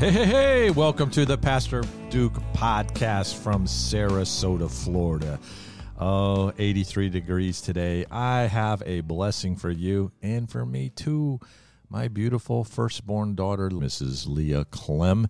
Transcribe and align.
Hey, 0.00 0.12
hey, 0.12 0.24
hey, 0.24 0.70
welcome 0.70 1.10
to 1.10 1.26
the 1.26 1.36
Pastor 1.36 1.84
Duke 2.08 2.32
podcast 2.54 3.34
from 3.34 3.66
Sarasota, 3.66 4.70
Florida. 4.70 5.38
Oh, 5.98 6.54
83 6.58 7.10
degrees 7.10 7.60
today. 7.60 8.06
I 8.10 8.44
have 8.44 8.82
a 8.86 9.02
blessing 9.02 9.56
for 9.56 9.70
you 9.70 10.10
and 10.22 10.50
for 10.50 10.64
me 10.64 10.88
too. 10.88 11.38
My 11.90 12.08
beautiful 12.08 12.64
firstborn 12.64 13.34
daughter, 13.34 13.68
Mrs. 13.68 14.26
Leah 14.26 14.64
Clem, 14.64 15.28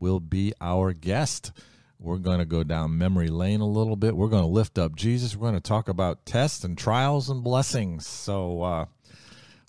will 0.00 0.18
be 0.18 0.54
our 0.60 0.92
guest. 0.92 1.52
We're 2.00 2.18
going 2.18 2.40
to 2.40 2.44
go 2.44 2.64
down 2.64 2.98
memory 2.98 3.28
lane 3.28 3.60
a 3.60 3.68
little 3.68 3.94
bit. 3.94 4.16
We're 4.16 4.26
going 4.26 4.42
to 4.42 4.48
lift 4.48 4.76
up 4.76 4.96
Jesus. 4.96 5.36
We're 5.36 5.50
going 5.50 5.62
to 5.62 5.68
talk 5.68 5.88
about 5.88 6.26
tests 6.26 6.64
and 6.64 6.76
trials 6.76 7.30
and 7.30 7.44
blessings. 7.44 8.08
So, 8.08 8.64
uh, 8.64 8.86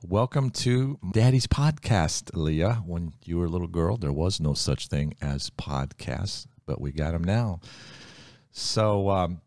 Welcome 0.08 0.50
to 0.50 0.98
Daddy's 1.12 1.46
podcast, 1.46 2.32
Leah. 2.34 2.82
When 2.88 3.14
you 3.24 3.38
were 3.38 3.46
a 3.46 3.50
little 3.50 3.68
girl, 3.68 3.98
there 3.98 4.12
was 4.12 4.40
no 4.40 4.56
such 4.56 4.88
thing 4.88 5.14
as 5.22 5.52
podcasts, 5.52 6.48
but 6.66 6.82
we 6.82 6.92
got 6.92 7.12
them 7.12 7.24
now. 7.24 7.60
So 8.52 9.12
um, 9.12 9.42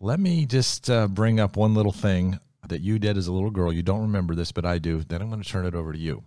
let 0.00 0.18
me 0.18 0.46
just 0.46 0.88
uh, 0.88 1.08
bring 1.08 1.38
up 1.38 1.58
one 1.58 1.74
little 1.74 1.92
thing 1.92 2.40
that 2.66 2.80
you 2.80 2.98
did 2.98 3.18
as 3.18 3.26
a 3.26 3.32
little 3.34 3.50
girl. 3.50 3.70
You 3.70 3.82
don't 3.82 4.00
remember 4.00 4.34
this, 4.34 4.50
but 4.50 4.64
I 4.64 4.78
do. 4.78 5.02
Then 5.02 5.20
I'm 5.20 5.28
going 5.28 5.42
to 5.42 5.48
turn 5.48 5.66
it 5.66 5.74
over 5.74 5.92
to 5.92 5.98
you. 5.98 6.24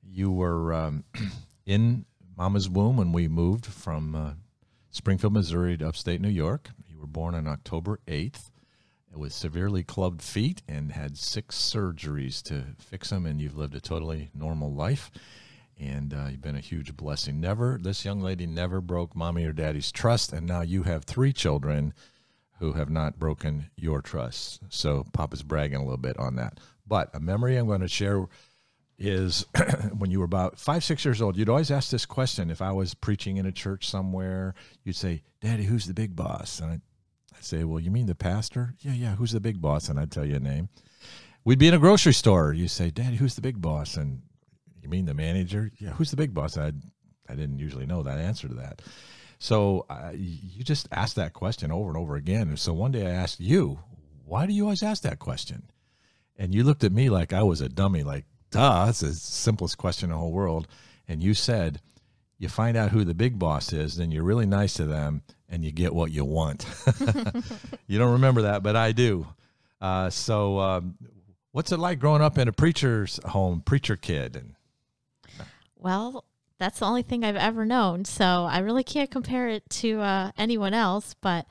You 0.00 0.30
were 0.30 0.72
um, 0.72 1.02
in 1.66 2.04
Mama's 2.36 2.68
womb 2.70 2.96
when 2.96 3.10
we 3.10 3.26
moved 3.26 3.66
from 3.66 4.14
uh, 4.14 4.30
Springfield, 4.92 5.32
Missouri 5.32 5.76
to 5.78 5.88
upstate 5.88 6.20
New 6.20 6.28
York. 6.28 6.70
You 6.86 7.00
were 7.00 7.08
born 7.08 7.34
on 7.34 7.48
October 7.48 7.98
8th 8.06 8.51
with 9.14 9.32
severely 9.32 9.82
clubbed 9.82 10.22
feet 10.22 10.62
and 10.68 10.92
had 10.92 11.16
six 11.16 11.56
surgeries 11.56 12.42
to 12.44 12.64
fix 12.78 13.10
them, 13.10 13.26
and 13.26 13.40
you've 13.40 13.56
lived 13.56 13.74
a 13.74 13.80
totally 13.80 14.30
normal 14.34 14.72
life. 14.72 15.10
And 15.78 16.14
uh, 16.14 16.26
you've 16.30 16.42
been 16.42 16.56
a 16.56 16.60
huge 16.60 16.96
blessing. 16.96 17.40
Never, 17.40 17.78
this 17.80 18.04
young 18.04 18.20
lady 18.20 18.46
never 18.46 18.80
broke 18.80 19.16
mommy 19.16 19.44
or 19.44 19.52
daddy's 19.52 19.90
trust, 19.90 20.32
and 20.32 20.46
now 20.46 20.60
you 20.60 20.84
have 20.84 21.04
three 21.04 21.32
children 21.32 21.92
who 22.58 22.72
have 22.74 22.90
not 22.90 23.18
broken 23.18 23.70
your 23.76 24.00
trust. 24.00 24.60
So 24.68 25.04
Papa's 25.12 25.42
bragging 25.42 25.78
a 25.78 25.82
little 25.82 25.96
bit 25.96 26.16
on 26.18 26.36
that. 26.36 26.60
But 26.86 27.10
a 27.14 27.20
memory 27.20 27.56
I'm 27.56 27.66
going 27.66 27.80
to 27.80 27.88
share 27.88 28.26
is 28.98 29.46
when 29.98 30.10
you 30.10 30.20
were 30.20 30.24
about 30.24 30.58
five, 30.58 30.84
six 30.84 31.04
years 31.04 31.20
old, 31.20 31.36
you'd 31.36 31.48
always 31.48 31.72
ask 31.72 31.90
this 31.90 32.06
question. 32.06 32.50
If 32.50 32.62
I 32.62 32.70
was 32.70 32.94
preaching 32.94 33.36
in 33.36 33.46
a 33.46 33.52
church 33.52 33.88
somewhere, 33.88 34.54
you'd 34.84 34.94
say, 34.94 35.22
Daddy, 35.40 35.64
who's 35.64 35.86
the 35.86 35.94
big 35.94 36.14
boss? 36.14 36.60
And 36.60 36.70
I'd 36.70 36.82
say, 37.44 37.64
Well, 37.64 37.80
you 37.80 37.90
mean 37.90 38.06
the 38.06 38.14
pastor? 38.14 38.74
Yeah, 38.80 38.92
yeah. 38.92 39.16
Who's 39.16 39.32
the 39.32 39.40
big 39.40 39.60
boss? 39.60 39.88
And 39.88 39.98
I'd 39.98 40.10
tell 40.10 40.24
you 40.24 40.36
a 40.36 40.40
name. 40.40 40.68
We'd 41.44 41.58
be 41.58 41.68
in 41.68 41.74
a 41.74 41.78
grocery 41.78 42.14
store. 42.14 42.52
You 42.52 42.68
say, 42.68 42.90
Daddy, 42.90 43.16
who's 43.16 43.34
the 43.34 43.40
big 43.40 43.60
boss? 43.60 43.96
And 43.96 44.22
you 44.80 44.88
mean 44.88 45.06
the 45.06 45.14
manager? 45.14 45.70
Yeah, 45.78 45.90
who's 45.90 46.10
the 46.10 46.16
big 46.16 46.34
boss? 46.34 46.56
I 46.56 46.72
I 47.28 47.34
didn't 47.34 47.58
usually 47.58 47.86
know 47.86 48.02
that 48.02 48.18
answer 48.18 48.48
to 48.48 48.54
that. 48.54 48.82
So 49.38 49.86
uh, 49.90 50.12
you 50.14 50.62
just 50.62 50.86
ask 50.92 51.16
that 51.16 51.32
question 51.32 51.72
over 51.72 51.88
and 51.88 51.96
over 51.96 52.14
again. 52.14 52.48
And 52.48 52.58
so 52.58 52.72
one 52.72 52.92
day 52.92 53.06
I 53.06 53.10
asked 53.10 53.40
you, 53.40 53.80
why 54.24 54.46
do 54.46 54.52
you 54.52 54.64
always 54.64 54.82
ask 54.84 55.02
that 55.02 55.18
question? 55.18 55.64
And 56.36 56.54
you 56.54 56.62
looked 56.62 56.84
at 56.84 56.92
me 56.92 57.10
like 57.10 57.32
I 57.32 57.42
was 57.42 57.60
a 57.60 57.68
dummy, 57.68 58.04
like, 58.04 58.24
duh, 58.50 58.86
that's 58.86 59.00
the 59.00 59.12
simplest 59.12 59.78
question 59.78 60.10
in 60.10 60.12
the 60.12 60.18
whole 60.18 60.32
world. 60.32 60.68
And 61.08 61.22
you 61.22 61.34
said, 61.34 61.80
you 62.38 62.48
find 62.48 62.76
out 62.76 62.90
who 62.90 63.04
the 63.04 63.14
big 63.14 63.38
boss 63.38 63.72
is, 63.72 63.96
then 63.96 64.10
you're 64.10 64.24
really 64.24 64.46
nice 64.46 64.74
to 64.74 64.84
them 64.84 65.22
and 65.48 65.64
you 65.64 65.70
get 65.70 65.94
what 65.94 66.10
you 66.10 66.24
want. 66.24 66.66
you 67.86 67.98
don't 67.98 68.12
remember 68.12 68.42
that, 68.42 68.62
but 68.62 68.74
I 68.74 68.92
do. 68.92 69.26
Uh, 69.80 70.10
so, 70.10 70.58
um, 70.58 70.96
what's 71.52 71.72
it 71.72 71.78
like 71.78 71.98
growing 71.98 72.22
up 72.22 72.38
in 72.38 72.48
a 72.48 72.52
preacher's 72.52 73.20
home, 73.26 73.60
preacher 73.60 73.96
kid? 73.96 74.36
And 74.36 74.54
well, 75.76 76.24
that's 76.58 76.78
the 76.78 76.86
only 76.86 77.02
thing 77.02 77.24
I've 77.24 77.36
ever 77.36 77.64
known, 77.64 78.04
so 78.04 78.44
I 78.44 78.58
really 78.60 78.84
can't 78.84 79.10
compare 79.10 79.48
it 79.48 79.68
to 79.70 80.00
uh, 80.00 80.30
anyone 80.38 80.74
else. 80.74 81.14
But 81.20 81.46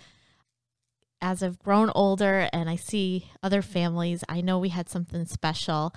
as 1.21 1.43
I've 1.43 1.59
grown 1.59 1.91
older 1.93 2.49
and 2.51 2.69
I 2.69 2.75
see 2.75 3.29
other 3.43 3.61
families, 3.61 4.23
I 4.27 4.41
know 4.41 4.57
we 4.57 4.69
had 4.69 4.89
something 4.89 5.25
special. 5.25 5.93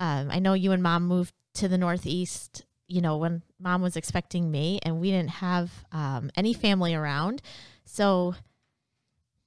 Um, 0.00 0.28
I 0.30 0.38
know 0.38 0.54
you 0.54 0.72
and 0.72 0.82
mom 0.82 1.06
moved 1.06 1.34
to 1.54 1.68
the 1.68 1.78
Northeast 1.78 2.64
you 2.86 3.00
know, 3.00 3.16
when 3.16 3.42
mom 3.58 3.82
was 3.82 3.96
expecting 3.96 4.50
me 4.50 4.78
and 4.82 5.00
we 5.00 5.10
didn't 5.10 5.30
have 5.30 5.84
um, 5.92 6.30
any 6.36 6.52
family 6.52 6.94
around. 6.94 7.40
So 7.84 8.34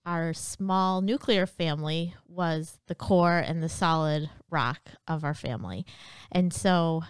our 0.05 0.33
small 0.33 1.01
nuclear 1.01 1.45
family 1.45 2.15
was 2.27 2.79
the 2.87 2.95
core 2.95 3.37
and 3.37 3.61
the 3.61 3.69
solid 3.69 4.29
rock 4.49 4.91
of 5.07 5.23
our 5.23 5.33
family. 5.33 5.85
And 6.31 6.53
so 6.53 7.03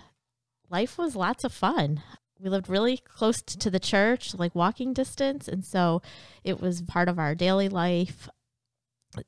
life 0.70 0.98
was 0.98 1.16
lots 1.16 1.44
of 1.44 1.54
fun. 1.54 2.02
We 2.40 2.50
lived 2.50 2.70
really 2.70 2.98
close 2.98 3.42
to 3.42 3.70
the 3.70 3.80
church, 3.80 4.36
like 4.36 4.54
walking 4.56 4.94
distance. 4.94 5.48
And 5.48 5.64
so 5.64 6.02
it 6.44 6.60
was 6.60 6.82
part 6.82 7.08
of 7.08 7.20
our 7.20 7.36
daily 7.36 7.70
life. 7.70 8.30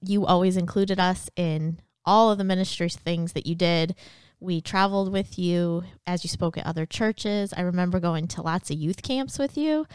You 0.02 0.26
always 0.26 0.58
included 0.58 1.00
us 1.00 1.30
in 1.36 1.80
all 2.06 2.31
of 2.31 2.38
the 2.38 2.44
ministry 2.44 2.90
things 2.90 3.34
that 3.34 3.46
you 3.46 3.56
did 3.56 3.96
we 4.39 4.61
traveled 4.61 5.11
with 5.11 5.38
you 5.38 5.83
as 6.07 6.23
you 6.23 6.29
spoke 6.29 6.57
at 6.57 6.66
other 6.66 6.85
churches. 6.85 7.53
I 7.55 7.61
remember 7.61 8.00
going 8.00 8.27
to 8.29 8.41
lots 8.41 8.69
of 8.72 8.77
youth 8.77 9.01
camps 9.01 9.38
with 9.38 9.57
you. 9.57 9.85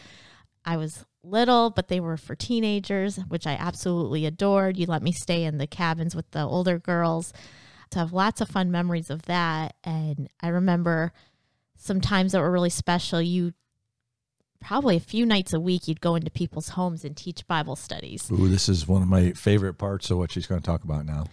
I 0.63 0.77
was 0.77 1.05
little, 1.23 1.71
but 1.71 1.87
they 1.87 1.99
were 1.99 2.17
for 2.17 2.35
teenagers, 2.35 3.17
which 3.27 3.47
I 3.47 3.53
absolutely 3.53 4.25
adored. 4.25 4.77
You 4.77 4.85
let 4.85 5.03
me 5.03 5.11
stay 5.11 5.43
in 5.43 5.57
the 5.57 5.67
cabins 5.67 6.15
with 6.15 6.29
the 6.31 6.43
older 6.43 6.77
girls 6.77 7.33
to 7.91 7.99
have 7.99 8.13
lots 8.13 8.41
of 8.41 8.49
fun 8.49 8.71
memories 8.71 9.09
of 9.09 9.23
that. 9.23 9.75
And 9.83 10.29
I 10.41 10.49
remember 10.49 11.11
some 11.75 12.01
times 12.01 12.31
that 12.31 12.41
were 12.41 12.51
really 12.51 12.69
special. 12.69 13.21
You 13.21 13.53
probably 14.61 14.95
a 14.95 15.01
few 15.01 15.25
nights 15.25 15.53
a 15.53 15.59
week 15.59 15.87
you'd 15.87 16.01
go 16.01 16.15
into 16.15 16.31
people's 16.31 16.69
homes 16.69 17.05
and 17.05 17.15
teach 17.15 17.45
Bible 17.47 17.75
studies. 17.75 18.31
Ooh, 18.31 18.47
this 18.47 18.69
is 18.69 18.87
one 18.87 19.01
of 19.01 19.07
my 19.07 19.31
favorite 19.31 19.75
parts 19.75 20.09
of 20.09 20.17
what 20.17 20.31
she's 20.31 20.47
going 20.47 20.61
to 20.61 20.65
talk 20.65 20.83
about 20.83 21.05
now. 21.05 21.25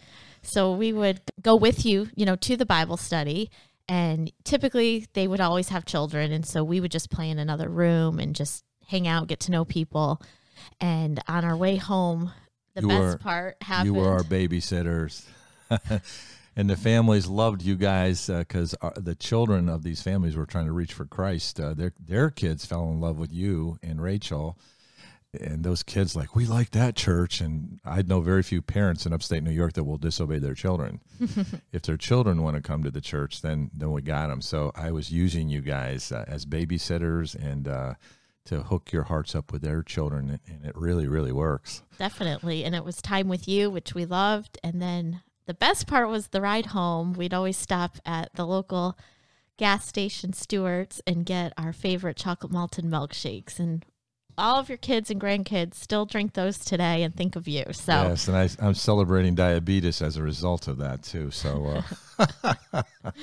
So 0.42 0.72
we 0.72 0.92
would 0.92 1.20
go 1.40 1.56
with 1.56 1.86
you, 1.86 2.08
you 2.14 2.26
know, 2.26 2.36
to 2.36 2.56
the 2.56 2.66
Bible 2.66 2.96
study. 2.96 3.50
And 3.88 4.32
typically 4.44 5.06
they 5.12 5.28
would 5.28 5.40
always 5.40 5.68
have 5.70 5.84
children. 5.84 6.32
And 6.32 6.46
so 6.46 6.64
we 6.64 6.80
would 6.80 6.90
just 6.90 7.10
play 7.10 7.30
in 7.30 7.38
another 7.38 7.68
room 7.68 8.18
and 8.18 8.34
just 8.34 8.64
hang 8.88 9.06
out, 9.08 9.28
get 9.28 9.40
to 9.40 9.50
know 9.50 9.64
people. 9.64 10.20
And 10.80 11.20
on 11.28 11.44
our 11.44 11.56
way 11.56 11.76
home, 11.76 12.32
the 12.74 12.82
you 12.82 12.88
best 12.88 13.00
were, 13.00 13.18
part 13.18 13.56
happened. 13.60 13.86
You 13.86 13.94
were 13.94 14.08
our 14.08 14.22
babysitters. 14.22 15.24
and 16.56 16.68
the 16.68 16.76
families 16.76 17.26
loved 17.26 17.62
you 17.62 17.76
guys 17.76 18.26
because 18.26 18.74
uh, 18.82 18.90
the 18.96 19.14
children 19.14 19.68
of 19.68 19.82
these 19.82 20.02
families 20.02 20.36
were 20.36 20.46
trying 20.46 20.66
to 20.66 20.72
reach 20.72 20.92
for 20.92 21.04
Christ. 21.04 21.60
Uh, 21.60 21.74
their 21.74 21.92
their 21.98 22.30
kids 22.30 22.64
fell 22.64 22.90
in 22.90 23.00
love 23.00 23.18
with 23.18 23.32
you 23.32 23.78
and 23.82 24.02
Rachel, 24.02 24.58
and 25.40 25.64
those 25.64 25.82
kids 25.82 26.14
like 26.14 26.36
we 26.36 26.44
like 26.44 26.70
that 26.70 26.94
church 26.94 27.40
and 27.40 27.80
i 27.84 28.02
know 28.02 28.20
very 28.20 28.42
few 28.42 28.60
parents 28.60 29.06
in 29.06 29.12
upstate 29.12 29.42
new 29.42 29.50
york 29.50 29.72
that 29.72 29.84
will 29.84 29.98
disobey 29.98 30.38
their 30.38 30.54
children. 30.54 31.00
If 31.72 31.82
their 31.82 31.96
children 31.96 32.42
want 32.42 32.56
to 32.56 32.62
come 32.62 32.82
to 32.82 32.90
the 32.90 33.00
church 33.00 33.40
then 33.40 33.70
then 33.74 33.92
we 33.92 34.02
got 34.02 34.28
them 34.28 34.40
so 34.42 34.72
i 34.74 34.90
was 34.90 35.10
using 35.10 35.48
you 35.48 35.60
guys 35.60 36.12
uh, 36.12 36.24
as 36.28 36.44
babysitters 36.44 37.34
and 37.34 37.66
uh, 37.66 37.94
to 38.44 38.62
hook 38.64 38.92
your 38.92 39.04
hearts 39.04 39.34
up 39.34 39.52
with 39.52 39.62
their 39.62 39.82
children 39.82 40.40
and 40.46 40.64
it 40.64 40.76
really 40.76 41.06
really 41.06 41.32
works. 41.32 41.82
Definitely 41.98 42.64
and 42.64 42.74
it 42.74 42.84
was 42.84 43.00
time 43.00 43.28
with 43.28 43.48
you 43.48 43.70
which 43.70 43.94
we 43.94 44.04
loved 44.04 44.58
and 44.62 44.82
then 44.82 45.22
the 45.46 45.54
best 45.54 45.86
part 45.86 46.08
was 46.08 46.28
the 46.28 46.40
ride 46.40 46.66
home. 46.66 47.14
We'd 47.14 47.34
always 47.34 47.56
stop 47.56 47.98
at 48.06 48.34
the 48.34 48.46
local 48.46 48.96
gas 49.56 49.86
station 49.86 50.32
stewart's 50.32 51.00
and 51.06 51.26
get 51.26 51.52
our 51.56 51.72
favorite 51.72 52.16
chocolate 52.16 52.52
malted 52.52 52.84
milkshakes 52.84 53.58
and 53.58 53.84
all 54.38 54.58
of 54.58 54.68
your 54.68 54.78
kids 54.78 55.10
and 55.10 55.20
grandkids 55.20 55.74
still 55.74 56.06
drink 56.06 56.32
those 56.34 56.58
today 56.58 57.02
and 57.02 57.14
think 57.14 57.36
of 57.36 57.46
you. 57.46 57.64
So 57.72 57.92
yes, 57.92 58.28
and 58.28 58.36
I, 58.36 58.48
am 58.60 58.74
celebrating 58.74 59.34
diabetes 59.34 60.00
as 60.02 60.16
a 60.16 60.22
result 60.22 60.68
of 60.68 60.78
that 60.78 61.02
too. 61.02 61.30
So 61.30 61.82
uh, 62.18 62.52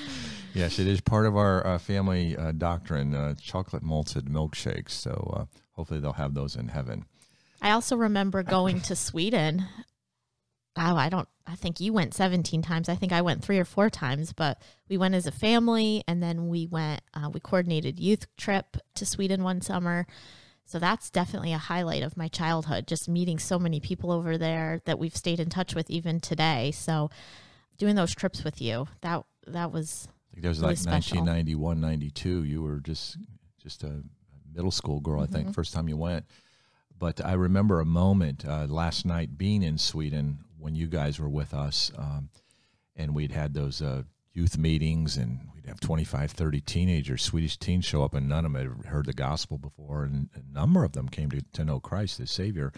yes, 0.54 0.80
it 0.80 0.88
is 0.88 1.02
part 1.02 1.26
of 1.26 1.36
our 1.36 1.66
uh, 1.66 1.78
family 1.78 2.38
uh, 2.38 2.52
doctrine: 2.52 3.16
uh, 3.16 3.36
chocolate 3.42 3.84
malted 3.84 4.26
milkshakes. 4.26 4.92
So 4.92 5.34
uh, 5.36 5.46
hopefully 5.74 6.00
they'll 6.00 6.14
have 6.14 6.34
those 6.34 6.56
in 6.56 6.70
heaven. 6.70 7.06
I 7.62 7.72
also 7.72 7.98
remember 7.98 8.44
going 8.44 8.82
to 8.82 8.96
Sweden. 8.96 9.66
Oh, 10.78 10.96
I 10.96 11.10
don't. 11.10 11.28
I 11.46 11.56
think 11.56 11.80
you 11.80 11.92
went 11.92 12.14
17 12.14 12.62
times. 12.62 12.90
I 12.90 12.96
think 12.96 13.12
I 13.12 13.22
went 13.22 13.44
three 13.44 13.58
or 13.58 13.66
four 13.66 13.90
times, 13.90 14.34
but 14.34 14.62
we 14.88 14.98
went 14.98 15.16
as 15.16 15.26
a 15.26 15.32
family, 15.32 16.04
and 16.08 16.22
then 16.22 16.48
we 16.48 16.68
went. 16.68 17.02
Uh, 17.14 17.30
we 17.34 17.40
coordinated 17.40 18.00
youth 18.00 18.28
trip 18.38 18.78
to 18.96 19.06
Sweden 19.06 19.44
one 19.44 19.62
summer 19.62 20.06
so 20.70 20.78
that's 20.78 21.10
definitely 21.10 21.52
a 21.52 21.58
highlight 21.58 22.04
of 22.04 22.16
my 22.16 22.28
childhood, 22.28 22.86
just 22.86 23.10
meeting 23.10 23.40
so 23.40 23.58
many 23.58 23.80
people 23.80 24.12
over 24.12 24.38
there 24.38 24.84
that 24.86 25.00
we've 25.00 25.16
stayed 25.16 25.40
in 25.40 25.50
touch 25.50 25.74
with 25.74 25.90
even 25.90 26.20
today. 26.20 26.70
So 26.70 27.10
doing 27.80 27.96
those 27.96 28.14
trips 28.14 28.44
with 28.44 28.62
you, 28.62 28.88
that 29.02 29.24
that 29.48 29.72
was 29.72 30.08
I 30.08 30.36
think 30.36 30.44
that 30.44 30.50
was 30.50 30.60
really 30.60 30.74
like 30.74 30.78
special. 30.78 31.26
1991, 31.26 31.82
92. 31.82 32.44
You 32.44 32.62
were 32.62 32.80
just 32.82 33.18
just 33.60 33.84
a 33.84 34.04
middle 34.54 34.70
school 34.70 35.00
girl, 35.00 35.24
mm-hmm. 35.24 35.24
I 35.24 35.36
think, 35.36 35.46
mm-hmm. 35.46 35.54
first 35.54 35.74
time 35.74 35.90
you 35.90 35.98
went. 35.98 36.28
But 37.00 37.26
I 37.26 37.34
remember 37.34 37.80
a 37.80 37.86
moment 37.86 38.46
uh, 38.46 38.68
last 38.70 39.08
night 39.08 39.40
being 39.40 39.64
in 39.64 39.80
Sweden 39.80 40.38
when 40.60 40.76
you 40.76 40.86
guys 40.86 41.20
were 41.20 41.30
with 41.30 41.52
us, 41.52 41.92
um, 41.98 42.30
and 42.96 43.16
we'd 43.16 43.32
had 43.32 43.56
those 43.56 43.82
uh, 43.82 44.04
youth 44.34 44.56
meetings 44.56 45.18
and 45.18 45.40
you 45.70 45.74
have 45.74 45.80
25, 45.82 46.32
30 46.32 46.62
teenagers, 46.62 47.22
Swedish 47.22 47.56
teens 47.56 47.86
show 47.86 48.04
up, 48.04 48.16
and 48.16 48.28
none 48.28 48.44
of 48.44 48.54
them 48.54 48.80
had 48.80 48.88
heard 48.88 49.06
the 49.06 49.14
gospel 49.14 49.60
before. 49.60 50.04
And 50.04 50.30
a 50.34 50.52
number 50.52 50.84
of 50.84 50.94
them 50.94 51.08
came 51.08 51.30
to, 51.30 51.44
to 51.54 51.64
know 51.64 51.80
Christ 51.80 52.20
as 52.20 52.32
Savior. 52.32 52.74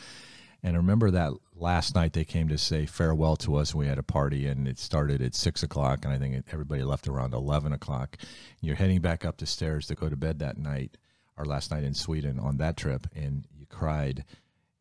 And 0.62 0.76
I 0.76 0.78
remember 0.78 1.10
that 1.10 1.32
last 1.56 1.96
night 1.96 2.12
they 2.12 2.26
came 2.26 2.50
to 2.50 2.58
say 2.58 2.86
farewell 2.86 3.38
to 3.38 3.56
us. 3.56 3.74
We 3.74 3.88
had 3.88 3.98
a 3.98 4.04
party, 4.04 4.46
and 4.46 4.68
it 4.68 4.78
started 4.78 5.22
at 5.22 5.36
six 5.36 5.64
o'clock, 5.64 6.04
and 6.04 6.14
I 6.14 6.18
think 6.18 6.44
everybody 6.52 6.84
left 6.84 7.08
around 7.08 7.34
eleven 7.34 7.72
o'clock. 7.72 8.18
You're 8.60 8.76
heading 8.76 9.00
back 9.00 9.24
up 9.24 9.38
the 9.38 9.46
stairs 9.46 9.88
to 9.88 9.96
go 9.96 10.10
to 10.10 10.18
bed 10.18 10.40
that 10.40 10.58
night, 10.58 10.98
our 11.38 11.46
last 11.46 11.72
night 11.72 11.86
in 11.86 11.94
Sweden 11.94 12.40
on 12.40 12.58
that 12.58 12.76
trip, 12.76 13.08
and 13.16 13.46
you 13.58 13.66
cried, 13.68 14.26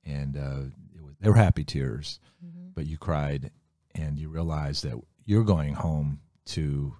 and 0.04 0.36
uh, 0.36 0.62
was, 1.00 1.14
they 1.20 1.30
were 1.30 1.36
happy 1.36 1.62
tears, 1.62 2.18
mm-hmm. 2.44 2.70
but 2.74 2.86
you 2.86 2.98
cried, 2.98 3.52
and 3.94 4.18
you 4.18 4.28
realized 4.28 4.84
that 4.84 5.00
you're 5.24 5.44
going 5.44 5.74
home 5.74 6.20
to 6.46 6.94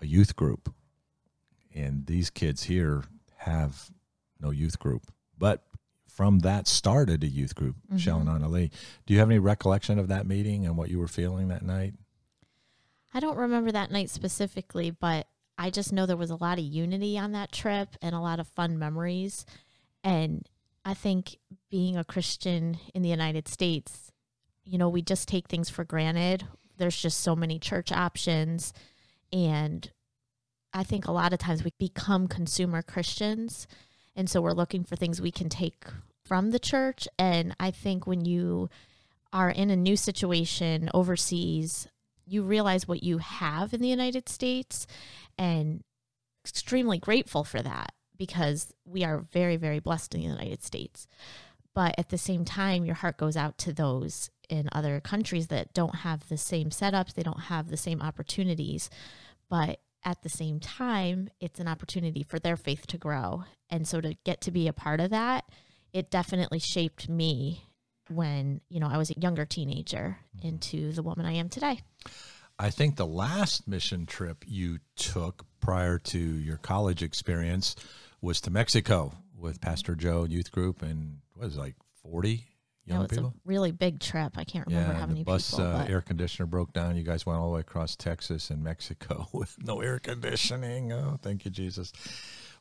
a 0.00 0.06
youth 0.06 0.36
group, 0.36 0.72
and 1.74 2.06
these 2.06 2.30
kids 2.30 2.64
here 2.64 3.04
have 3.38 3.90
no 4.40 4.50
youth 4.50 4.78
group, 4.78 5.10
but 5.38 5.64
from 6.06 6.40
that 6.40 6.66
started 6.66 7.22
a 7.22 7.26
youth 7.26 7.54
group, 7.54 7.76
mm-hmm. 7.86 7.98
Shalom 7.98 8.42
Ali. 8.42 8.70
Do 9.04 9.12
you 9.12 9.20
have 9.20 9.28
any 9.28 9.38
recollection 9.38 9.98
of 9.98 10.08
that 10.08 10.26
meeting 10.26 10.64
and 10.64 10.76
what 10.76 10.88
you 10.88 10.98
were 10.98 11.08
feeling 11.08 11.48
that 11.48 11.62
night? 11.62 11.94
I 13.12 13.20
don't 13.20 13.36
remember 13.36 13.70
that 13.72 13.90
night 13.90 14.10
specifically, 14.10 14.90
but 14.90 15.26
I 15.58 15.70
just 15.70 15.92
know 15.92 16.06
there 16.06 16.16
was 16.16 16.30
a 16.30 16.36
lot 16.36 16.58
of 16.58 16.64
unity 16.64 17.18
on 17.18 17.32
that 17.32 17.52
trip 17.52 17.96
and 18.02 18.14
a 18.14 18.20
lot 18.20 18.40
of 18.40 18.48
fun 18.48 18.78
memories. 18.78 19.44
And 20.04 20.46
I 20.84 20.94
think 20.94 21.36
being 21.70 21.96
a 21.96 22.04
Christian 22.04 22.78
in 22.94 23.02
the 23.02 23.08
United 23.08 23.48
States, 23.48 24.12
you 24.64 24.78
know, 24.78 24.88
we 24.88 25.02
just 25.02 25.28
take 25.28 25.48
things 25.48 25.70
for 25.70 25.84
granted. 25.84 26.46
There's 26.78 27.00
just 27.00 27.20
so 27.20 27.34
many 27.34 27.58
church 27.58 27.92
options. 27.92 28.72
And 29.32 29.90
I 30.72 30.82
think 30.82 31.06
a 31.06 31.12
lot 31.12 31.32
of 31.32 31.38
times 31.38 31.64
we 31.64 31.72
become 31.78 32.28
consumer 32.28 32.82
Christians 32.82 33.66
and 34.16 34.30
so 34.30 34.40
we're 34.40 34.52
looking 34.52 34.82
for 34.82 34.96
things 34.96 35.20
we 35.20 35.30
can 35.30 35.50
take 35.50 35.84
from 36.24 36.50
the 36.50 36.58
church. 36.58 37.06
And 37.18 37.54
I 37.60 37.70
think 37.70 38.06
when 38.06 38.24
you 38.24 38.70
are 39.32 39.50
in 39.50 39.70
a 39.70 39.76
new 39.76 39.96
situation 39.96 40.88
overseas, 40.94 41.86
you 42.26 42.42
realize 42.42 42.88
what 42.88 43.02
you 43.02 43.18
have 43.18 43.74
in 43.74 43.82
the 43.82 43.88
United 43.88 44.28
States 44.28 44.86
and 45.36 45.84
extremely 46.44 46.98
grateful 46.98 47.44
for 47.44 47.60
that 47.60 47.92
because 48.16 48.72
we 48.86 49.04
are 49.04 49.18
very, 49.18 49.56
very 49.56 49.78
blessed 49.78 50.14
in 50.14 50.22
the 50.22 50.26
United 50.26 50.64
States. 50.64 51.06
But 51.74 51.94
at 51.98 52.08
the 52.08 52.18
same 52.18 52.46
time, 52.46 52.86
your 52.86 52.94
heart 52.94 53.18
goes 53.18 53.36
out 53.36 53.58
to 53.58 53.72
those 53.72 54.30
in 54.48 54.68
other 54.72 55.00
countries 55.00 55.48
that 55.48 55.74
don't 55.74 55.96
have 55.96 56.28
the 56.28 56.36
same 56.36 56.70
setups, 56.70 57.14
they 57.14 57.22
don't 57.22 57.40
have 57.40 57.68
the 57.68 57.76
same 57.76 58.00
opportunities. 58.00 58.90
But 59.48 59.80
at 60.04 60.22
the 60.22 60.28
same 60.28 60.60
time, 60.60 61.28
it's 61.40 61.60
an 61.60 61.68
opportunity 61.68 62.22
for 62.22 62.38
their 62.38 62.56
faith 62.56 62.86
to 62.88 62.98
grow. 62.98 63.44
And 63.70 63.86
so 63.86 64.00
to 64.00 64.16
get 64.24 64.40
to 64.42 64.50
be 64.50 64.68
a 64.68 64.72
part 64.72 65.00
of 65.00 65.10
that, 65.10 65.44
it 65.92 66.10
definitely 66.10 66.60
shaped 66.60 67.08
me 67.08 67.64
when, 68.08 68.60
you 68.68 68.78
know, 68.78 68.88
I 68.88 68.98
was 68.98 69.10
a 69.10 69.18
younger 69.18 69.44
teenager 69.44 70.18
mm-hmm. 70.36 70.48
into 70.48 70.92
the 70.92 71.02
woman 71.02 71.26
I 71.26 71.32
am 71.32 71.48
today. 71.48 71.80
I 72.58 72.70
think 72.70 72.96
the 72.96 73.06
last 73.06 73.68
mission 73.68 74.06
trip 74.06 74.44
you 74.46 74.78
took 74.94 75.44
prior 75.60 75.98
to 75.98 76.18
your 76.18 76.56
college 76.56 77.02
experience 77.02 77.74
was 78.20 78.40
to 78.42 78.50
Mexico 78.50 79.12
with 79.36 79.60
mm-hmm. 79.60 79.70
Pastor 79.70 79.94
Joe 79.94 80.24
youth 80.24 80.52
group 80.52 80.82
and 80.82 81.18
what 81.34 81.46
was 81.46 81.56
like 81.56 81.74
40 82.02 82.46
young 82.86 83.02
yeah, 83.02 83.06
people? 83.06 83.26
a 83.26 83.32
really 83.44 83.72
big 83.72 84.00
trip. 84.00 84.36
I 84.36 84.44
can't 84.44 84.66
remember 84.66 84.92
yeah, 84.92 84.98
how 84.98 85.06
many 85.06 85.20
the 85.20 85.24
bus, 85.24 85.50
people. 85.50 85.66
Uh, 85.66 85.86
air 85.88 86.00
conditioner 86.00 86.46
broke 86.46 86.72
down. 86.72 86.96
You 86.96 87.02
guys 87.02 87.26
went 87.26 87.38
all 87.38 87.46
the 87.46 87.54
way 87.54 87.60
across 87.60 87.96
Texas 87.96 88.50
and 88.50 88.62
Mexico 88.62 89.28
with 89.32 89.56
no 89.62 89.80
air 89.80 89.98
conditioning. 89.98 90.92
Oh, 90.92 91.18
thank 91.20 91.44
you, 91.44 91.50
Jesus. 91.50 91.92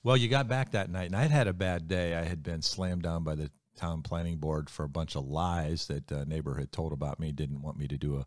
Well, 0.04 0.18
you 0.18 0.28
got 0.28 0.48
back 0.48 0.72
that 0.72 0.90
night, 0.90 1.08
and 1.08 1.16
I'd 1.16 1.32
had 1.32 1.48
a 1.48 1.54
bad 1.54 1.88
day. 1.88 2.16
I 2.16 2.24
had 2.24 2.44
been 2.44 2.62
slammed 2.62 3.04
down 3.04 3.24
by 3.24 3.36
the 3.36 3.50
town 3.76 4.02
planning 4.02 4.38
board 4.38 4.70
for 4.70 4.84
a 4.84 4.90
bunch 4.90 5.16
of 5.16 5.26
lies 5.26 5.88
that 5.88 6.12
a 6.12 6.26
neighbor 6.26 6.56
had 6.56 6.72
told 6.72 6.94
about 6.94 7.20
me. 7.20 7.32
Didn't 7.32 7.62
want 7.62 7.78
me 7.78 7.88
to 7.88 7.98
do 7.98 8.18
a 8.18 8.26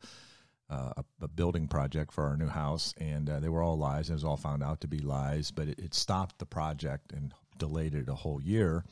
uh, 0.71 0.93
a, 0.99 1.05
a, 1.23 1.29
building 1.29 1.67
project 1.67 2.13
for 2.13 2.25
our 2.25 2.37
new 2.37 2.47
house, 2.49 2.93
and 2.99 3.31
uh, 3.31 3.41
they 3.41 3.49
were 3.49 3.63
all 3.63 3.79
lies. 3.79 4.09
And 4.09 4.15
it 4.15 4.17
was 4.17 4.25
all 4.25 4.37
found 4.37 4.63
out 4.63 4.83
to 4.83 4.89
be 4.89 4.99
lies, 4.99 5.51
but 5.51 5.69
it, 5.69 5.79
it 5.79 5.95
stopped 5.95 6.39
the 6.39 6.47
project 6.47 7.13
and 7.13 7.33
delayed 7.57 7.95
it 7.95 8.09
a 8.09 8.15
whole 8.15 8.41
year. 8.41 8.85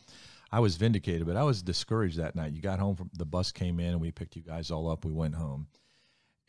I 0.50 0.60
was 0.60 0.76
vindicated, 0.76 1.26
but 1.26 1.36
I 1.36 1.42
was 1.42 1.62
discouraged 1.62 2.18
that 2.18 2.36
night. 2.36 2.52
You 2.52 2.62
got 2.62 2.78
home 2.78 2.96
from 2.96 3.10
the 3.12 3.26
bus 3.26 3.52
came 3.52 3.80
in 3.80 3.90
and 3.90 4.00
we 4.00 4.12
picked 4.12 4.36
you 4.36 4.42
guys 4.42 4.70
all 4.70 4.88
up. 4.88 5.04
We 5.04 5.12
went 5.12 5.34
home, 5.34 5.66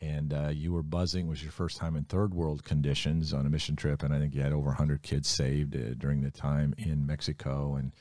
and 0.00 0.32
uh, 0.32 0.48
you 0.48 0.72
were 0.72 0.82
buzzing. 0.82 1.26
It 1.26 1.30
was 1.30 1.42
your 1.42 1.52
first 1.52 1.76
time 1.76 1.96
in 1.96 2.04
third 2.04 2.32
world 2.32 2.64
conditions 2.64 3.34
on 3.34 3.46
a 3.46 3.50
mission 3.50 3.76
trip, 3.76 4.02
and 4.02 4.14
I 4.14 4.18
think 4.18 4.34
you 4.34 4.42
had 4.42 4.52
over 4.52 4.68
100 4.68 5.02
kids 5.02 5.28
saved 5.28 5.74
uh, 5.74 5.94
during 5.96 6.22
the 6.22 6.30
time 6.30 6.74
in 6.78 7.06
Mexico. 7.06 7.74
And 7.74 7.92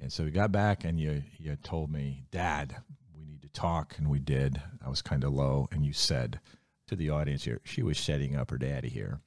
and 0.00 0.12
so 0.12 0.24
we 0.24 0.30
got 0.30 0.50
back, 0.50 0.84
and 0.84 0.98
you 0.98 1.22
you 1.38 1.56
told 1.56 1.90
me, 1.90 2.24
Dad, 2.32 2.76
we 3.16 3.24
need 3.24 3.42
to 3.42 3.48
talk, 3.48 3.96
and 3.98 4.08
we 4.08 4.18
did. 4.18 4.60
I 4.84 4.88
was 4.88 5.02
kind 5.02 5.22
of 5.22 5.32
low, 5.32 5.68
and 5.70 5.86
you 5.86 5.92
said 5.92 6.40
to 6.88 6.96
the 6.96 7.10
audience 7.10 7.44
here, 7.44 7.60
she 7.64 7.82
was 7.82 7.98
setting 7.98 8.36
up 8.36 8.50
her 8.50 8.58
daddy 8.58 8.88
here. 8.88 9.20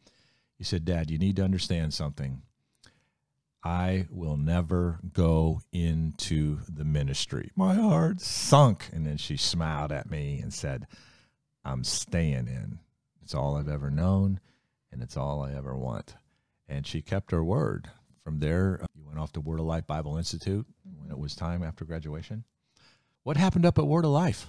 You 0.57 0.65
said, 0.65 0.85
Dad, 0.85 1.09
you 1.09 1.17
need 1.17 1.35
to 1.37 1.43
understand 1.43 1.93
something 1.93 2.41
I 3.67 4.07
will 4.09 4.37
never 4.37 4.97
go 5.11 5.59
into 5.73 6.59
the 6.69 6.85
ministry. 6.85 7.51
My 7.53 7.75
heart 7.75 8.21
sunk. 8.21 8.87
And 8.93 9.05
then 9.05 9.17
she 9.17 9.35
smiled 9.35 9.91
at 9.91 10.09
me 10.09 10.39
and 10.41 10.53
said, 10.53 10.87
I'm 11.65 11.83
staying 11.83 12.47
in. 12.47 12.79
It's 13.21 13.35
all 13.35 13.57
I've 13.57 13.67
ever 13.67 13.91
known, 13.91 14.39
and 14.89 15.03
it's 15.03 15.17
all 15.17 15.41
I 15.43 15.53
ever 15.53 15.75
want. 15.75 16.15
And 16.69 16.87
she 16.87 17.01
kept 17.01 17.31
her 17.31 17.43
word. 17.43 17.89
From 18.23 18.39
there, 18.39 18.79
you 18.95 19.05
went 19.05 19.19
off 19.19 19.33
to 19.33 19.41
Word 19.41 19.59
of 19.59 19.65
Life 19.65 19.85
Bible 19.85 20.15
Institute 20.15 20.65
when 20.97 21.11
it 21.11 21.19
was 21.19 21.35
time 21.35 21.61
after 21.61 21.83
graduation. 21.83 22.45
What 23.23 23.35
happened 23.35 23.65
up 23.65 23.77
at 23.77 23.85
Word 23.85 24.05
of 24.05 24.11
Life? 24.11 24.47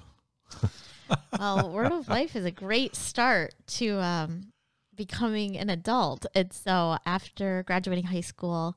well, 1.40 1.72
Word 1.72 1.90
of 1.90 2.06
Life 2.06 2.36
is 2.36 2.44
a 2.44 2.52
great 2.52 2.94
start 2.94 3.52
to 3.66 3.98
um, 3.98 4.52
becoming 4.94 5.58
an 5.58 5.70
adult. 5.70 6.24
And 6.36 6.52
so 6.52 6.98
after 7.04 7.64
graduating 7.64 8.04
high 8.04 8.20
school, 8.20 8.76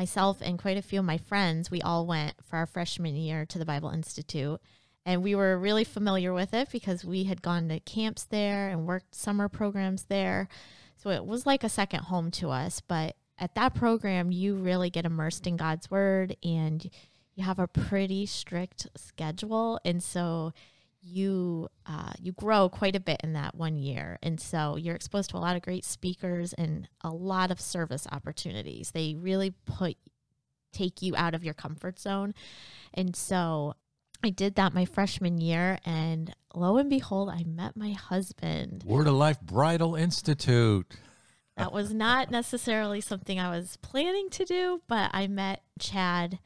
myself 0.00 0.38
and 0.40 0.58
quite 0.58 0.78
a 0.78 0.82
few 0.82 1.00
of 1.00 1.04
my 1.04 1.18
friends, 1.18 1.70
we 1.70 1.82
all 1.82 2.06
went 2.06 2.32
for 2.42 2.56
our 2.56 2.64
freshman 2.64 3.14
year 3.14 3.44
to 3.44 3.58
the 3.58 3.66
Bible 3.66 3.90
Institute. 3.90 4.58
And 5.04 5.22
we 5.22 5.34
were 5.34 5.58
really 5.58 5.84
familiar 5.84 6.32
with 6.32 6.54
it 6.54 6.70
because 6.72 7.04
we 7.04 7.24
had 7.24 7.42
gone 7.42 7.68
to 7.68 7.80
camps 7.80 8.24
there 8.24 8.70
and 8.70 8.86
worked 8.86 9.14
summer 9.14 9.46
programs 9.50 10.04
there. 10.04 10.48
So 10.96 11.10
it 11.10 11.26
was 11.26 11.44
like 11.44 11.62
a 11.62 11.68
second 11.68 12.04
home 12.04 12.30
to 12.30 12.48
us. 12.48 12.80
But 12.80 13.14
at 13.36 13.54
that 13.56 13.74
program, 13.74 14.32
you 14.32 14.54
really 14.54 14.88
get 14.88 15.04
immersed 15.04 15.46
in 15.46 15.58
God's 15.58 15.90
Word 15.90 16.34
and 16.42 16.88
you 17.34 17.44
have 17.44 17.58
a 17.58 17.68
pretty 17.68 18.24
strict 18.24 18.86
schedule. 18.96 19.80
And 19.84 20.02
so 20.02 20.54
you 21.02 21.68
uh, 21.86 22.12
you 22.20 22.32
grow 22.32 22.68
quite 22.68 22.96
a 22.96 23.00
bit 23.00 23.20
in 23.22 23.32
that 23.32 23.54
one 23.54 23.78
year. 23.78 24.18
And 24.22 24.40
so 24.40 24.76
you're 24.76 24.94
exposed 24.94 25.30
to 25.30 25.36
a 25.36 25.38
lot 25.38 25.56
of 25.56 25.62
great 25.62 25.84
speakers 25.84 26.52
and 26.52 26.88
a 27.02 27.10
lot 27.10 27.50
of 27.50 27.60
service 27.60 28.06
opportunities. 28.10 28.90
They 28.92 29.14
really 29.18 29.54
put 29.64 29.96
take 30.72 31.02
you 31.02 31.16
out 31.16 31.34
of 31.34 31.42
your 31.42 31.54
comfort 31.54 31.98
zone. 31.98 32.34
And 32.94 33.14
so 33.16 33.74
i 34.22 34.28
did 34.28 34.54
that 34.56 34.74
my 34.74 34.84
freshman 34.84 35.38
year 35.38 35.78
and 35.86 36.34
lo 36.54 36.76
and 36.76 36.90
behold 36.90 37.30
i 37.30 37.42
met 37.44 37.76
my 37.76 37.92
husband. 37.92 38.84
Word 38.84 39.06
of 39.06 39.14
life 39.14 39.40
bridal 39.40 39.94
institute. 39.94 40.94
That 41.56 41.72
was 41.72 41.92
not 41.92 42.30
necessarily 42.30 43.00
something 43.00 43.40
i 43.40 43.50
was 43.50 43.76
planning 43.78 44.28
to 44.30 44.44
do 44.44 44.82
but 44.86 45.10
i 45.12 45.26
met 45.26 45.62
chad 45.78 46.38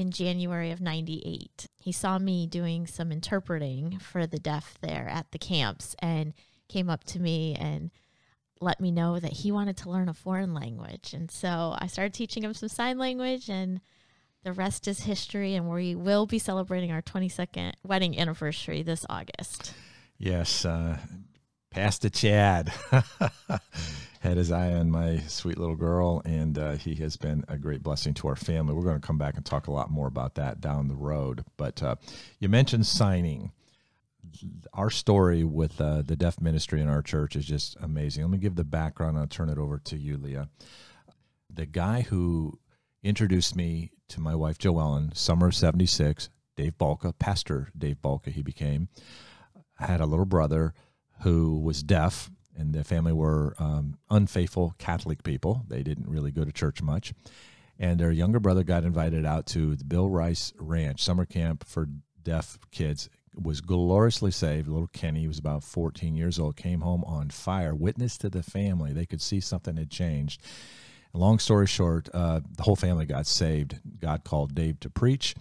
in 0.00 0.10
January 0.10 0.70
of 0.70 0.80
98. 0.80 1.68
He 1.78 1.92
saw 1.92 2.18
me 2.18 2.46
doing 2.46 2.86
some 2.86 3.12
interpreting 3.12 3.98
for 3.98 4.26
the 4.26 4.38
deaf 4.38 4.78
there 4.80 5.08
at 5.08 5.30
the 5.30 5.38
camps 5.38 5.94
and 6.00 6.32
came 6.68 6.88
up 6.88 7.04
to 7.04 7.20
me 7.20 7.54
and 7.54 7.90
let 8.60 8.80
me 8.80 8.90
know 8.90 9.20
that 9.20 9.32
he 9.32 9.52
wanted 9.52 9.76
to 9.78 9.90
learn 9.90 10.08
a 10.08 10.14
foreign 10.14 10.54
language. 10.54 11.12
And 11.12 11.30
so 11.30 11.76
I 11.78 11.86
started 11.86 12.14
teaching 12.14 12.44
him 12.44 12.54
some 12.54 12.68
sign 12.68 12.98
language 12.98 13.48
and 13.48 13.80
the 14.42 14.52
rest 14.52 14.88
is 14.88 15.00
history 15.00 15.54
and 15.54 15.68
we 15.68 15.94
will 15.94 16.26
be 16.26 16.38
celebrating 16.38 16.90
our 16.90 17.02
22nd 17.02 17.72
wedding 17.84 18.18
anniversary 18.18 18.82
this 18.82 19.04
August. 19.08 19.74
Yes, 20.18 20.64
uh, 20.64 20.98
Pastor 21.70 22.08
Chad 22.10 22.72
had 24.30 24.38
his 24.38 24.52
eye 24.52 24.72
on 24.74 24.88
my 24.88 25.18
sweet 25.26 25.58
little 25.58 25.74
girl, 25.74 26.22
and 26.24 26.56
uh, 26.56 26.72
he 26.76 26.94
has 26.94 27.16
been 27.16 27.44
a 27.48 27.58
great 27.58 27.82
blessing 27.82 28.14
to 28.14 28.28
our 28.28 28.36
family. 28.36 28.72
We're 28.72 28.84
going 28.84 29.00
to 29.00 29.06
come 29.06 29.18
back 29.18 29.34
and 29.34 29.44
talk 29.44 29.66
a 29.66 29.72
lot 29.72 29.90
more 29.90 30.06
about 30.06 30.36
that 30.36 30.60
down 30.60 30.86
the 30.86 30.94
road. 30.94 31.44
But 31.56 31.82
uh, 31.82 31.96
you 32.38 32.48
mentioned 32.48 32.86
signing. 32.86 33.50
Our 34.72 34.88
story 34.88 35.42
with 35.42 35.80
uh, 35.80 36.02
the 36.02 36.14
deaf 36.14 36.40
ministry 36.40 36.80
in 36.80 36.88
our 36.88 37.02
church 37.02 37.34
is 37.34 37.44
just 37.44 37.76
amazing. 37.80 38.22
Let 38.22 38.30
me 38.30 38.38
give 38.38 38.54
the 38.54 38.62
background. 38.62 39.18
I'll 39.18 39.26
turn 39.26 39.48
it 39.48 39.58
over 39.58 39.78
to 39.78 39.98
you, 39.98 40.16
Leah. 40.16 40.48
The 41.52 41.66
guy 41.66 42.02
who 42.02 42.60
introduced 43.02 43.56
me 43.56 43.90
to 44.10 44.20
my 44.20 44.36
wife, 44.36 44.58
Joellen, 44.58 45.16
summer 45.16 45.48
of 45.48 45.56
76, 45.56 46.28
Dave 46.56 46.78
Balka, 46.78 47.18
Pastor 47.18 47.72
Dave 47.76 47.96
Balka, 48.00 48.30
he 48.30 48.42
became, 48.42 48.88
had 49.74 50.00
a 50.00 50.06
little 50.06 50.24
brother 50.24 50.72
who 51.22 51.58
was 51.58 51.82
deaf 51.82 52.30
and 52.60 52.74
the 52.74 52.84
family 52.84 53.12
were 53.12 53.54
um, 53.58 53.96
unfaithful 54.10 54.74
Catholic 54.78 55.22
people. 55.22 55.64
They 55.68 55.82
didn't 55.82 56.08
really 56.08 56.30
go 56.30 56.44
to 56.44 56.52
church 56.52 56.82
much. 56.82 57.14
And 57.78 57.98
their 57.98 58.12
younger 58.12 58.38
brother 58.38 58.62
got 58.62 58.84
invited 58.84 59.24
out 59.24 59.46
to 59.46 59.74
the 59.74 59.84
Bill 59.84 60.10
Rice 60.10 60.52
Ranch 60.58 61.02
summer 61.02 61.24
camp 61.24 61.66
for 61.66 61.88
deaf 62.22 62.58
kids. 62.70 63.08
Was 63.34 63.60
gloriously 63.60 64.32
saved. 64.32 64.68
Little 64.68 64.88
Kenny 64.88 65.26
was 65.26 65.38
about 65.38 65.62
14 65.62 66.14
years 66.14 66.38
old. 66.38 66.56
Came 66.56 66.80
home 66.80 67.04
on 67.04 67.30
fire. 67.30 67.74
Witness 67.74 68.18
to 68.18 68.28
the 68.28 68.42
family. 68.42 68.92
They 68.92 69.06
could 69.06 69.22
see 69.22 69.40
something 69.40 69.76
had 69.76 69.90
changed. 69.90 70.42
Long 71.14 71.38
story 71.38 71.66
short, 71.66 72.08
uh, 72.12 72.40
the 72.56 72.62
whole 72.62 72.76
family 72.76 73.06
got 73.06 73.26
saved. 73.26 73.80
God 74.00 74.24
called 74.24 74.54
Dave 74.54 74.78
to 74.80 74.90
preach, 74.90 75.34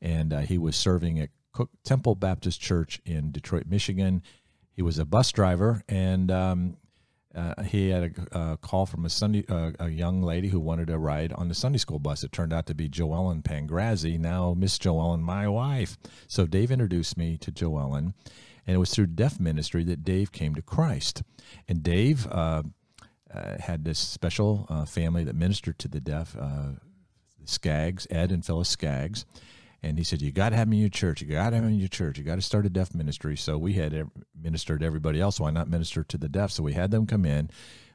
and 0.00 0.32
uh, 0.32 0.40
he 0.40 0.58
was 0.58 0.76
serving 0.76 1.18
at 1.18 1.30
Cook 1.52 1.70
Temple 1.82 2.14
Baptist 2.14 2.60
Church 2.60 3.00
in 3.04 3.32
Detroit, 3.32 3.64
Michigan. 3.66 4.22
He 4.78 4.82
was 4.82 5.00
a 5.00 5.04
bus 5.04 5.32
driver, 5.32 5.82
and 5.88 6.30
um, 6.30 6.76
uh, 7.34 7.64
he 7.64 7.88
had 7.88 8.16
a, 8.32 8.38
a, 8.52 8.56
call 8.58 8.86
from 8.86 9.04
a 9.04 9.10
Sunday 9.10 9.44
uh, 9.48 9.72
a 9.80 9.88
young 9.88 10.22
lady 10.22 10.46
who 10.46 10.60
wanted 10.60 10.86
to 10.86 10.98
ride 10.98 11.32
on 11.32 11.48
the 11.48 11.54
Sunday 11.56 11.78
school 11.78 11.98
bus. 11.98 12.22
It 12.22 12.30
turned 12.30 12.52
out 12.52 12.66
to 12.66 12.76
be 12.76 12.88
Joellen 12.88 13.42
Pangrazzi, 13.42 14.20
now 14.20 14.54
Miss 14.56 14.78
Joellen, 14.78 15.18
my 15.18 15.48
wife. 15.48 15.98
So 16.28 16.46
Dave 16.46 16.70
introduced 16.70 17.16
me 17.16 17.36
to 17.38 17.50
Joellen, 17.50 18.14
and 18.68 18.76
it 18.76 18.78
was 18.78 18.94
through 18.94 19.08
deaf 19.08 19.40
ministry 19.40 19.82
that 19.82 20.04
Dave 20.04 20.30
came 20.30 20.54
to 20.54 20.62
Christ. 20.62 21.24
And 21.66 21.82
Dave 21.82 22.28
uh, 22.28 22.62
uh, 23.34 23.58
had 23.58 23.84
this 23.84 23.98
special 23.98 24.64
uh, 24.68 24.84
family 24.84 25.24
that 25.24 25.34
ministered 25.34 25.80
to 25.80 25.88
the 25.88 25.98
deaf, 25.98 26.36
uh, 26.40 26.74
Skaggs, 27.44 28.06
Ed 28.12 28.30
and 28.30 28.46
Phyllis 28.46 28.68
Skaggs. 28.68 29.26
And 29.82 29.96
he 29.96 30.04
said, 30.04 30.20
You 30.20 30.32
got 30.32 30.50
to 30.50 30.56
have 30.56 30.68
me 30.68 30.78
in 30.78 30.80
your 30.82 30.90
church. 30.90 31.20
You 31.20 31.28
got 31.28 31.50
to 31.50 31.56
have 31.56 31.64
me 31.64 31.74
in 31.74 31.78
your 31.78 31.88
church. 31.88 32.18
You 32.18 32.24
got 32.24 32.36
to 32.36 32.42
start 32.42 32.66
a 32.66 32.70
deaf 32.70 32.94
ministry. 32.94 33.36
So 33.36 33.56
we 33.58 33.74
had 33.74 34.10
ministered 34.40 34.80
to 34.80 34.86
everybody 34.86 35.20
else. 35.20 35.38
Why 35.38 35.50
not 35.50 35.68
minister 35.68 36.04
to 36.04 36.18
the 36.18 36.28
deaf? 36.28 36.50
So 36.50 36.62
we 36.62 36.72
had 36.72 36.90
them 36.90 37.06
come 37.06 37.24
in. 37.24 37.50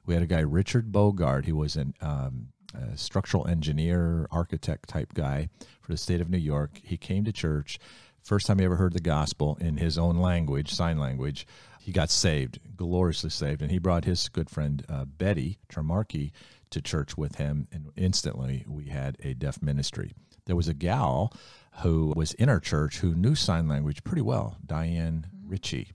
We 0.05 0.13
had 0.13 0.23
a 0.23 0.27
guy, 0.27 0.39
Richard 0.39 0.91
Bogard. 0.91 1.45
He 1.45 1.51
was 1.51 1.75
an, 1.75 1.93
um, 2.01 2.49
a 2.73 2.97
structural 2.97 3.47
engineer, 3.47 4.27
architect 4.31 4.89
type 4.89 5.13
guy 5.13 5.49
for 5.81 5.91
the 5.91 5.97
state 5.97 6.21
of 6.21 6.29
New 6.29 6.37
York. 6.37 6.79
He 6.83 6.97
came 6.97 7.23
to 7.25 7.31
church. 7.31 7.79
First 8.21 8.47
time 8.47 8.59
he 8.59 8.65
ever 8.65 8.77
heard 8.77 8.93
the 8.93 9.01
gospel 9.01 9.57
in 9.59 9.77
his 9.77 9.97
own 9.97 10.17
language, 10.17 10.73
sign 10.73 10.97
language 10.97 11.45
he 11.83 11.91
got 11.91 12.09
saved, 12.09 12.59
gloriously 12.77 13.29
saved, 13.29 13.61
and 13.61 13.69
he 13.69 13.77
brought 13.77 14.05
his 14.05 14.29
good 14.29 14.49
friend 14.49 14.85
uh, 14.87 15.03
Betty 15.03 15.59
Tremarkey 15.67 16.31
to 16.69 16.81
church 16.81 17.17
with 17.17 17.35
him, 17.35 17.67
and 17.73 17.91
instantly 17.97 18.63
we 18.69 18.85
had 18.85 19.17
a 19.21 19.33
deaf 19.33 19.61
ministry. 19.61 20.13
There 20.45 20.55
was 20.55 20.69
a 20.69 20.73
gal 20.73 21.33
who 21.81 22.13
was 22.15 22.33
in 22.33 22.49
our 22.49 22.59
church 22.59 22.99
who 22.99 23.15
knew 23.15 23.35
sign 23.35 23.67
language 23.67 24.03
pretty 24.03 24.21
well, 24.21 24.57
Diane 24.65 25.27
mm-hmm. 25.27 25.49
Ritchie. 25.49 25.91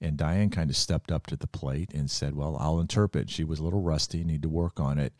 And 0.00 0.16
Diane 0.16 0.50
kind 0.50 0.68
of 0.68 0.76
stepped 0.76 1.10
up 1.10 1.26
to 1.28 1.36
the 1.36 1.46
plate 1.46 1.94
and 1.94 2.10
said, 2.10 2.34
Well, 2.34 2.56
I'll 2.60 2.80
interpret. 2.80 3.30
She 3.30 3.44
was 3.44 3.58
a 3.58 3.64
little 3.64 3.80
rusty, 3.80 4.22
need 4.24 4.42
to 4.42 4.48
work 4.48 4.78
on 4.78 4.98
it. 4.98 5.14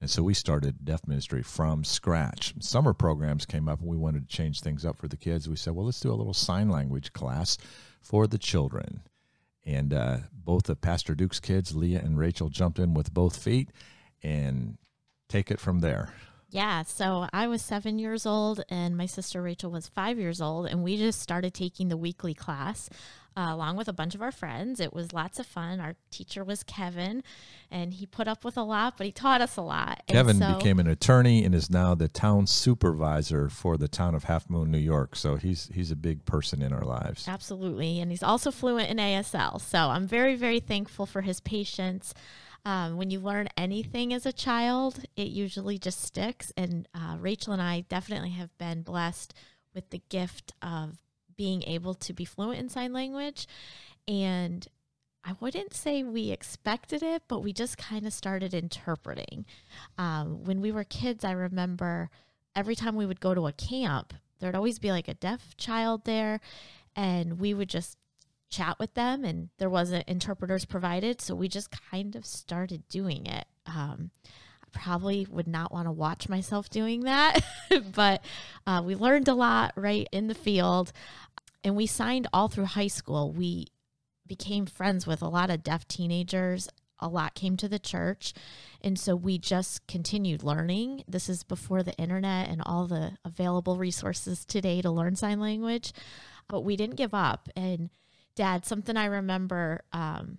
And 0.00 0.10
so 0.10 0.22
we 0.22 0.34
started 0.34 0.84
deaf 0.84 1.06
ministry 1.06 1.42
from 1.42 1.84
scratch. 1.84 2.52
Summer 2.58 2.92
programs 2.92 3.46
came 3.46 3.68
up 3.68 3.80
and 3.80 3.88
we 3.88 3.96
wanted 3.96 4.28
to 4.28 4.36
change 4.36 4.60
things 4.60 4.84
up 4.84 4.98
for 4.98 5.08
the 5.08 5.16
kids. 5.16 5.48
We 5.48 5.56
said, 5.56 5.74
Well, 5.74 5.86
let's 5.86 6.00
do 6.00 6.12
a 6.12 6.14
little 6.14 6.34
sign 6.34 6.68
language 6.68 7.12
class 7.12 7.58
for 8.00 8.26
the 8.26 8.38
children. 8.38 9.02
And 9.64 9.94
uh, 9.94 10.18
both 10.32 10.68
of 10.68 10.80
Pastor 10.80 11.14
Duke's 11.14 11.40
kids, 11.40 11.74
Leah 11.74 12.00
and 12.00 12.18
Rachel, 12.18 12.50
jumped 12.50 12.78
in 12.78 12.92
with 12.92 13.14
both 13.14 13.36
feet 13.36 13.70
and 14.22 14.76
take 15.28 15.50
it 15.50 15.60
from 15.60 15.80
there. 15.80 16.12
Yeah, 16.54 16.84
so 16.84 17.26
I 17.32 17.48
was 17.48 17.62
seven 17.62 17.98
years 17.98 18.24
old, 18.26 18.62
and 18.68 18.96
my 18.96 19.06
sister 19.06 19.42
Rachel 19.42 19.72
was 19.72 19.88
five 19.88 20.20
years 20.20 20.40
old, 20.40 20.66
and 20.66 20.84
we 20.84 20.96
just 20.96 21.20
started 21.20 21.52
taking 21.52 21.88
the 21.88 21.96
weekly 21.96 22.32
class 22.32 22.88
uh, 23.36 23.48
along 23.48 23.76
with 23.76 23.88
a 23.88 23.92
bunch 23.92 24.14
of 24.14 24.22
our 24.22 24.30
friends. 24.30 24.78
It 24.78 24.94
was 24.94 25.12
lots 25.12 25.40
of 25.40 25.46
fun. 25.46 25.80
Our 25.80 25.96
teacher 26.12 26.44
was 26.44 26.62
Kevin, 26.62 27.24
and 27.72 27.92
he 27.92 28.06
put 28.06 28.28
up 28.28 28.44
with 28.44 28.56
a 28.56 28.62
lot, 28.62 28.96
but 28.96 29.04
he 29.04 29.10
taught 29.10 29.40
us 29.40 29.56
a 29.56 29.62
lot. 29.62 30.04
Kevin 30.06 30.38
so, 30.38 30.54
became 30.54 30.78
an 30.78 30.86
attorney 30.86 31.44
and 31.44 31.56
is 31.56 31.70
now 31.70 31.96
the 31.96 32.06
town 32.06 32.46
supervisor 32.46 33.48
for 33.48 33.76
the 33.76 33.88
town 33.88 34.14
of 34.14 34.26
Halfmoon, 34.26 34.68
New 34.68 34.78
York. 34.78 35.16
So 35.16 35.34
he's 35.34 35.68
he's 35.74 35.90
a 35.90 35.96
big 35.96 36.24
person 36.24 36.62
in 36.62 36.72
our 36.72 36.84
lives. 36.84 37.26
Absolutely, 37.26 37.98
and 37.98 38.12
he's 38.12 38.22
also 38.22 38.52
fluent 38.52 38.88
in 38.88 38.98
ASL. 38.98 39.60
So 39.60 39.78
I'm 39.78 40.06
very 40.06 40.36
very 40.36 40.60
thankful 40.60 41.04
for 41.04 41.22
his 41.22 41.40
patience. 41.40 42.14
Um, 42.64 42.96
when 42.96 43.10
you 43.10 43.20
learn 43.20 43.48
anything 43.56 44.14
as 44.14 44.24
a 44.24 44.32
child, 44.32 45.04
it 45.16 45.28
usually 45.28 45.78
just 45.78 46.02
sticks. 46.02 46.52
And 46.56 46.88
uh, 46.94 47.16
Rachel 47.18 47.52
and 47.52 47.60
I 47.60 47.84
definitely 47.88 48.30
have 48.30 48.56
been 48.58 48.82
blessed 48.82 49.34
with 49.74 49.90
the 49.90 50.02
gift 50.08 50.52
of 50.62 50.98
being 51.36 51.62
able 51.64 51.94
to 51.94 52.12
be 52.12 52.24
fluent 52.24 52.60
in 52.60 52.68
sign 52.68 52.92
language. 52.92 53.46
And 54.08 54.66
I 55.24 55.34
wouldn't 55.40 55.74
say 55.74 56.02
we 56.02 56.30
expected 56.30 57.02
it, 57.02 57.22
but 57.28 57.40
we 57.40 57.52
just 57.52 57.78
kind 57.78 58.06
of 58.06 58.12
started 58.12 58.52
interpreting. 58.52 59.46
Um, 59.96 60.44
when 60.44 60.60
we 60.60 60.70
were 60.70 60.84
kids, 60.84 61.24
I 61.24 61.32
remember 61.32 62.10
every 62.54 62.76
time 62.76 62.94
we 62.94 63.06
would 63.06 63.20
go 63.20 63.34
to 63.34 63.46
a 63.46 63.52
camp, 63.52 64.14
there'd 64.38 64.54
always 64.54 64.78
be 64.78 64.90
like 64.90 65.08
a 65.08 65.14
deaf 65.14 65.56
child 65.56 66.04
there, 66.04 66.40
and 66.94 67.40
we 67.40 67.54
would 67.54 67.70
just 67.70 67.96
chat 68.50 68.78
with 68.78 68.94
them, 68.94 69.24
and 69.24 69.48
there 69.58 69.70
wasn't 69.70 70.08
interpreters 70.08 70.64
provided. 70.64 71.20
So 71.20 71.34
we 71.34 71.48
just 71.48 71.70
kind 71.90 72.14
of 72.16 72.24
started 72.24 72.86
doing 72.88 73.26
it. 73.26 73.46
Um, 73.66 74.10
I 74.26 74.66
probably 74.72 75.26
would 75.30 75.48
not 75.48 75.72
want 75.72 75.86
to 75.86 75.92
watch 75.92 76.28
myself 76.28 76.70
doing 76.70 77.00
that, 77.00 77.40
but 77.94 78.24
uh, 78.66 78.82
we 78.84 78.94
learned 78.94 79.28
a 79.28 79.34
lot 79.34 79.72
right 79.76 80.08
in 80.12 80.28
the 80.28 80.34
field. 80.34 80.92
And 81.62 81.76
we 81.76 81.86
signed 81.86 82.28
all 82.32 82.48
through 82.48 82.66
high 82.66 82.88
school. 82.88 83.32
We 83.32 83.68
became 84.26 84.66
friends 84.66 85.06
with 85.06 85.22
a 85.22 85.28
lot 85.28 85.50
of 85.50 85.62
deaf 85.62 85.88
teenagers. 85.88 86.68
A 87.00 87.08
lot 87.08 87.34
came 87.34 87.56
to 87.56 87.68
the 87.68 87.78
church. 87.78 88.34
And 88.80 88.98
so 88.98 89.16
we 89.16 89.38
just 89.38 89.86
continued 89.86 90.42
learning. 90.42 91.04
This 91.08 91.28
is 91.28 91.42
before 91.42 91.82
the 91.82 91.94
internet 91.94 92.48
and 92.48 92.62
all 92.64 92.86
the 92.86 93.16
available 93.24 93.76
resources 93.76 94.44
today 94.44 94.80
to 94.82 94.90
learn 94.90 95.16
sign 95.16 95.40
language. 95.40 95.92
But 96.48 96.60
we 96.60 96.76
didn't 96.76 96.96
give 96.96 97.14
up. 97.14 97.48
And 97.56 97.90
dad, 98.36 98.64
something 98.64 98.96
I 98.96 99.06
remember 99.06 99.82
um, 99.92 100.38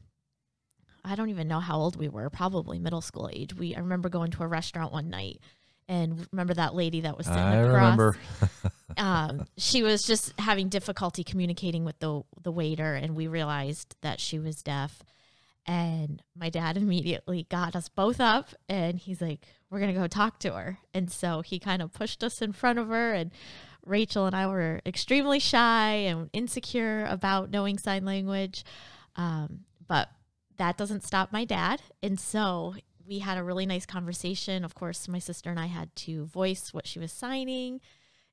I 1.04 1.16
don't 1.16 1.30
even 1.30 1.48
know 1.48 1.60
how 1.60 1.78
old 1.78 1.96
we 1.96 2.10
were, 2.10 2.30
probably 2.30 2.80
middle 2.80 3.02
school 3.02 3.30
age. 3.32 3.54
We 3.56 3.76
I 3.76 3.80
remember 3.80 4.10
going 4.10 4.32
to 4.32 4.44
a 4.44 4.48
restaurant 4.48 4.92
one 4.92 5.10
night 5.10 5.40
and 5.88 6.28
remember 6.32 6.54
that 6.56 6.74
lady 6.74 7.02
that 7.02 7.18
was 7.18 7.28
sitting 7.28 7.42
I 7.42 7.56
across. 7.58 7.74
remember. 7.74 8.18
um, 8.98 9.46
she 9.58 9.84
was 9.84 10.04
just 10.04 10.34
having 10.40 10.70
difficulty 10.70 11.24
communicating 11.24 11.86
with 11.86 12.00
the 12.00 12.24
the 12.42 12.52
waiter, 12.52 12.96
and 12.96 13.16
we 13.16 13.28
realized 13.28 13.96
that 14.02 14.20
she 14.20 14.40
was 14.40 14.64
deaf. 14.64 15.04
And 15.68 16.22
my 16.36 16.50
dad 16.50 16.78
immediately 16.78 17.46
got 17.50 17.76
us 17.76 17.90
both 17.90 18.20
up, 18.20 18.50
and 18.68 18.98
he's 18.98 19.22
like, 19.22 19.46
"We're 19.70 19.80
gonna 19.80 19.94
go 19.94 20.08
talk 20.08 20.40
to 20.40 20.54
her." 20.54 20.80
And 20.94 21.12
so 21.12 21.42
he 21.42 21.60
kind 21.60 21.82
of 21.82 21.94
pushed 21.94 22.24
us 22.24 22.42
in 22.42 22.52
front 22.52 22.80
of 22.80 22.88
her, 22.88 23.14
and 23.14 23.32
Rachel 23.86 24.26
and 24.26 24.36
I 24.36 24.48
were 24.48 24.82
extremely 24.86 25.40
shy 25.40 25.92
and 25.92 26.30
insecure 26.34 27.06
about 27.06 27.52
knowing 27.52 27.78
sign 27.78 28.04
language. 28.06 28.64
Um, 29.16 29.62
but 29.88 30.10
that 30.58 30.78
doesn't 30.78 31.04
stop 31.04 31.32
my 31.32 31.46
dad. 31.46 31.82
And 32.02 32.20
so 32.20 32.76
we 33.08 33.20
had 33.20 33.38
a 33.38 33.44
really 33.44 33.66
nice 33.66 33.86
conversation. 33.86 34.66
Of 34.66 34.76
course, 34.76 35.08
my 35.08 35.20
sister 35.20 35.50
and 35.50 35.60
I 35.60 35.68
had 35.68 35.96
to 35.98 36.26
voice 36.26 36.74
what 36.74 36.88
she 36.88 37.00
was 37.00 37.12
signing. 37.12 37.82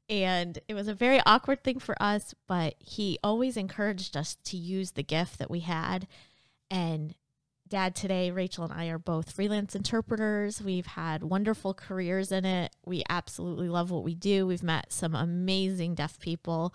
And 0.08 0.58
it 0.68 0.74
was 0.74 0.88
a 0.88 0.94
very 0.94 1.20
awkward 1.24 1.62
thing 1.62 1.78
for 1.78 2.00
us, 2.02 2.34
but 2.46 2.74
he 2.78 3.18
always 3.22 3.56
encouraged 3.56 4.16
us 4.16 4.36
to 4.44 4.56
use 4.56 4.92
the 4.92 5.02
gift 5.02 5.38
that 5.38 5.50
we 5.50 5.60
had. 5.60 6.06
And 6.70 7.14
dad, 7.72 7.94
today, 7.94 8.30
Rachel 8.30 8.64
and 8.64 8.72
I 8.74 8.88
are 8.88 8.98
both 8.98 9.32
freelance 9.32 9.74
interpreters. 9.74 10.60
We've 10.60 10.84
had 10.84 11.22
wonderful 11.22 11.72
careers 11.72 12.30
in 12.30 12.44
it. 12.44 12.76
We 12.84 13.02
absolutely 13.08 13.70
love 13.70 13.90
what 13.90 14.04
we 14.04 14.14
do. 14.14 14.46
We've 14.46 14.62
met 14.62 14.92
some 14.92 15.14
amazing 15.14 15.94
deaf 15.94 16.20
people. 16.20 16.74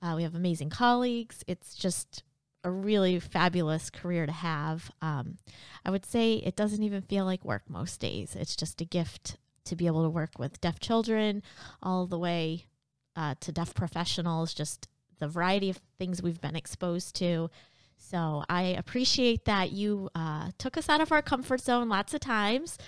Uh, 0.00 0.12
we 0.14 0.22
have 0.22 0.36
amazing 0.36 0.70
colleagues. 0.70 1.42
It's 1.48 1.74
just 1.74 2.22
a 2.62 2.70
really 2.70 3.18
fabulous 3.18 3.90
career 3.90 4.24
to 4.24 4.30
have. 4.30 4.92
Um, 5.02 5.38
I 5.84 5.90
would 5.90 6.06
say 6.06 6.34
it 6.34 6.54
doesn't 6.54 6.84
even 6.84 7.02
feel 7.02 7.24
like 7.24 7.44
work 7.44 7.68
most 7.68 7.98
days. 7.98 8.36
It's 8.38 8.54
just 8.54 8.80
a 8.80 8.84
gift 8.84 9.38
to 9.64 9.74
be 9.74 9.88
able 9.88 10.04
to 10.04 10.10
work 10.10 10.38
with 10.38 10.60
deaf 10.60 10.78
children 10.78 11.42
all 11.82 12.06
the 12.06 12.20
way 12.20 12.66
uh, 13.16 13.34
to 13.40 13.50
deaf 13.50 13.74
professionals, 13.74 14.54
just 14.54 14.86
the 15.18 15.26
variety 15.26 15.70
of 15.70 15.80
things 15.98 16.22
we've 16.22 16.40
been 16.40 16.54
exposed 16.54 17.16
to. 17.16 17.50
So 17.96 18.44
I 18.48 18.62
appreciate 18.62 19.46
that 19.46 19.72
you 19.72 20.10
uh, 20.14 20.50
took 20.58 20.76
us 20.76 20.88
out 20.88 21.00
of 21.00 21.12
our 21.12 21.22
comfort 21.22 21.60
zone 21.60 21.88
lots 21.88 22.14
of 22.14 22.20
times 22.20 22.78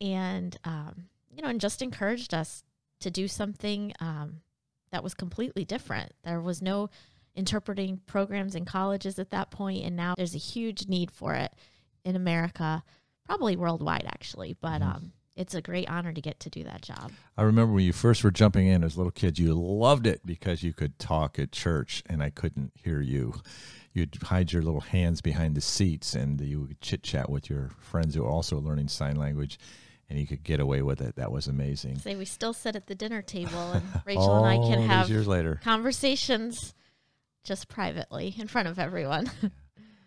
and, 0.00 0.56
um, 0.64 1.04
you 1.34 1.42
know, 1.42 1.48
and 1.48 1.60
just 1.60 1.80
encouraged 1.82 2.34
us 2.34 2.64
to 3.00 3.10
do 3.10 3.28
something 3.28 3.92
um, 4.00 4.40
that 4.90 5.02
was 5.02 5.14
completely 5.14 5.64
different. 5.64 6.12
There 6.24 6.40
was 6.40 6.60
no 6.60 6.90
interpreting 7.34 8.00
programs 8.06 8.54
in 8.54 8.64
colleges 8.64 9.18
at 9.18 9.30
that 9.30 9.50
point, 9.50 9.84
and 9.84 9.96
now 9.96 10.14
there's 10.16 10.34
a 10.34 10.38
huge 10.38 10.88
need 10.88 11.10
for 11.10 11.34
it 11.34 11.52
in 12.04 12.16
America, 12.16 12.82
probably 13.24 13.56
worldwide 13.56 14.06
actually. 14.06 14.56
But 14.60 14.82
mm-hmm. 14.82 14.90
um, 14.90 15.12
it's 15.36 15.54
a 15.54 15.62
great 15.62 15.88
honor 15.88 16.12
to 16.12 16.20
get 16.20 16.40
to 16.40 16.50
do 16.50 16.64
that 16.64 16.82
job. 16.82 17.12
I 17.36 17.42
remember 17.42 17.74
when 17.74 17.84
you 17.84 17.92
first 17.92 18.24
were 18.24 18.32
jumping 18.32 18.66
in 18.66 18.82
as 18.82 18.96
little 18.96 19.12
kids, 19.12 19.38
you 19.38 19.54
loved 19.54 20.06
it 20.06 20.26
because 20.26 20.64
you 20.64 20.72
could 20.72 20.98
talk 20.98 21.38
at 21.38 21.52
church, 21.52 22.02
and 22.06 22.22
I 22.22 22.30
couldn't 22.30 22.72
hear 22.74 23.00
you. 23.00 23.40
You'd 23.98 24.16
hide 24.22 24.52
your 24.52 24.62
little 24.62 24.80
hands 24.80 25.20
behind 25.20 25.54
the 25.54 25.60
seats 25.60 26.14
and 26.14 26.40
you 26.40 26.60
would 26.62 26.80
chit 26.80 27.02
chat 27.02 27.28
with 27.28 27.50
your 27.50 27.70
friends 27.78 28.14
who 28.14 28.24
are 28.24 28.30
also 28.30 28.58
learning 28.58 28.88
sign 28.88 29.16
language 29.16 29.58
and 30.08 30.18
you 30.18 30.26
could 30.26 30.42
get 30.42 30.60
away 30.60 30.80
with 30.82 31.00
it. 31.00 31.16
That 31.16 31.30
was 31.30 31.46
amazing. 31.46 31.98
Say 31.98 32.16
we 32.16 32.24
still 32.24 32.52
sit 32.54 32.76
at 32.76 32.86
the 32.86 32.94
dinner 32.94 33.20
table 33.22 33.72
and 33.72 33.82
Rachel 34.06 34.44
and 34.44 34.46
I 34.46 34.56
can 34.68 34.80
have 34.88 35.10
years 35.10 35.26
later. 35.26 35.60
conversations 35.62 36.74
just 37.44 37.68
privately 37.68 38.34
in 38.38 38.48
front 38.48 38.68
of 38.68 38.78
everyone. 38.78 39.30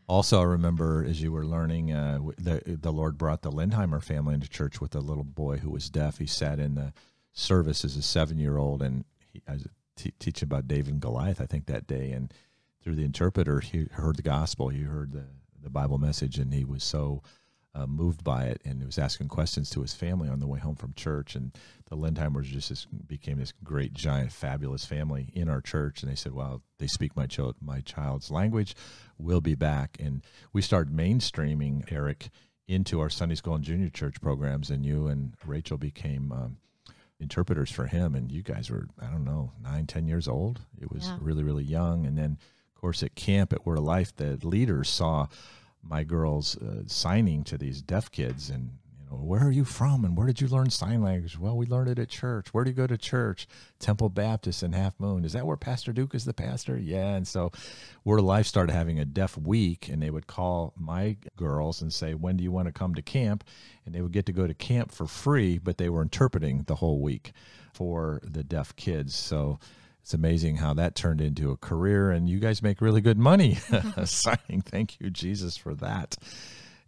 Also, 0.07 0.41
I 0.41 0.43
remember 0.43 1.05
as 1.07 1.21
you 1.21 1.31
were 1.31 1.45
learning, 1.45 1.93
uh, 1.93 2.19
the 2.38 2.62
the 2.65 2.91
Lord 2.91 3.17
brought 3.17 3.43
the 3.43 3.51
Lindheimer 3.51 4.03
family 4.03 4.33
into 4.33 4.50
church 4.50 4.81
with 4.81 4.93
a 4.93 5.00
little 5.00 5.24
boy 5.24 5.57
who 5.57 5.69
was 5.69 5.89
deaf. 5.89 6.17
He 6.17 6.25
sat 6.25 6.60
in 6.60 6.75
the 6.75 6.91
service 7.31 7.86
as 7.86 7.95
a 7.95 8.01
seven 8.01 8.38
year 8.38 8.57
old, 8.57 8.81
and 8.81 9.05
he, 9.31 9.41
I 9.48 9.53
was 9.53 9.67
t- 9.95 10.13
teaching 10.19 10.48
about 10.48 10.67
David 10.67 10.91
and 10.95 11.01
Goliath, 11.01 11.39
I 11.39 11.45
think 11.45 11.67
that 11.67 11.88
day, 11.88 12.12
and 12.12 12.33
through 12.81 12.95
the 12.95 13.03
interpreter, 13.05 13.59
he 13.59 13.85
heard 13.91 14.15
the 14.17 14.21
gospel, 14.23 14.69
he 14.69 14.81
heard 14.83 15.11
the 15.13 15.25
the 15.63 15.69
Bible 15.69 16.00
message, 16.00 16.39
and 16.39 16.51
he 16.53 16.65
was 16.65 16.83
so 16.83 17.21
uh, 17.75 17.85
moved 17.85 18.23
by 18.23 18.45
it, 18.45 18.59
and 18.65 18.79
he 18.79 18.85
was 18.85 18.97
asking 18.97 19.27
questions 19.27 19.69
to 19.69 19.81
his 19.81 19.93
family 19.93 20.27
on 20.27 20.39
the 20.39 20.47
way 20.47 20.59
home 20.59 20.75
from 20.75 20.91
church, 20.93 21.35
and 21.35 21.55
the 21.89 21.95
Lindheimers 21.95 22.45
just 22.47 22.69
this, 22.69 22.85
became 22.85 23.38
this 23.38 23.53
great, 23.63 23.93
giant, 23.93 24.31
fabulous 24.31 24.85
family 24.85 25.29
in 25.35 25.47
our 25.47 25.61
church, 25.61 26.01
and 26.01 26.11
they 26.11 26.15
said, 26.15 26.33
"Wow, 26.33 26.61
they 26.79 26.88
speak 26.88 27.15
my 27.15 27.27
child 27.27 27.55
my 27.61 27.79
child's 27.81 28.31
language." 28.31 28.75
We'll 29.19 29.39
be 29.39 29.53
back, 29.55 29.97
and 30.00 30.23
we 30.51 30.63
started 30.63 30.91
mainstreaming 30.93 31.89
Eric 31.91 32.29
into 32.67 33.00
our 33.00 33.09
Sunday 33.11 33.35
school 33.35 33.53
and 33.55 33.63
junior 33.63 33.89
church 33.89 34.19
programs, 34.19 34.71
and 34.71 34.83
you 34.83 35.05
and 35.07 35.35
Rachel 35.45 35.77
became 35.77 36.31
um, 36.31 36.57
interpreters 37.19 37.69
for 37.71 37.85
him, 37.85 38.15
and 38.15 38.31
you 38.31 38.41
guys 38.41 38.69
were 38.71 38.88
I 39.00 39.05
don't 39.11 39.23
know 39.25 39.51
nine, 39.61 39.85
ten 39.85 40.07
years 40.07 40.27
old. 40.27 40.61
It 40.81 40.91
was 40.91 41.07
Yeah. 41.07 41.17
really, 41.21 41.43
really 41.43 41.63
young, 41.63 42.05
and 42.07 42.17
then 42.17 42.39
course 42.81 43.03
at 43.03 43.15
camp 43.15 43.53
at 43.53 43.65
Word 43.65 43.77
of 43.77 43.83
Life, 43.83 44.15
the 44.15 44.39
leaders 44.43 44.89
saw 44.89 45.27
my 45.83 46.03
girls 46.03 46.57
uh, 46.57 46.83
signing 46.88 47.43
to 47.43 47.57
these 47.57 47.81
deaf 47.81 48.11
kids 48.11 48.50
and 48.50 48.71
you 49.00 49.05
know 49.09 49.17
where 49.23 49.41
are 49.41 49.51
you 49.51 49.65
from 49.65 50.05
and 50.05 50.15
where 50.15 50.27
did 50.27 50.41
you 50.41 50.47
learn 50.47 50.69
sign 50.69 51.01
language? 51.01 51.38
Well 51.38 51.57
we 51.57 51.65
learned 51.65 51.89
it 51.89 52.00
at 52.00 52.09
church. 52.09 52.53
Where 52.53 52.63
do 52.63 52.69
you 52.69 52.75
go 52.75 52.88
to 52.88 52.97
church? 52.97 53.47
Temple 53.79 54.09
baptist 54.09 54.61
in 54.61 54.71
Halfmoon. 54.71 55.25
Is 55.25 55.33
that 55.33 55.45
where 55.45 55.57
pastor 55.57 55.91
duke 55.91 56.13
is 56.13 56.25
the 56.25 56.33
pastor? 56.33 56.77
Yeah. 56.77 57.15
And 57.15 57.27
so 57.27 57.51
word 58.03 58.19
of 58.19 58.25
life 58.25 58.45
started 58.45 58.73
having 58.73 59.00
a 59.00 59.05
deaf 59.05 59.38
week 59.38 59.88
and 59.88 60.01
they 60.01 60.11
would 60.11 60.27
call 60.27 60.73
my 60.77 61.17
girls 61.35 61.81
and 61.81 61.91
say 61.91 62.13
when 62.13 62.38
do 62.38 62.43
you 62.43 62.51
want 62.51 62.67
to 62.67 62.71
come 62.71 62.93
to 62.95 63.01
camp? 63.01 63.43
And 63.85 63.95
they 63.95 64.01
would 64.01 64.11
get 64.11 64.27
to 64.27 64.33
go 64.33 64.45
to 64.45 64.53
camp 64.53 64.91
for 64.91 65.07
free 65.07 65.57
but 65.57 65.77
they 65.77 65.89
were 65.89 66.01
interpreting 66.01 66.63
the 66.67 66.75
whole 66.75 67.00
week 67.00 67.31
for 67.73 68.21
the 68.23 68.43
deaf 68.43 68.75
kids. 68.75 69.15
So 69.15 69.59
it's 70.01 70.13
amazing 70.13 70.58
how 70.58 70.74
that 70.74 70.96
turned 70.96 71.22
into 71.22 71.51
a 71.51 71.58
career 71.58 72.12
and 72.12 72.27
you 72.27 72.39
guys 72.39 72.63
make 72.63 72.81
really 72.81 73.01
good 73.01 73.17
money 73.17 73.55
signing. 74.05 74.62
Thank 74.62 75.00
you 75.00 75.10
jesus 75.10 75.58
for 75.58 75.75
that. 75.75 76.17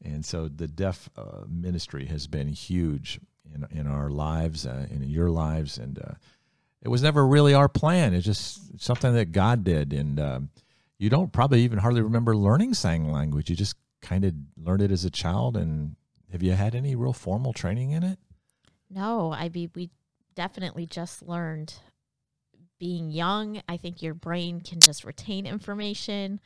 And 0.03 0.25
so 0.25 0.47
the 0.49 0.67
deaf 0.67 1.09
uh, 1.15 1.43
ministry 1.47 2.05
has 2.07 2.27
been 2.27 2.49
huge 2.49 3.19
in, 3.53 3.65
in 3.71 3.87
our 3.87 4.09
lives 4.09 4.65
uh, 4.65 4.87
in 4.89 5.03
your 5.03 5.29
lives 5.29 5.77
and 5.77 5.99
uh, 5.99 6.13
it 6.81 6.89
was 6.89 7.03
never 7.03 7.25
really 7.25 7.53
our 7.53 7.69
plan. 7.69 8.13
It's 8.13 8.25
just 8.25 8.81
something 8.81 9.13
that 9.13 9.31
god 9.31 9.63
did 9.63 9.93
and 9.93 10.19
um, 10.19 10.49
you 10.97 11.09
don't 11.09 11.31
probably 11.31 11.61
even 11.61 11.79
hardly 11.79 12.01
remember 12.01 12.35
learning 12.35 12.73
sign 12.73 13.11
language. 13.11 13.49
You 13.49 13.55
just 13.55 13.75
kind 14.01 14.25
of 14.25 14.33
learned 14.57 14.81
it 14.81 14.91
as 14.91 15.05
a 15.05 15.11
child 15.11 15.55
and 15.55 15.95
have 16.31 16.41
you 16.41 16.53
had 16.53 16.73
any 16.73 16.95
real 16.95 17.13
formal 17.13 17.53
training 17.53 17.91
in 17.91 18.03
it? 18.03 18.17
No, 18.89 19.31
I 19.31 19.49
mean 19.49 19.69
we 19.75 19.91
definitely 20.35 20.87
just 20.87 21.21
learned 21.21 21.75
being 22.83 23.09
young. 23.09 23.61
I 23.69 23.77
think 23.77 24.01
your 24.01 24.13
brain 24.13 24.59
can 24.59 24.81
just 24.81 25.05
retain 25.05 25.45
information. 25.45 26.41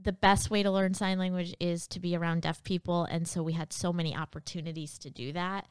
The 0.00 0.12
best 0.12 0.50
way 0.50 0.64
to 0.64 0.72
learn 0.72 0.92
sign 0.92 1.20
language 1.20 1.54
is 1.60 1.86
to 1.86 2.00
be 2.00 2.16
around 2.16 2.42
deaf 2.42 2.64
people, 2.64 3.04
and 3.04 3.28
so 3.28 3.44
we 3.44 3.52
had 3.52 3.72
so 3.72 3.92
many 3.92 4.12
opportunities 4.12 4.98
to 4.98 5.08
do 5.08 5.32
that. 5.34 5.68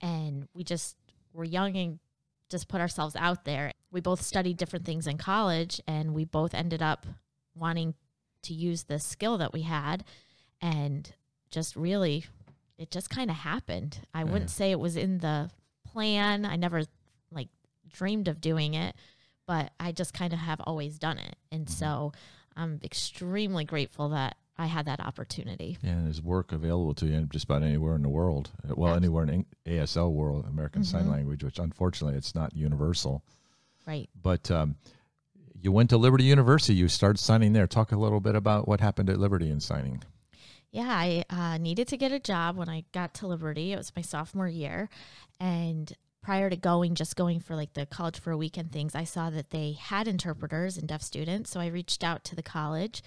And 0.00 0.46
we 0.54 0.62
just 0.62 0.96
were 1.32 1.42
young 1.42 1.76
and 1.76 1.98
just 2.50 2.68
put 2.68 2.80
ourselves 2.80 3.16
out 3.16 3.44
there. 3.44 3.72
We 3.90 4.00
both 4.00 4.22
studied 4.22 4.58
different 4.58 4.84
things 4.84 5.08
in 5.08 5.18
college, 5.18 5.80
and 5.88 6.14
we 6.14 6.24
both 6.24 6.54
ended 6.54 6.80
up 6.80 7.04
wanting 7.56 7.94
to 8.44 8.54
use 8.54 8.84
the 8.84 9.00
skill 9.00 9.38
that 9.38 9.52
we 9.52 9.62
had, 9.62 10.04
and 10.60 11.12
just 11.50 11.74
really, 11.74 12.26
it 12.78 12.92
just 12.92 13.10
kind 13.10 13.28
of 13.28 13.38
happened. 13.38 14.02
I 14.14 14.22
wouldn't 14.22 14.50
say 14.50 14.70
it 14.70 14.78
was 14.78 14.96
in 14.96 15.18
the 15.18 15.50
plan. 15.84 16.46
I 16.46 16.54
never 16.54 16.82
like 17.32 17.48
dreamed 17.92 18.28
of 18.28 18.40
doing 18.40 18.74
it, 18.74 18.94
but 19.46 19.72
I 19.80 19.92
just 19.92 20.14
kind 20.14 20.32
of 20.32 20.38
have 20.38 20.60
always 20.62 20.98
done 20.98 21.18
it. 21.18 21.36
And 21.52 21.68
so 21.68 22.12
I'm 22.56 22.80
extremely 22.84 23.64
grateful 23.64 24.08
that 24.10 24.36
I 24.58 24.66
had 24.66 24.84
that 24.86 25.00
opportunity. 25.00 25.78
Yeah, 25.82 25.92
and 25.92 26.06
there's 26.06 26.20
work 26.20 26.52
available 26.52 26.94
to 26.96 27.06
you 27.06 27.20
just 27.32 27.44
about 27.46 27.62
anywhere 27.62 27.94
in 27.94 28.02
the 28.02 28.08
world. 28.10 28.50
Uh, 28.68 28.74
Well, 28.76 28.94
anywhere 28.94 29.24
in 29.24 29.46
ASL 29.66 30.12
world, 30.12 30.44
American 30.46 30.84
Sign 30.84 31.04
Mhm. 31.06 31.10
Language, 31.12 31.42
which 31.44 31.58
unfortunately 31.58 32.18
it's 32.18 32.34
not 32.34 32.54
universal. 32.54 33.22
Right. 33.86 34.10
But 34.20 34.50
um, 34.50 34.76
you 35.58 35.72
went 35.72 35.88
to 35.90 35.96
Liberty 35.96 36.24
University. 36.24 36.74
You 36.74 36.88
started 36.88 37.18
signing 37.18 37.54
there. 37.54 37.66
Talk 37.66 37.92
a 37.92 37.96
little 37.96 38.20
bit 38.20 38.34
about 38.34 38.68
what 38.68 38.80
happened 38.80 39.08
at 39.08 39.18
Liberty 39.18 39.48
in 39.50 39.60
signing. 39.60 40.02
Yeah, 40.70 40.88
I 40.88 41.24
uh, 41.30 41.58
needed 41.58 41.88
to 41.88 41.96
get 41.96 42.12
a 42.12 42.20
job 42.20 42.56
when 42.56 42.68
I 42.68 42.84
got 42.92 43.14
to 43.14 43.26
Liberty. 43.26 43.72
It 43.72 43.76
was 43.76 43.92
my 43.96 44.02
sophomore 44.02 44.46
year. 44.48 44.88
And 45.40 45.90
prior 46.22 46.50
to 46.50 46.56
going, 46.56 46.94
just 46.94 47.16
going 47.16 47.40
for 47.40 47.56
like 47.56 47.74
the 47.74 47.86
college 47.86 48.18
for 48.18 48.30
a 48.30 48.36
weekend 48.36 48.72
things, 48.72 48.94
I 48.94 49.04
saw 49.04 49.30
that 49.30 49.50
they 49.50 49.72
had 49.72 50.06
interpreters 50.06 50.76
and 50.76 50.86
deaf 50.86 51.02
students. 51.02 51.50
So 51.50 51.60
I 51.60 51.66
reached 51.66 52.04
out 52.04 52.24
to 52.24 52.36
the 52.36 52.42
college 52.42 53.02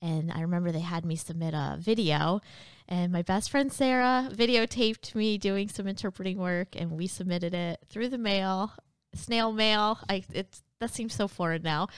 and 0.00 0.30
I 0.32 0.40
remember 0.40 0.70
they 0.70 0.80
had 0.80 1.04
me 1.04 1.16
submit 1.16 1.54
a 1.54 1.76
video. 1.78 2.40
And 2.88 3.12
my 3.12 3.22
best 3.22 3.50
friend 3.50 3.72
Sarah 3.72 4.28
videotaped 4.30 5.14
me 5.14 5.38
doing 5.38 5.68
some 5.68 5.88
interpreting 5.88 6.38
work 6.38 6.76
and 6.76 6.90
we 6.90 7.06
submitted 7.06 7.54
it 7.54 7.80
through 7.88 8.08
the 8.08 8.18
mail, 8.18 8.72
snail 9.14 9.52
mail. 9.52 9.98
I 10.08 10.24
it's 10.32 10.62
that 10.80 10.90
seems 10.92 11.14
so 11.14 11.28
foreign 11.28 11.62
now. 11.62 11.88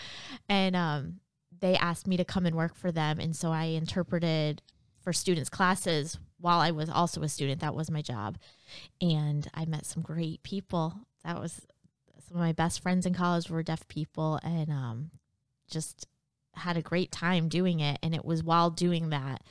And 0.49 0.77
um 0.77 1.21
they 1.59 1.77
asked 1.77 2.07
me 2.07 2.17
to 2.17 2.25
come 2.25 2.47
and 2.47 2.55
work 2.55 2.77
for 2.77 2.93
them 2.93 3.19
and 3.19 3.35
so 3.35 3.51
I 3.51 3.65
interpreted 3.65 4.63
for 5.01 5.13
students' 5.13 5.49
classes 5.49 6.19
while 6.47 6.61
I 6.61 6.71
was 6.71 6.89
also 6.89 7.23
a 7.23 7.29
student. 7.29 7.61
That 7.61 7.75
was 7.75 7.91
my 7.91 8.03
job. 8.03 8.39
And 9.01 9.51
I 9.53 9.65
met 9.65 9.85
some 9.85 10.01
great 10.01 10.45
people. 10.45 10.95
That 11.25 11.41
was 11.41 11.67
some 12.29 12.37
of 12.37 12.41
my 12.41 12.53
best 12.53 12.81
friends 12.81 13.05
in 13.05 13.15
college 13.15 13.51
were 13.51 13.65
deaf 13.65 13.89
people 13.89 14.39
and 14.45 14.71
um, 14.71 15.11
just 15.69 16.07
had 16.55 16.77
a 16.77 16.83
great 16.83 17.11
time 17.11 17.49
doing 17.49 17.81
it. 17.81 17.99
And 18.01 18.15
it 18.15 18.25
was 18.25 18.45
while 18.45 18.71
doing 18.71 19.11
that, 19.11 19.43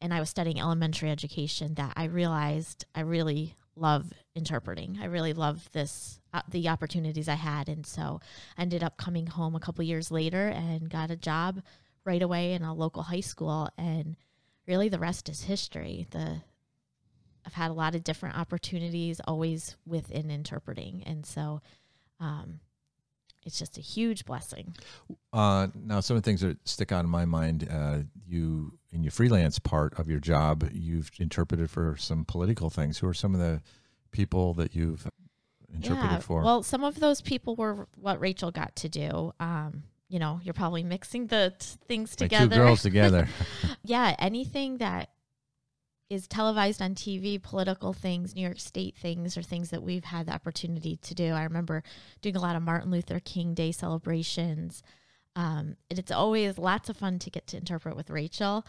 and 0.00 0.14
I 0.14 0.20
was 0.20 0.30
studying 0.30 0.60
elementary 0.60 1.10
education, 1.10 1.74
that 1.74 1.94
I 1.96 2.04
realized 2.04 2.84
I 2.94 3.00
really 3.00 3.56
love 3.74 4.12
interpreting. 4.36 4.98
I 5.02 5.06
really 5.06 5.32
love 5.32 5.68
this, 5.72 6.20
uh, 6.32 6.42
the 6.48 6.68
opportunities 6.68 7.28
I 7.28 7.34
had. 7.34 7.68
And 7.68 7.84
so 7.84 8.20
I 8.56 8.62
ended 8.62 8.84
up 8.84 8.98
coming 8.98 9.26
home 9.26 9.56
a 9.56 9.60
couple 9.60 9.82
years 9.82 10.12
later 10.12 10.46
and 10.46 10.88
got 10.88 11.10
a 11.10 11.16
job 11.16 11.60
right 12.04 12.22
away 12.22 12.52
in 12.52 12.62
a 12.62 12.72
local 12.72 13.02
high 13.02 13.18
school. 13.18 13.68
And 13.76 14.14
really 14.66 14.88
the 14.88 14.98
rest 14.98 15.28
is 15.28 15.44
history. 15.44 16.06
The 16.10 16.42
I've 17.46 17.54
had 17.54 17.70
a 17.70 17.74
lot 17.74 17.94
of 17.94 18.02
different 18.02 18.36
opportunities 18.36 19.20
always 19.24 19.76
within 19.86 20.30
interpreting. 20.30 21.04
And 21.06 21.24
so 21.24 21.62
um, 22.18 22.58
it's 23.44 23.58
just 23.58 23.78
a 23.78 23.80
huge 23.80 24.24
blessing. 24.24 24.74
Uh, 25.32 25.68
now, 25.74 26.00
some 26.00 26.16
of 26.16 26.22
the 26.22 26.26
things 26.28 26.40
that 26.40 26.58
stick 26.68 26.90
out 26.90 27.04
in 27.04 27.10
my 27.10 27.24
mind, 27.24 27.68
uh, 27.70 27.98
you 28.26 28.76
in 28.92 29.04
your 29.04 29.12
freelance 29.12 29.60
part 29.60 29.96
of 29.98 30.08
your 30.08 30.18
job, 30.18 30.68
you've 30.72 31.10
interpreted 31.20 31.70
for 31.70 31.96
some 31.96 32.24
political 32.24 32.68
things. 32.68 32.98
Who 32.98 33.06
are 33.06 33.14
some 33.14 33.32
of 33.32 33.40
the 33.40 33.62
people 34.10 34.54
that 34.54 34.74
you've 34.74 35.06
interpreted 35.72 36.24
for? 36.24 36.42
Well, 36.42 36.64
some 36.64 36.82
of 36.82 36.98
those 36.98 37.20
people 37.20 37.54
were 37.54 37.86
what 37.96 38.20
Rachel 38.20 38.50
got 38.50 38.74
to 38.76 38.88
do. 38.88 39.32
Um, 39.38 39.84
you 40.08 40.18
know, 40.18 40.40
you're 40.42 40.54
probably 40.54 40.82
mixing 40.82 41.26
the 41.26 41.54
t- 41.58 41.66
things 41.86 42.14
together. 42.14 42.48
two 42.48 42.60
girls 42.62 42.82
together. 42.82 43.28
yeah, 43.84 44.14
anything 44.18 44.78
that 44.78 45.10
is 46.08 46.28
televised 46.28 46.80
on 46.80 46.94
TV, 46.94 47.42
political 47.42 47.92
things, 47.92 48.34
New 48.34 48.42
York 48.42 48.60
State 48.60 48.96
things, 48.96 49.36
or 49.36 49.42
things 49.42 49.70
that 49.70 49.82
we've 49.82 50.04
had 50.04 50.26
the 50.26 50.32
opportunity 50.32 50.96
to 50.98 51.14
do. 51.14 51.32
I 51.32 51.42
remember 51.42 51.82
doing 52.22 52.36
a 52.36 52.40
lot 52.40 52.54
of 52.54 52.62
Martin 52.62 52.90
Luther 52.90 53.18
King 53.18 53.54
Day 53.54 53.72
celebrations. 53.72 54.82
Um, 55.34 55.76
and 55.90 55.98
it's 55.98 56.12
always 56.12 56.58
lots 56.58 56.88
of 56.88 56.96
fun 56.96 57.18
to 57.18 57.30
get 57.30 57.46
to 57.48 57.56
interpret 57.56 57.96
with 57.96 58.08
Rachel. 58.08 58.64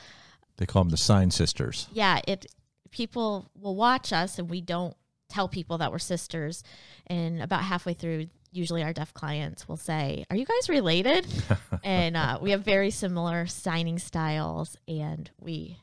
they 0.58 0.66
call 0.66 0.84
them 0.84 0.90
the 0.90 0.98
Sign 0.98 1.30
Sisters. 1.30 1.88
Yeah, 1.94 2.20
it 2.28 2.48
people 2.90 3.52
will 3.56 3.76
watch 3.76 4.12
us 4.12 4.40
and 4.40 4.50
we 4.50 4.62
don't 4.62 4.96
tell 5.30 5.48
people 5.48 5.78
that 5.78 5.92
we're 5.92 6.00
sisters. 6.00 6.64
And 7.06 7.42
about 7.42 7.64
halfway 7.64 7.94
through, 7.94 8.28
usually 8.58 8.84
our 8.84 8.94
deaf 8.94 9.14
clients 9.14 9.68
will 9.68 9.78
say, 9.78 10.26
Are 10.30 10.36
you 10.36 10.46
guys 10.46 10.70
related? 10.70 11.28
and 11.84 12.18
uh, 12.18 12.40
we 12.42 12.52
have 12.52 12.64
very 12.64 12.90
similar 12.92 13.46
signing 13.48 14.00
styles 14.00 14.76
and 14.88 15.30
we 15.40 15.80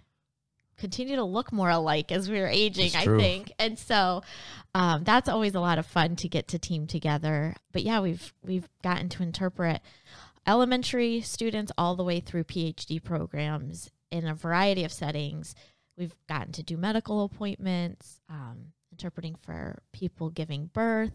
continue 0.77 1.17
to 1.17 1.25
look 1.25 1.53
more 1.53 1.71
alike 1.71 2.13
as 2.13 2.29
we're 2.29 2.49
aging, 2.49 2.91
I 2.97 3.05
think. 3.05 3.53
And 3.59 3.79
so 3.79 4.23
um, 4.75 5.05
that's 5.05 5.29
always 5.29 5.55
a 5.55 5.61
lot 5.61 5.79
of 5.79 5.87
fun 5.87 6.17
to 6.17 6.29
get 6.29 6.49
to 6.49 6.59
team 6.59 6.87
together. 6.87 7.55
But 7.73 7.83
yeah, 7.83 8.01
we've 8.01 8.33
we've 8.45 8.69
gotten 8.83 9.09
to 9.11 9.23
interpret 9.23 9.81
elementary 10.47 11.21
students 11.21 11.73
all 11.79 11.97
the 11.97 12.05
way 12.05 12.21
through 12.21 12.45
PhD 12.45 13.03
programs 13.03 13.91
in 14.11 14.27
a 14.27 14.35
variety 14.35 14.85
of 14.85 14.93
settings. 14.93 15.55
We've 15.97 16.15
gotten 16.29 16.53
to 16.53 16.63
do 16.63 16.77
medical 16.77 17.25
appointments, 17.25 18.21
um, 18.29 18.73
interpreting 18.93 19.37
for 19.37 19.79
people 19.93 20.31
giving 20.31 20.67
birth. 20.67 21.13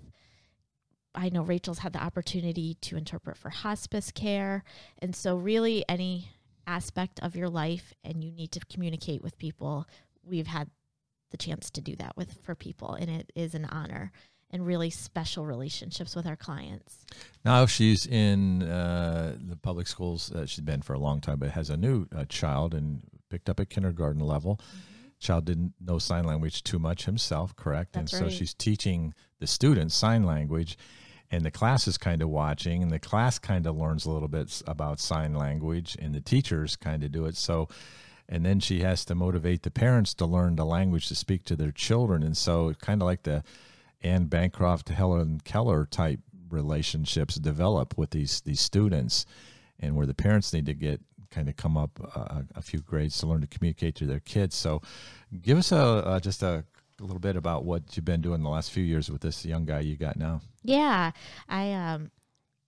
I 1.15 1.29
know 1.29 1.41
Rachel's 1.41 1.79
had 1.79 1.93
the 1.93 2.03
opportunity 2.03 2.75
to 2.81 2.97
interpret 2.97 3.37
for 3.37 3.49
hospice 3.49 4.11
care. 4.11 4.63
And 4.99 5.15
so, 5.15 5.37
really, 5.37 5.83
any 5.89 6.29
aspect 6.67 7.19
of 7.21 7.35
your 7.35 7.49
life 7.49 7.93
and 8.03 8.23
you 8.23 8.31
need 8.31 8.51
to 8.51 8.59
communicate 8.71 9.23
with 9.23 9.37
people, 9.37 9.87
we've 10.23 10.47
had 10.47 10.69
the 11.31 11.37
chance 11.37 11.69
to 11.71 11.81
do 11.81 11.95
that 11.97 12.15
with 12.15 12.39
for 12.43 12.55
people. 12.55 12.93
And 12.93 13.09
it 13.09 13.31
is 13.35 13.55
an 13.55 13.65
honor 13.65 14.11
and 14.51 14.65
really 14.65 14.89
special 14.89 15.45
relationships 15.45 16.15
with 16.15 16.25
our 16.25 16.35
clients. 16.35 17.05
Now 17.45 17.65
she's 17.65 18.05
in 18.05 18.63
uh, 18.63 19.35
the 19.39 19.55
public 19.55 19.87
schools. 19.87 20.31
Uh, 20.31 20.45
she's 20.45 20.63
been 20.63 20.81
for 20.81 20.93
a 20.93 20.99
long 20.99 21.21
time, 21.21 21.39
but 21.39 21.51
has 21.51 21.69
a 21.69 21.77
new 21.77 22.07
uh, 22.15 22.25
child 22.25 22.73
and 22.73 23.01
picked 23.29 23.49
up 23.49 23.59
at 23.59 23.69
kindergarten 23.69 24.21
level. 24.21 24.55
Mm-hmm. 24.55 25.09
Child 25.19 25.45
didn't 25.45 25.73
know 25.81 25.99
sign 25.99 26.23
language 26.23 26.63
too 26.63 26.79
much 26.79 27.05
himself, 27.05 27.55
correct? 27.55 27.93
That's 27.93 28.13
and 28.13 28.31
so 28.31 28.35
she's 28.35 28.53
teaching 28.53 29.13
the 29.39 29.47
students 29.47 29.95
sign 29.95 30.23
language, 30.23 30.77
and 31.31 31.43
the 31.43 31.51
class 31.51 31.87
is 31.87 31.97
kind 31.97 32.21
of 32.21 32.29
watching, 32.29 32.81
and 32.83 32.91
the 32.91 32.99
class 32.99 33.39
kind 33.39 33.65
of 33.67 33.77
learns 33.77 34.05
a 34.05 34.11
little 34.11 34.27
bit 34.27 34.61
about 34.67 34.99
sign 34.99 35.33
language, 35.33 35.95
and 35.99 36.13
the 36.13 36.21
teachers 36.21 36.75
kind 36.75 37.03
of 37.03 37.11
do 37.11 37.25
it. 37.25 37.35
So 37.35 37.67
and 38.31 38.45
then 38.45 38.59
she 38.59 38.81
has 38.81 39.03
to 39.05 39.15
motivate 39.15 39.63
the 39.63 39.71
parents 39.71 40.13
to 40.13 40.25
learn 40.25 40.55
the 40.55 40.65
language 40.65 41.07
to 41.07 41.15
speak 41.15 41.45
to 41.45 41.55
their 41.55 41.71
children 41.71 42.21
and 42.21 42.37
so 42.37 42.75
kind 42.79 43.01
of 43.01 43.07
like 43.07 43.23
the 43.23 43.43
Anne 44.01 44.25
Bancroft, 44.25 44.89
Helen 44.89 45.41
Keller 45.43 45.85
type 45.85 46.19
relationships 46.49 47.35
develop 47.35 47.97
with 47.97 48.11
these 48.11 48.41
these 48.41 48.59
students, 48.59 49.25
and 49.79 49.95
where 49.95 50.05
the 50.05 50.13
parents 50.13 50.53
need 50.53 50.65
to 50.65 50.73
get 50.73 51.01
kind 51.31 51.49
of 51.49 51.55
come 51.57 51.77
up 51.77 51.99
uh, 52.15 52.41
a 52.55 52.61
few 52.61 52.79
grades 52.79 53.17
to 53.19 53.27
learn 53.27 53.41
to 53.41 53.47
communicate 53.47 53.95
to 53.95 54.05
their 54.05 54.19
kids. 54.19 54.55
So, 54.55 54.81
give 55.41 55.57
us 55.57 55.71
a 55.71 56.19
just 56.21 56.43
a, 56.43 56.63
a 56.99 57.03
little 57.03 57.19
bit 57.19 57.35
about 57.35 57.65
what 57.65 57.95
you've 57.95 58.05
been 58.05 58.21
doing 58.21 58.43
the 58.43 58.49
last 58.49 58.71
few 58.71 58.83
years 58.83 59.09
with 59.09 59.21
this 59.21 59.45
young 59.45 59.65
guy 59.65 59.79
you 59.79 59.95
got 59.95 60.17
now. 60.17 60.41
Yeah, 60.63 61.11
I 61.47 61.73
um 61.73 62.11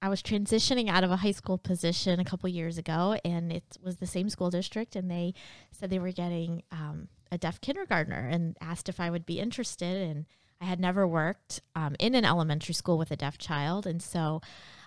I 0.02 0.10
was 0.10 0.24
transitioning 0.24 0.90
out 0.90 1.04
of 1.04 1.12
a 1.12 1.18
high 1.18 1.32
school 1.32 1.60
position 1.60 2.20
a 2.20 2.26
couple 2.26 2.50
years 2.50 2.78
ago, 2.78 3.18
and 3.24 3.52
it 3.52 3.78
was 3.84 3.98
the 3.98 4.08
same 4.08 4.30
school 4.30 4.50
district, 4.50 4.96
and 4.96 5.12
they 5.12 5.36
said 5.72 5.90
they 5.90 6.00
were 6.00 6.12
getting 6.12 6.64
um, 6.72 7.08
a 7.32 7.38
deaf 7.38 7.62
kindergartner, 7.62 8.28
and 8.28 8.58
asked 8.62 8.90
if 8.90 9.00
I 9.00 9.12
would 9.12 9.28
be 9.28 9.40
interested, 9.40 10.02
and 10.02 10.26
I 10.60 10.66
had 10.66 10.80
never 10.80 11.08
worked 11.08 11.62
um, 11.76 11.96
in 12.00 12.16
an 12.16 12.26
elementary 12.26 12.74
school 12.74 12.98
with 12.98 13.12
a 13.12 13.16
deaf 13.16 13.38
child. 13.38 13.86
And 13.86 14.02
so 14.02 14.42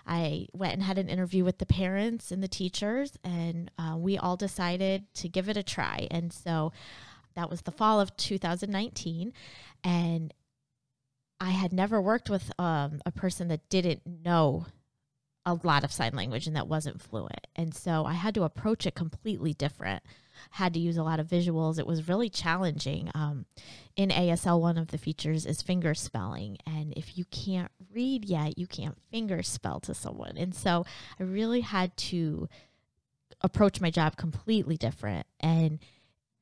I 0.05 0.47
went 0.53 0.73
and 0.73 0.83
had 0.83 0.97
an 0.97 1.09
interview 1.09 1.43
with 1.43 1.59
the 1.59 1.65
parents 1.65 2.31
and 2.31 2.43
the 2.43 2.47
teachers, 2.49 3.17
and 3.23 3.71
uh, 3.79 3.95
we 3.97 4.17
all 4.17 4.35
decided 4.35 5.13
to 5.15 5.29
give 5.29 5.47
it 5.47 5.57
a 5.57 5.63
try. 5.63 6.07
And 6.11 6.33
so 6.33 6.73
that 7.35 7.49
was 7.49 7.61
the 7.61 7.71
fall 7.71 7.99
of 7.99 8.15
2019. 8.17 9.33
And 9.83 10.33
I 11.39 11.51
had 11.51 11.73
never 11.73 12.01
worked 12.01 12.29
with 12.29 12.51
um, 12.59 13.01
a 13.05 13.11
person 13.11 13.49
that 13.49 13.67
didn't 13.69 14.01
know 14.05 14.65
a 15.45 15.59
lot 15.63 15.83
of 15.83 15.91
sign 15.91 16.13
language 16.13 16.47
and 16.47 16.55
that 16.55 16.67
wasn't 16.67 17.01
fluent. 17.01 17.47
And 17.55 17.73
so 17.75 18.05
I 18.05 18.13
had 18.13 18.33
to 18.35 18.43
approach 18.43 18.87
it 18.87 18.95
completely 18.95 19.53
different 19.53 20.01
had 20.51 20.73
to 20.73 20.79
use 20.79 20.97
a 20.97 21.03
lot 21.03 21.19
of 21.19 21.27
visuals. 21.27 21.79
It 21.79 21.87
was 21.87 22.07
really 22.07 22.29
challenging. 22.29 23.09
Um, 23.13 23.45
in 23.95 24.09
ASL, 24.09 24.59
one 24.59 24.77
of 24.77 24.87
the 24.87 24.97
features 24.97 25.45
is 25.45 25.61
finger 25.61 25.93
spelling. 25.93 26.57
And 26.65 26.93
if 26.95 27.17
you 27.17 27.25
can't 27.25 27.71
read 27.93 28.25
yet, 28.25 28.57
you 28.57 28.67
can't 28.67 28.97
finger 29.11 29.43
spell 29.43 29.79
to 29.81 29.93
someone. 29.93 30.37
And 30.37 30.53
so 30.53 30.85
I 31.19 31.23
really 31.23 31.61
had 31.61 31.95
to 31.97 32.49
approach 33.41 33.81
my 33.81 33.89
job 33.89 34.17
completely 34.17 34.77
different. 34.77 35.25
And 35.39 35.79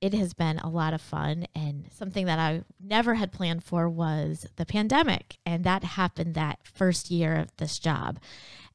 it 0.04 0.13
has 0.13 0.34
been 0.34 0.60
a 0.60 0.70
lot 0.70 0.94
of 0.94 1.02
fun. 1.02 1.48
And 1.56 1.88
something 1.94 2.26
that 2.26 2.38
I 2.38 2.63
never 2.78 3.13
had 3.13 3.32
planned 3.32 3.63
for 3.63 3.88
was 3.88 4.46
the 4.58 4.66
pandemic. 4.66 5.38
And 5.46 5.63
that 5.63 5.86
happened 5.86 6.36
that 6.36 6.60
first 6.66 7.10
year 7.10 7.38
of 7.38 7.56
this 7.56 7.80
job. 7.80 8.20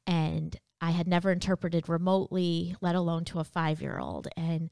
And 0.07 0.57
I 0.81 0.89
had 0.89 1.07
never 1.07 1.31
interpreted 1.31 1.87
remotely, 1.87 2.75
let 2.81 2.95
alone 2.95 3.25
to 3.25 3.39
a 3.39 3.43
five 3.43 3.79
year 3.79 3.99
old. 3.99 4.27
And 4.35 4.71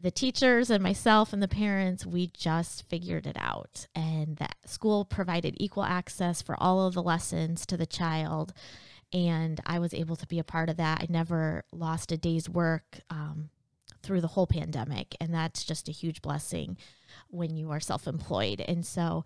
the 0.00 0.10
teachers 0.10 0.68
and 0.68 0.82
myself 0.82 1.32
and 1.32 1.40
the 1.40 1.46
parents, 1.46 2.04
we 2.04 2.26
just 2.26 2.88
figured 2.88 3.28
it 3.28 3.36
out. 3.38 3.86
And 3.94 4.36
that 4.38 4.56
school 4.66 5.04
provided 5.04 5.54
equal 5.58 5.84
access 5.84 6.42
for 6.42 6.60
all 6.60 6.88
of 6.88 6.94
the 6.94 7.04
lessons 7.04 7.64
to 7.66 7.76
the 7.76 7.86
child. 7.86 8.52
And 9.12 9.60
I 9.64 9.78
was 9.78 9.94
able 9.94 10.16
to 10.16 10.26
be 10.26 10.40
a 10.40 10.44
part 10.44 10.68
of 10.68 10.76
that. 10.78 11.02
I 11.02 11.06
never 11.08 11.62
lost 11.70 12.10
a 12.10 12.16
day's 12.16 12.48
work 12.48 12.98
um, 13.10 13.50
through 14.04 14.20
the 14.20 14.28
whole 14.28 14.46
pandemic. 14.46 15.16
And 15.20 15.32
that's 15.32 15.64
just 15.64 15.88
a 15.88 15.92
huge 15.92 16.22
blessing 16.22 16.76
when 17.28 17.56
you 17.56 17.70
are 17.70 17.80
self 17.80 18.06
employed. 18.06 18.62
And 18.66 18.84
so 18.84 19.24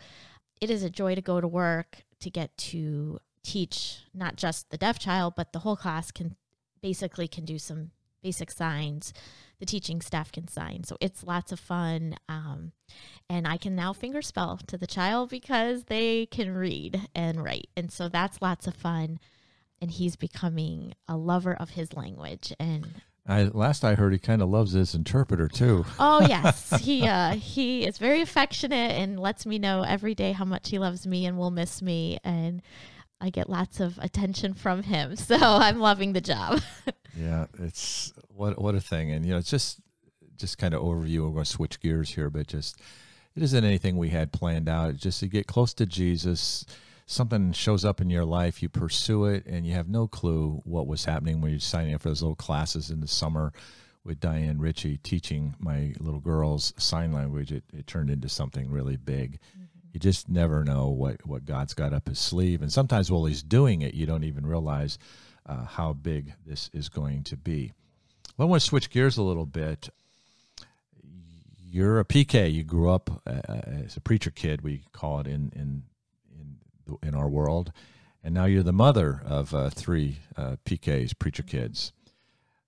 it 0.61 0.71
is 0.71 0.83
a 0.83 0.91
joy 0.91 1.15
to 1.15 1.23
go 1.23 1.41
to 1.41 1.49
work, 1.49 2.05
to 2.21 2.31
get 2.31 2.57
to 2.59 3.19
teach 3.43 4.01
not 4.15 4.37
just 4.37 4.71
the 4.71 4.79
deaf 4.79 4.99
child, 4.99 5.35
but 5.37 5.53
the 5.53 5.61
whole 5.61 5.77
class 5.77 6.11
can 6.11 6.37
basically 6.81 7.29
can 7.29 7.45
do 7.45 7.59
some 7.59 7.91
basic 8.23 8.51
signs 8.51 9.13
the 9.59 9.67
teaching 9.67 10.01
staff 10.01 10.31
can 10.31 10.49
sign. 10.49 10.85
So 10.85 10.97
it's 11.01 11.25
lots 11.25 11.53
of 11.53 11.59
fun. 11.59 12.17
Um, 12.29 12.73
and 13.29 13.47
I 13.47 13.57
can 13.57 13.75
now 13.75 13.93
fingerspell 13.93 14.65
to 14.67 14.79
the 14.79 14.87
child 14.87 15.31
because 15.31 15.85
they 15.85 16.27
can 16.27 16.55
read 16.55 17.09
and 17.15 17.43
write. 17.43 17.69
And 17.77 17.91
so 17.91 18.09
that's 18.09 18.43
lots 18.43 18.67
of 18.67 18.75
fun. 18.75 19.19
And 19.81 19.91
he's 19.91 20.17
becoming 20.17 20.95
a 21.09 21.17
lover 21.17 21.55
of 21.55 21.71
his 21.71 21.95
language. 21.95 22.53
And 22.59 23.03
I, 23.29 23.45
last 23.45 23.85
I 23.85 23.95
heard, 23.95 24.15
he 24.15 24.19
kind 24.19 24.41
of 24.41 24.49
loves 24.49 24.73
his 24.73 24.95
interpreter 24.95 25.49
too. 25.49 25.85
Oh 25.99 26.21
yes, 26.29 26.71
he 26.81 27.07
uh, 27.07 27.33
he 27.33 27.87
is 27.87 27.99
very 27.99 28.23
affectionate 28.23 28.93
and 28.93 29.21
lets 29.21 29.45
me 29.45 29.59
know 29.59 29.83
every 29.83 30.15
day 30.15 30.33
how 30.33 30.47
much 30.47 30.71
he 30.71 30.79
loves 30.79 31.07
me 31.07 31.27
and 31.27 31.37
will 31.37 31.51
miss 31.51 31.83
me. 31.83 32.19
And 32.25 32.63
I 33.21 33.29
get 33.29 33.51
lots 33.51 33.81
of 33.81 33.99
attention 33.99 34.55
from 34.55 34.83
him. 34.83 35.15
So 35.29 35.37
I'm 35.37 35.79
loving 35.79 36.15
the 36.15 36.23
job. 36.23 36.63
yeah, 37.17 37.47
it's 37.59 38.15
what 38.29 38.61
what 38.61 38.75
a 38.75 38.81
thing. 38.81 39.13
And 39.13 39.27
you 39.27 39.33
know, 39.33 39.39
it's 39.39 39.51
just 39.51 39.81
just 40.39 40.57
kind 40.57 40.73
of 40.73 40.83
overview. 40.83 41.25
We're 41.27 41.33
going 41.33 41.45
to 41.45 41.51
switch 41.51 41.81
gears 41.81 42.15
here, 42.15 42.31
but 42.31 42.47
just 42.47 42.81
it 43.37 43.43
isn't 43.43 43.65
anything 43.65 43.99
we 43.99 44.09
had 44.09 44.33
planned 44.33 44.71
out. 44.71 44.91
It's 44.91 45.03
just 45.03 45.21
to 45.21 45.27
get 45.27 45.47
close 45.47 45.75
to 45.75 45.85
Jesus. 45.85 46.65
Something 47.11 47.53
shows 47.53 47.85
up 47.85 48.01
in 48.01 48.11
your 48.11 48.25
life, 48.25 48.63
you 48.63 48.69
pursue 48.69 49.25
it, 49.25 49.47
and 49.47 49.67
you 49.67 49.73
have 49.73 49.89
no 49.89 50.07
clue 50.07 50.61
what 50.65 50.87
was 50.87 51.07
happening 51.07 51.41
when 51.41 51.51
you're 51.51 51.61
signing 51.61 51.95
up 51.95 52.03
for 52.03 52.11
those 52.11 52.23
little 52.23 52.37
classes 52.37 52.91
in 52.91 53.01
the 53.01 53.09
summer 53.09 53.53
with 54.05 54.21
Diane 54.21 54.59
Ritchie 54.59 54.99
teaching 54.99 55.57
my 55.59 55.95
little 55.99 56.21
girls 56.21 56.73
sign 56.77 57.13
language. 57.13 57.51
It, 57.51 57.65
it 57.73 57.87
turned 57.87 58.11
into 58.11 58.29
something 58.29 58.71
really 58.71 58.97
big. 58.97 59.41
Mm-hmm 59.57 59.65
you 59.93 60.01
just 60.01 60.29
never 60.29 60.65
know 60.65 60.89
what, 60.89 61.27
what 61.27 61.45
God's 61.45 61.75
got 61.75 61.93
up 61.93 62.09
his 62.09 62.19
sleeve. 62.19 62.63
And 62.63 62.73
sometimes 62.73 63.11
while 63.11 63.25
he's 63.25 63.43
doing 63.43 63.83
it, 63.83 63.95
you 63.95 64.07
don't 64.07 64.25
even 64.25 64.47
realize 64.47 64.99
uh, 65.47 65.65
how 65.65 65.93
big 65.93 66.35
this 66.47 66.71
is 66.73 66.89
going 66.89 67.25
to 67.25 67.37
be. 67.37 67.73
Well, 68.37 68.47
I 68.47 68.51
want 68.51 68.63
to 68.63 68.69
switch 68.69 68.91
gears 68.91 69.17
a 69.17 69.23
little 69.23 69.47
bit. 69.47 69.89
You're 71.71 72.01
a 72.01 72.05
PK. 72.05 72.53
You 72.53 72.65
grew 72.65 72.91
up 72.91 73.23
uh, 73.27 73.41
as 73.85 73.97
a 73.97 74.01
preacher 74.01 74.31
kid, 74.31 74.63
we 74.63 74.83
call 74.93 75.21
it 75.21 75.27
in, 75.27 75.33
in, 75.33 75.51
in, 75.55 75.83
in 75.83 75.83
our 77.19 77.29
world. 77.29 77.73
And 78.23 78.35
now 78.35 78.47
you're 78.47 78.63
the 78.63 78.73
mother 78.73 79.23
of 79.25 79.55
uh, 79.55 79.71
three 79.71 80.19
uh, 80.37 80.57
PKs, 80.65 81.19
preacher 81.19 81.43
kids. 81.43 81.93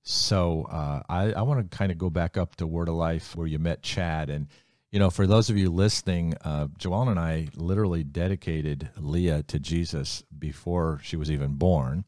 So 0.03 0.67
uh, 0.71 1.03
I, 1.09 1.33
I 1.33 1.43
want 1.43 1.71
to 1.71 1.77
kind 1.77 1.93
of 1.93 1.99
go 1.99 2.11
back 2.11 2.37
up 2.37 2.57
to 2.57 2.67
Word 2.67 2.89
of 2.89 2.95
Life 2.95 3.37
where 3.37 3.47
you 3.47 3.59
met 3.59 3.83
Chad. 3.83 4.31
And 4.31 4.49
you 4.91 4.99
know, 4.99 5.11
for 5.11 5.27
those 5.27 5.51
of 5.51 5.57
you 5.57 5.71
listening, 5.71 6.35
uh, 6.45 6.67
Joellen 6.79 7.11
and 7.11 7.21
I 7.21 7.49
literally 7.55 8.03
dedicated 8.03 8.89
Leah 8.99 9.43
to 9.45 9.59
Jesus 9.59 10.25
before 10.37 11.01
she 11.03 11.17
was 11.17 11.31
even 11.31 11.55
born. 11.55 12.05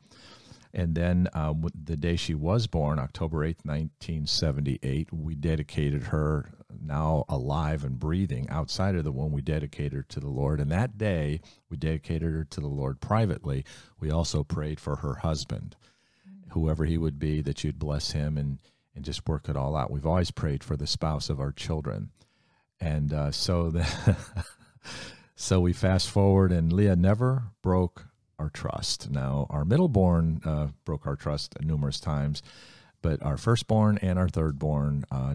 And 0.74 0.94
then 0.94 1.28
uh, 1.34 1.52
the 1.84 1.96
day 1.96 2.16
she 2.16 2.34
was 2.34 2.66
born, 2.66 2.98
October 2.98 3.38
8th, 3.38 3.64
1978, 3.64 5.12
we 5.12 5.34
dedicated 5.34 6.04
her, 6.04 6.50
now 6.80 7.24
alive 7.28 7.84
and 7.84 7.98
breathing 7.98 8.48
outside 8.48 8.94
of 8.94 9.04
the 9.04 9.12
womb, 9.12 9.32
we 9.32 9.42
dedicated 9.42 9.92
her 9.92 10.02
to 10.02 10.20
the 10.20 10.28
Lord. 10.28 10.60
And 10.60 10.70
that 10.70 10.98
day, 10.98 11.40
we 11.68 11.76
dedicated 11.76 12.32
her 12.32 12.44
to 12.44 12.60
the 12.60 12.68
Lord 12.68 13.00
privately. 13.00 13.64
We 13.98 14.10
also 14.10 14.44
prayed 14.44 14.80
for 14.80 14.96
her 14.96 15.16
husband, 15.16 15.76
whoever 16.50 16.84
he 16.84 16.98
would 16.98 17.18
be, 17.18 17.40
that 17.42 17.64
you'd 17.64 17.78
bless 17.78 18.12
him 18.12 18.36
and, 18.38 18.58
and 18.94 19.04
just 19.04 19.28
work 19.28 19.48
it 19.48 19.56
all 19.56 19.76
out. 19.76 19.90
We've 19.90 20.06
always 20.06 20.30
prayed 20.30 20.62
for 20.62 20.76
the 20.76 20.86
spouse 20.86 21.28
of 21.28 21.40
our 21.40 21.52
children 21.52 22.10
and 22.82 23.12
uh, 23.12 23.30
so 23.30 23.70
the 23.70 24.16
so 25.36 25.60
we 25.60 25.72
fast 25.72 26.10
forward, 26.10 26.52
and 26.52 26.72
Leah 26.72 26.96
never 26.96 27.44
broke 27.62 28.06
our 28.38 28.50
trust. 28.50 29.10
Now 29.10 29.46
our 29.48 29.64
middleborn 29.64 30.44
uh, 30.46 30.68
broke 30.84 31.06
our 31.06 31.16
trust 31.16 31.54
numerous 31.60 32.00
times, 32.00 32.42
but 33.00 33.22
our 33.22 33.36
firstborn 33.36 33.98
and 33.98 34.18
our 34.18 34.28
thirdborn 34.28 35.04
uh, 35.10 35.34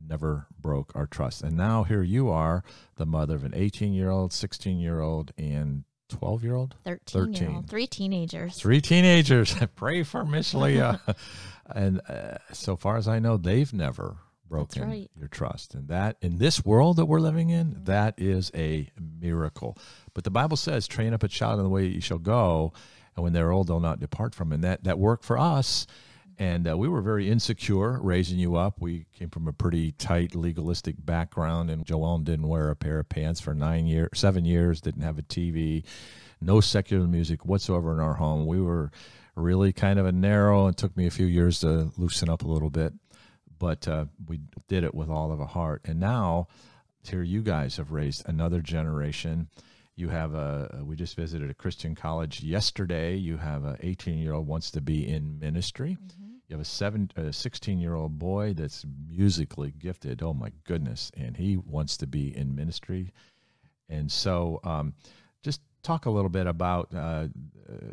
never 0.00 0.46
broke 0.58 0.92
our 0.94 1.06
trust. 1.06 1.42
And 1.42 1.56
now 1.56 1.84
here 1.84 2.02
you 2.02 2.30
are, 2.30 2.64
the 2.96 3.06
mother 3.06 3.34
of 3.34 3.44
an 3.44 3.52
18 3.54 3.92
year 3.92 4.10
old, 4.10 4.32
16 4.32 4.78
year 4.78 5.00
old, 5.00 5.32
and 5.38 5.84
12 6.08 6.44
year 6.44 6.54
old? 6.54 6.74
13, 6.84 7.24
year 7.26 7.34
13. 7.34 7.54
old. 7.56 7.68
Three 7.68 7.86
teenagers. 7.86 8.56
Three 8.56 8.80
teenagers. 8.80 9.54
I 9.60 9.66
pray 9.66 10.02
for 10.02 10.24
Miss 10.24 10.54
Leah. 10.54 11.00
and 11.74 12.00
uh, 12.08 12.38
so 12.52 12.76
far 12.76 12.96
as 12.96 13.08
I 13.08 13.18
know, 13.18 13.36
they've 13.36 13.72
never 13.72 14.18
broken 14.48 14.88
right. 14.88 15.10
your 15.18 15.28
trust. 15.28 15.74
And 15.74 15.88
that, 15.88 16.16
in 16.20 16.38
this 16.38 16.64
world 16.64 16.96
that 16.96 17.06
we're 17.06 17.20
living 17.20 17.50
in, 17.50 17.80
that 17.84 18.14
is 18.16 18.50
a 18.54 18.90
miracle. 19.20 19.76
But 20.14 20.24
the 20.24 20.30
Bible 20.30 20.56
says, 20.56 20.86
train 20.86 21.12
up 21.12 21.22
a 21.22 21.28
child 21.28 21.58
in 21.58 21.64
the 21.64 21.70
way 21.70 21.86
you 21.86 22.00
shall 22.00 22.18
go. 22.18 22.72
And 23.16 23.24
when 23.24 23.32
they're 23.32 23.50
old, 23.50 23.68
they'll 23.68 23.80
not 23.80 24.00
depart 24.00 24.34
from 24.34 24.52
it. 24.52 24.56
And 24.56 24.64
that, 24.64 24.84
that 24.84 24.98
worked 24.98 25.24
for 25.24 25.38
us. 25.38 25.86
And 26.38 26.68
uh, 26.68 26.76
we 26.76 26.88
were 26.88 27.00
very 27.00 27.30
insecure 27.30 27.98
raising 28.02 28.38
you 28.38 28.56
up. 28.56 28.80
We 28.80 29.06
came 29.18 29.30
from 29.30 29.48
a 29.48 29.52
pretty 29.52 29.92
tight 29.92 30.34
legalistic 30.34 30.96
background, 30.98 31.70
and 31.70 31.86
Joellen 31.86 32.24
didn't 32.24 32.48
wear 32.48 32.70
a 32.70 32.76
pair 32.76 32.98
of 32.98 33.08
pants 33.08 33.40
for 33.40 33.54
nine 33.54 33.86
years, 33.86 34.10
seven 34.14 34.44
years, 34.44 34.82
didn't 34.82 35.02
have 35.02 35.18
a 35.18 35.22
TV, 35.22 35.84
no 36.40 36.60
secular 36.60 37.06
music 37.06 37.46
whatsoever 37.46 37.92
in 37.92 38.00
our 38.00 38.14
home. 38.14 38.46
We 38.46 38.60
were 38.60 38.90
really 39.34 39.72
kind 39.72 39.98
of 39.98 40.04
a 40.04 40.12
narrow, 40.12 40.66
and 40.66 40.76
took 40.76 40.94
me 40.94 41.06
a 41.06 41.10
few 41.10 41.26
years 41.26 41.60
to 41.60 41.90
loosen 41.96 42.28
up 42.28 42.42
a 42.42 42.48
little 42.48 42.70
bit, 42.70 42.92
but 43.58 43.88
uh, 43.88 44.04
we 44.26 44.40
did 44.68 44.84
it 44.84 44.94
with 44.94 45.08
all 45.08 45.32
of 45.32 45.40
a 45.40 45.46
heart. 45.46 45.82
And 45.86 45.98
now, 45.98 46.48
here 47.02 47.22
you 47.22 47.42
guys 47.42 47.76
have 47.76 47.92
raised 47.92 48.28
another 48.28 48.60
generation. 48.60 49.48
You 49.94 50.10
have 50.10 50.34
a. 50.34 50.82
We 50.82 50.96
just 50.96 51.16
visited 51.16 51.50
a 51.50 51.54
Christian 51.54 51.94
college 51.94 52.42
yesterday. 52.42 53.16
You 53.16 53.38
have 53.38 53.64
a 53.64 53.78
18 53.80 54.18
year 54.18 54.34
old 54.34 54.46
wants 54.46 54.70
to 54.72 54.82
be 54.82 55.08
in 55.08 55.38
ministry. 55.38 55.96
You 56.48 56.54
have 56.54 56.60
a 56.60 56.64
seven, 56.64 57.10
a 57.16 57.32
16 57.32 57.80
year 57.80 57.94
old 57.94 58.18
boy 58.18 58.54
that's 58.54 58.84
musically 59.08 59.72
gifted. 59.78 60.22
Oh 60.22 60.32
my 60.32 60.52
goodness, 60.64 61.10
and 61.16 61.36
he 61.36 61.56
wants 61.56 61.96
to 61.98 62.06
be 62.06 62.36
in 62.36 62.54
ministry. 62.54 63.12
And 63.88 64.10
so, 64.10 64.60
um, 64.64 64.94
just 65.42 65.60
talk 65.82 66.06
a 66.06 66.10
little 66.10 66.28
bit 66.28 66.46
about 66.46 66.88
uh, 66.94 66.98
uh, 66.98 67.28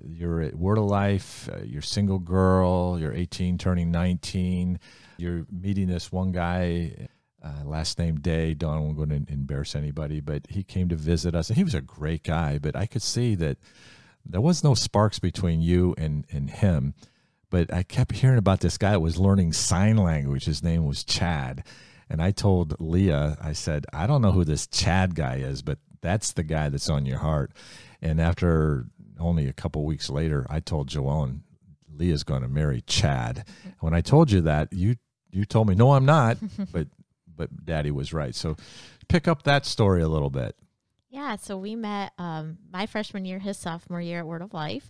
your 0.08 0.50
Word 0.56 0.78
of 0.78 0.86
Life. 0.86 1.50
Uh, 1.52 1.64
you're 1.64 1.82
single 1.82 2.20
girl. 2.20 3.00
You're 3.00 3.14
18, 3.14 3.58
turning 3.58 3.92
19. 3.92 4.80
You're 5.18 5.46
meeting 5.52 5.88
this 5.88 6.12
one 6.12 6.32
guy. 6.32 7.08
Uh, 7.44 7.66
last 7.66 8.00
name 8.00 8.20
Day. 8.20 8.54
Don't 8.54 8.96
want 8.96 9.10
to 9.10 9.34
embarrass 9.34 9.76
anybody, 9.76 10.22
but 10.22 10.44
he 10.50 10.64
came 10.64 10.88
to 10.90 10.96
visit 10.96 11.36
us, 11.36 11.50
and 11.50 11.58
he 11.58 11.64
was 11.64 11.74
a 11.74 11.82
great 11.82 12.24
guy. 12.24 12.58
But 12.58 12.76
I 12.76 12.86
could 12.86 13.02
see 13.02 13.36
that 13.36 13.58
there 14.26 14.40
was 14.40 14.64
no 14.64 14.76
sparks 14.76 15.20
between 15.20 15.62
you 15.62 15.94
and 15.98 16.26
and 16.32 16.50
him. 16.50 16.94
But 17.54 17.72
I 17.72 17.84
kept 17.84 18.14
hearing 18.14 18.40
about 18.40 18.62
this 18.62 18.80
guy 18.80 18.94
that 18.94 19.00
was 19.00 19.20
learning 19.20 19.54
sign 19.54 19.98
language. 19.98 20.46
His 20.46 20.64
name 20.64 20.88
was 20.88 21.04
Chad. 21.04 21.64
And 22.10 22.20
I 22.20 22.32
told 22.32 22.82
Leah, 22.82 23.38
I 23.40 23.54
said, 23.54 23.86
I 23.94 24.08
don't 24.08 24.24
know 24.24 24.32
who 24.32 24.44
this 24.44 24.66
Chad 24.66 25.14
guy 25.14 25.36
is, 25.36 25.62
but 25.62 25.78
that's 26.02 26.34
the 26.34 26.42
guy 26.42 26.70
that's 26.70 26.90
on 26.90 27.06
your 27.06 27.20
heart. 27.20 27.52
And 28.02 28.20
after 28.20 28.88
only 29.20 29.48
a 29.48 29.54
couple 29.54 29.86
weeks 29.86 30.10
later, 30.10 30.48
I 30.50 30.62
told 30.62 30.90
Joellen, 30.90 31.42
Leah's 31.96 32.24
going 32.24 32.42
to 32.42 32.48
marry 32.48 32.82
Chad. 32.88 33.46
When 33.82 33.94
I 33.94 34.02
told 34.02 34.32
you 34.32 34.42
that, 34.42 34.74
you 34.74 34.96
you 35.32 35.46
told 35.46 35.68
me, 35.70 35.76
no, 35.76 35.92
I'm 35.92 36.06
not. 36.06 36.40
but 36.72 36.88
but 37.28 37.64
Daddy 37.64 37.92
was 37.92 38.14
right. 38.14 38.34
So 38.34 38.56
pick 39.10 39.28
up 39.28 39.44
that 39.44 39.68
story 39.68 40.02
a 40.02 40.10
little 40.10 40.32
bit. 40.32 40.56
Yeah, 41.12 41.36
so 41.36 41.56
we 41.60 41.76
met 41.76 42.14
um, 42.18 42.58
my 42.72 42.88
freshman 42.88 43.26
year, 43.26 43.38
his 43.38 43.60
sophomore 43.60 44.02
year 44.02 44.18
at 44.18 44.26
Word 44.26 44.42
of 44.42 44.56
Life, 44.56 44.90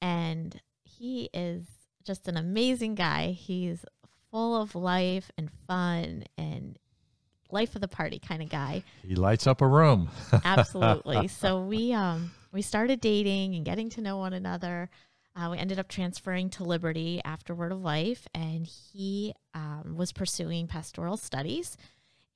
and 0.00 0.58
he 0.82 1.28
is 1.34 1.66
just 2.04 2.28
an 2.28 2.36
amazing 2.36 2.94
guy. 2.94 3.32
He's 3.32 3.84
full 4.30 4.60
of 4.60 4.74
life 4.74 5.30
and 5.36 5.50
fun 5.66 6.24
and 6.38 6.78
life 7.50 7.74
of 7.74 7.80
the 7.80 7.88
party 7.88 8.18
kind 8.18 8.42
of 8.42 8.48
guy. 8.48 8.82
He 9.06 9.14
lights 9.14 9.46
up 9.46 9.60
a 9.60 9.66
room. 9.66 10.08
Absolutely. 10.44 11.28
so 11.28 11.62
we 11.62 11.92
um 11.92 12.30
we 12.52 12.62
started 12.62 13.00
dating 13.00 13.54
and 13.54 13.64
getting 13.64 13.90
to 13.90 14.00
know 14.00 14.18
one 14.18 14.32
another. 14.32 14.90
Uh, 15.36 15.48
we 15.52 15.58
ended 15.58 15.78
up 15.78 15.88
transferring 15.88 16.50
to 16.50 16.64
Liberty 16.64 17.20
after 17.24 17.54
Word 17.54 17.70
of 17.70 17.80
Life, 17.80 18.26
and 18.34 18.66
he 18.66 19.32
um, 19.54 19.94
was 19.96 20.12
pursuing 20.12 20.66
pastoral 20.66 21.16
studies, 21.16 21.76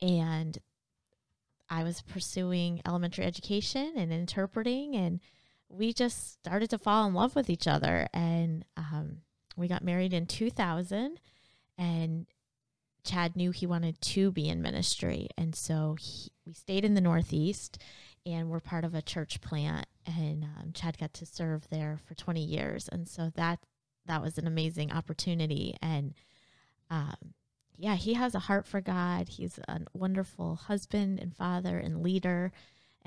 and 0.00 0.56
I 1.68 1.82
was 1.82 2.02
pursuing 2.02 2.80
elementary 2.86 3.24
education 3.24 3.94
and 3.96 4.12
interpreting, 4.12 4.94
and 4.94 5.18
we 5.68 5.92
just 5.92 6.34
started 6.34 6.70
to 6.70 6.78
fall 6.78 7.08
in 7.08 7.14
love 7.14 7.34
with 7.34 7.50
each 7.50 7.66
other. 7.66 8.06
And 8.14 8.64
um, 8.76 9.18
we 9.56 9.68
got 9.68 9.84
married 9.84 10.12
in 10.12 10.26
2000, 10.26 11.20
and 11.78 12.26
Chad 13.04 13.36
knew 13.36 13.50
he 13.50 13.66
wanted 13.66 14.00
to 14.00 14.32
be 14.32 14.48
in 14.48 14.62
ministry. 14.62 15.28
And 15.36 15.54
so 15.54 15.96
he, 16.00 16.30
we 16.46 16.52
stayed 16.52 16.84
in 16.84 16.94
the 16.94 17.00
Northeast 17.00 17.78
and 18.26 18.48
we're 18.48 18.60
part 18.60 18.84
of 18.84 18.94
a 18.94 19.02
church 19.02 19.40
plant. 19.42 19.86
And 20.06 20.44
um, 20.44 20.72
Chad 20.72 20.98
got 20.98 21.12
to 21.14 21.26
serve 21.26 21.68
there 21.68 21.98
for 22.06 22.14
20 22.14 22.42
years. 22.42 22.88
And 22.88 23.06
so 23.06 23.30
that 23.36 23.60
that 24.06 24.22
was 24.22 24.38
an 24.38 24.46
amazing 24.46 24.92
opportunity. 24.92 25.76
And 25.82 26.14
um, 26.90 27.34
yeah, 27.76 27.96
he 27.96 28.14
has 28.14 28.34
a 28.34 28.40
heart 28.40 28.66
for 28.66 28.80
God. 28.80 29.28
He's 29.28 29.58
a 29.68 29.80
wonderful 29.92 30.56
husband 30.56 31.20
and 31.20 31.34
father 31.34 31.78
and 31.78 32.02
leader. 32.02 32.52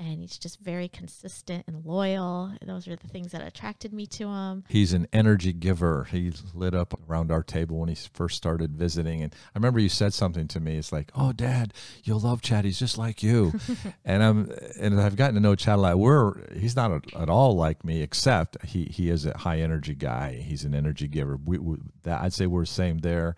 And 0.00 0.20
he's 0.20 0.38
just 0.38 0.60
very 0.60 0.88
consistent 0.88 1.64
and 1.66 1.84
loyal. 1.84 2.52
Those 2.64 2.86
are 2.86 2.94
the 2.94 3.08
things 3.08 3.32
that 3.32 3.44
attracted 3.44 3.92
me 3.92 4.06
to 4.06 4.28
him. 4.28 4.62
He's 4.68 4.92
an 4.92 5.08
energy 5.12 5.52
giver. 5.52 6.04
He 6.04 6.32
lit 6.54 6.72
up 6.72 6.94
around 7.08 7.32
our 7.32 7.42
table 7.42 7.78
when 7.78 7.88
he 7.88 7.96
first 7.96 8.36
started 8.36 8.76
visiting. 8.76 9.22
And 9.22 9.34
I 9.34 9.58
remember 9.58 9.80
you 9.80 9.88
said 9.88 10.14
something 10.14 10.46
to 10.48 10.60
me. 10.60 10.76
It's 10.76 10.92
like, 10.92 11.10
oh, 11.16 11.32
Dad, 11.32 11.74
you'll 12.04 12.20
love 12.20 12.42
Chad. 12.42 12.64
He's 12.64 12.78
just 12.78 12.96
like 12.96 13.24
you. 13.24 13.52
and 14.04 14.22
I'm 14.22 14.52
and 14.80 15.00
I've 15.00 15.16
gotten 15.16 15.34
to 15.34 15.40
know 15.40 15.56
Chad 15.56 15.78
a 15.78 15.82
lot. 15.82 15.98
We're 15.98 16.48
he's 16.54 16.76
not 16.76 16.92
a, 16.92 17.18
at 17.18 17.28
all 17.28 17.56
like 17.56 17.84
me, 17.84 18.00
except 18.02 18.64
he 18.64 18.84
he 18.84 19.10
is 19.10 19.26
a 19.26 19.36
high 19.36 19.58
energy 19.58 19.96
guy. 19.96 20.34
He's 20.34 20.62
an 20.62 20.76
energy 20.76 21.08
giver. 21.08 21.36
We, 21.36 21.58
we 21.58 21.78
that 22.04 22.22
I'd 22.22 22.32
say 22.32 22.46
we're 22.46 22.62
the 22.62 22.66
same 22.66 22.98
there. 22.98 23.34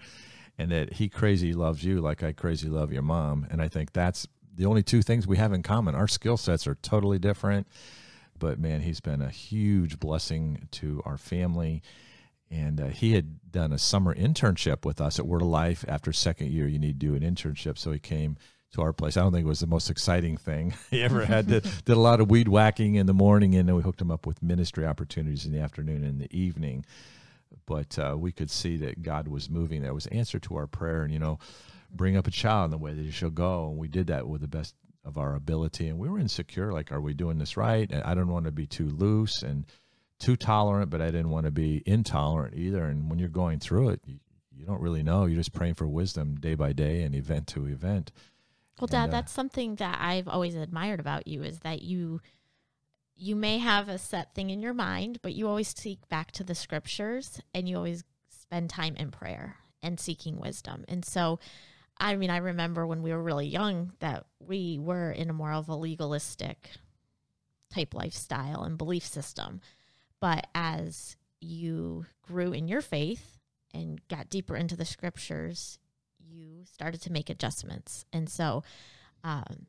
And 0.59 0.71
that 0.73 0.93
he 0.95 1.09
crazy 1.09 1.55
loves 1.55 1.85
you 1.85 2.03
like 2.03 2.23
I 2.23 2.33
crazy 2.33 2.69
love 2.69 2.93
your 2.93 3.01
mom. 3.01 3.47
And 3.51 3.63
I 3.63 3.69
think 3.69 3.95
that's 3.95 4.29
the 4.61 4.67
only 4.67 4.83
two 4.83 5.01
things 5.01 5.27
we 5.27 5.39
have 5.39 5.55
in 5.55 5.63
common. 5.63 5.95
Our 5.95 6.07
skill 6.07 6.37
sets 6.37 6.67
are 6.67 6.75
totally 6.75 7.19
different, 7.19 7.67
but 8.39 8.59
man, 8.59 8.83
he's 8.83 9.01
been 9.01 9.23
a 9.23 9.31
huge 9.31 9.99
blessing 9.99 10.69
to 10.73 11.01
our 11.07 11.17
family. 11.17 11.83
And 12.51 12.79
uh, 12.79 12.89
he 12.89 13.15
had 13.15 13.51
done 13.51 13.73
a 13.73 13.79
summer 13.79 14.15
internship 14.15 14.85
with 14.85 15.01
us 15.01 15.19
at 15.19 15.27
Word 15.27 15.41
of 15.41 15.49
Life. 15.49 15.83
After 15.89 16.13
second 16.13 16.51
year, 16.51 16.69
you 16.69 16.79
need 16.79 17.01
to 17.01 17.07
do 17.07 17.15
an 17.15 17.23
internship, 17.23 17.79
so 17.79 17.91
he 17.91 17.99
came 17.99 18.37
to 18.73 18.83
our 18.83 18.93
place. 18.93 19.17
I 19.17 19.23
don't 19.23 19.33
think 19.33 19.47
it 19.47 19.49
was 19.49 19.61
the 19.61 19.67
most 19.67 19.89
exciting 19.89 20.37
thing 20.37 20.75
he 20.91 21.03
ever 21.03 21.25
had. 21.25 21.47
did, 21.47 21.63
did 21.87 21.97
a 21.97 22.01
lot 22.01 22.21
of 22.21 22.29
weed 22.29 22.49
whacking 22.49 22.97
in 22.97 23.07
the 23.07 23.15
morning, 23.15 23.55
and 23.55 23.67
then 23.67 23.77
we 23.77 23.83
hooked 23.83 24.03
him 24.03 24.11
up 24.11 24.27
with 24.27 24.43
ministry 24.43 24.85
opportunities 24.85 25.47
in 25.47 25.53
the 25.53 25.61
afternoon 25.61 26.05
and 26.05 26.21
the 26.21 26.39
evening. 26.39 26.85
But 27.65 27.99
uh, 27.99 28.15
we 28.19 28.31
could 28.31 28.51
see 28.51 28.77
that 28.77 29.01
God 29.01 29.27
was 29.27 29.49
moving. 29.49 29.81
That 29.83 29.95
was 29.95 30.07
answer 30.09 30.39
to 30.41 30.57
our 30.57 30.67
prayer, 30.67 31.03
and 31.03 31.15
you 31.15 31.19
know 31.19 31.39
bring 31.93 32.17
up 32.17 32.27
a 32.27 32.31
child 32.31 32.67
in 32.67 32.71
the 32.71 32.79
way 32.79 32.93
that 32.93 33.05
he 33.05 33.11
shall 33.11 33.31
go. 33.31 33.69
And 33.69 33.79
we 33.79 33.89
did 33.89 34.09
that 34.09 34.29
with 34.29 34.41
the 34.41 34.49
best 34.49 34.75
of 35.05 35.19
our 35.19 35.35
ability. 35.35 35.89
And 35.89 35.99
we 35.99 36.09
were 36.09 36.19
insecure, 36.19 36.73
like, 36.73 36.93
are 36.93 37.01
we 37.01 37.15
doing 37.15 37.39
this 37.39 37.57
right? 37.57 37.91
And 37.91 38.03
I 38.03 38.15
don't 38.15 38.29
want 38.29 38.47
to 38.47 38.53
be 38.53 38.67
too 38.67 38.89
loose 38.89 39.43
and 39.43 39.67
too 40.19 40.37
tolerant, 40.37 40.91
but 40.91 41.01
I 41.01 41.07
didn't 41.07 41.31
want 41.31 41.47
to 41.47 41.51
be 41.51 41.83
intolerant 41.87 42.55
either. 42.57 42.85
And 42.85 43.09
when 43.09 43.19
you're 43.19 43.29
going 43.29 43.59
through 43.59 43.91
it, 43.91 44.01
you, 44.05 44.19
you 44.55 44.67
don't 44.67 44.81
really 44.81 45.03
know. 45.03 45.25
You're 45.25 45.39
just 45.39 45.55
praying 45.55 45.75
for 45.75 45.89
wisdom 45.89 46.37
day 46.37 46.55
by 46.55 46.73
day 46.73 47.03
and 47.03 47.15
event 47.15 47.47
to 47.49 47.67
event. 47.67 48.13
Well, 48.79 48.87
Dad, 48.89 49.05
and, 49.05 49.15
uh, 49.15 49.17
that's 49.17 49.33
something 49.33 49.77
that 49.77 49.99
I've 50.01 50.29
always 50.29 50.55
admired 50.55 51.01
about 51.01 51.27
you 51.27 51.43
is 51.43 51.61
that 51.61 51.83
you 51.83 52.21
you 53.17 53.37
may 53.37 53.59
have 53.59 53.91
a 53.91 53.99
set 53.99 54.35
thing 54.35 54.49
in 54.49 54.63
your 54.63 54.73
mind, 54.73 55.19
but 55.21 55.35
you 55.35 55.47
always 55.47 55.77
seek 55.77 56.09
back 56.09 56.33
to 56.33 56.43
the 56.43 56.55
scriptures 56.55 57.39
and 57.53 57.69
you 57.69 57.77
always 57.77 58.03
spend 58.31 58.71
time 58.71 58.97
in 58.97 59.11
prayer 59.11 59.57
and 59.83 60.01
seeking 60.01 60.39
wisdom. 60.41 60.87
And 60.89 61.05
so 61.05 61.39
I 62.01 62.17
mean, 62.17 62.31
I 62.31 62.39
remember 62.39 62.87
when 62.87 63.03
we 63.03 63.13
were 63.13 63.23
really 63.23 63.47
young 63.47 63.93
that 64.01 64.25
we 64.41 64.79
were 64.81 65.13
in 65.13 65.29
a 65.29 65.35
more 65.35 65.53
of 65.53 65.69
a 65.69 65.77
legalistic 65.77 66.71
type 67.73 67.95
lifestyle 67.95 68.63
and 68.63 68.79
belief 68.79 69.05
system. 69.05 69.61
But 70.19 70.47
as 70.55 71.17
you 71.41 72.07
grew 72.23 72.53
in 72.53 72.69
your 72.69 72.81
faith 72.81 73.39
and 73.73 74.01
got 74.09 74.31
deeper 74.31 74.57
into 74.57 74.77
the 74.77 74.85
scriptures, 74.85 75.79
you 76.19 76.65
started 76.65 77.03
to 77.03 77.13
make 77.13 77.29
adjustments. 77.29 78.05
And 78.13 78.29
so 78.29 78.65
um, 79.23 79.67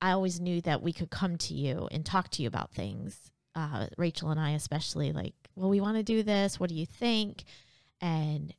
I 0.00 0.12
always 0.12 0.40
knew 0.40 0.60
that 0.62 0.82
we 0.82 0.92
could 0.92 1.10
come 1.10 1.36
to 1.38 1.54
you 1.54 1.88
and 1.90 2.06
talk 2.06 2.30
to 2.30 2.42
you 2.42 2.48
about 2.48 2.72
things. 2.72 3.30
Uh, 3.54 3.88
Rachel 3.98 4.30
and 4.30 4.40
I, 4.40 4.50
especially, 4.50 5.12
like, 5.12 5.34
well, 5.56 5.68
we 5.68 5.80
want 5.80 5.96
to 5.96 6.02
do 6.02 6.22
this. 6.22 6.58
What 6.58 6.70
do 6.70 6.74
you 6.74 6.86
think? 6.86 7.44
And 8.00 8.54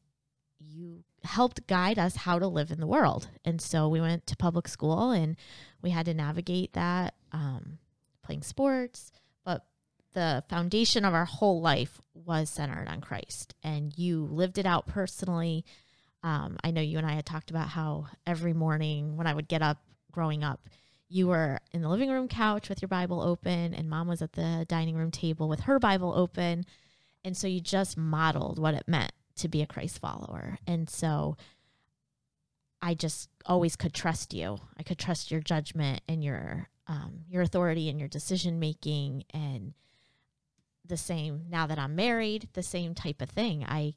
you 0.60 1.04
helped 1.24 1.68
guide 1.68 1.98
us 1.98 2.16
how 2.16 2.40
to 2.40 2.48
live 2.48 2.72
in 2.72 2.80
the 2.80 2.88
world. 2.88 3.30
And 3.46 3.62
so 3.62 3.88
we 3.88 4.02
went 4.02 4.28
to 4.28 4.36
public 4.36 4.68
school 4.68 5.12
and 5.12 5.36
we 5.82 5.92
had 5.92 6.06
to 6.08 6.14
navigate 6.14 6.74
that, 6.74 7.16
um, 7.32 7.78
playing 8.24 8.44
sports. 8.44 9.12
But 9.46 9.66
the 10.14 10.44
foundation 10.50 11.06
of 11.06 11.14
our 11.14 11.26
whole 11.26 11.62
life 11.62 12.02
was 12.14 12.50
centered 12.50 12.88
on 12.88 13.02
Christ. 13.02 13.56
And 13.64 13.98
you 13.98 14.26
lived 14.26 14.58
it 14.58 14.66
out 14.66 14.88
personally. 14.88 15.66
Um, 16.24 16.58
I 16.64 16.72
know 16.72 16.82
you 16.82 16.98
and 16.98 17.08
I 17.08 17.14
had 17.14 17.26
talked 17.26 17.50
about 17.50 17.70
how 17.70 18.08
every 18.26 18.54
morning 18.54 19.18
when 19.18 19.28
I 19.28 19.34
would 19.34 19.48
get 19.48 19.62
up 19.62 19.80
growing 20.12 20.44
up, 20.44 20.68
you 21.10 21.28
were 21.28 21.60
in 21.72 21.82
the 21.82 21.90
living 21.90 22.10
room 22.10 22.28
couch 22.28 22.70
with 22.70 22.82
your 22.82 22.90
Bible 22.90 23.22
open, 23.22 23.74
and 23.76 23.88
mom 23.88 24.08
was 24.08 24.22
at 24.24 24.34
the 24.34 24.66
dining 24.68 24.96
room 24.96 25.12
table 25.12 25.48
with 25.48 25.62
her 25.62 25.78
Bible 25.78 26.12
open. 26.16 26.66
And 27.24 27.38
so 27.38 27.46
you 27.46 27.62
just 27.62 27.98
modeled 27.98 28.58
what 28.58 28.74
it 28.74 28.88
meant 28.88 29.12
to 29.38 29.48
be 29.48 29.62
a 29.62 29.68
Christ 29.68 30.00
follower. 30.00 30.58
And 30.68 30.90
so 30.90 31.38
I 32.82 32.94
just 32.94 33.30
always 33.46 33.76
could 33.76 33.94
trust 33.94 34.34
you. 34.34 34.60
I 34.78 34.84
could 34.84 35.00
trust 35.00 35.32
your 35.32 35.40
judgment 35.40 36.02
and 36.08 36.24
your 36.24 36.70
um, 36.86 37.22
your 37.30 37.42
authority 37.42 37.88
and 37.88 37.98
your 37.98 38.10
decision 38.10 38.60
making 38.60 39.24
and 39.34 39.74
the 40.86 40.98
same 40.98 41.46
now 41.50 41.66
that 41.66 41.80
I'm 41.80 41.96
married, 41.96 42.50
the 42.54 42.64
same 42.64 42.94
type 42.94 43.22
of 43.22 43.30
thing. 43.30 43.64
I 43.68 43.96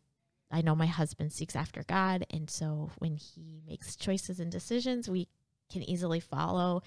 I 0.53 0.63
know 0.63 0.77
my 0.77 0.87
husband 0.87 1.33
seeks 1.33 1.57
after 1.57 1.83
God 1.83 2.27
and 2.31 2.49
so 2.49 2.91
when 2.99 3.17
he 3.17 3.61
makes 3.67 3.97
choices 3.97 4.39
and 4.39 4.53
decisions, 4.53 5.09
we 5.09 5.29
can 5.71 5.83
easily 5.83 6.21
follow. 6.21 6.83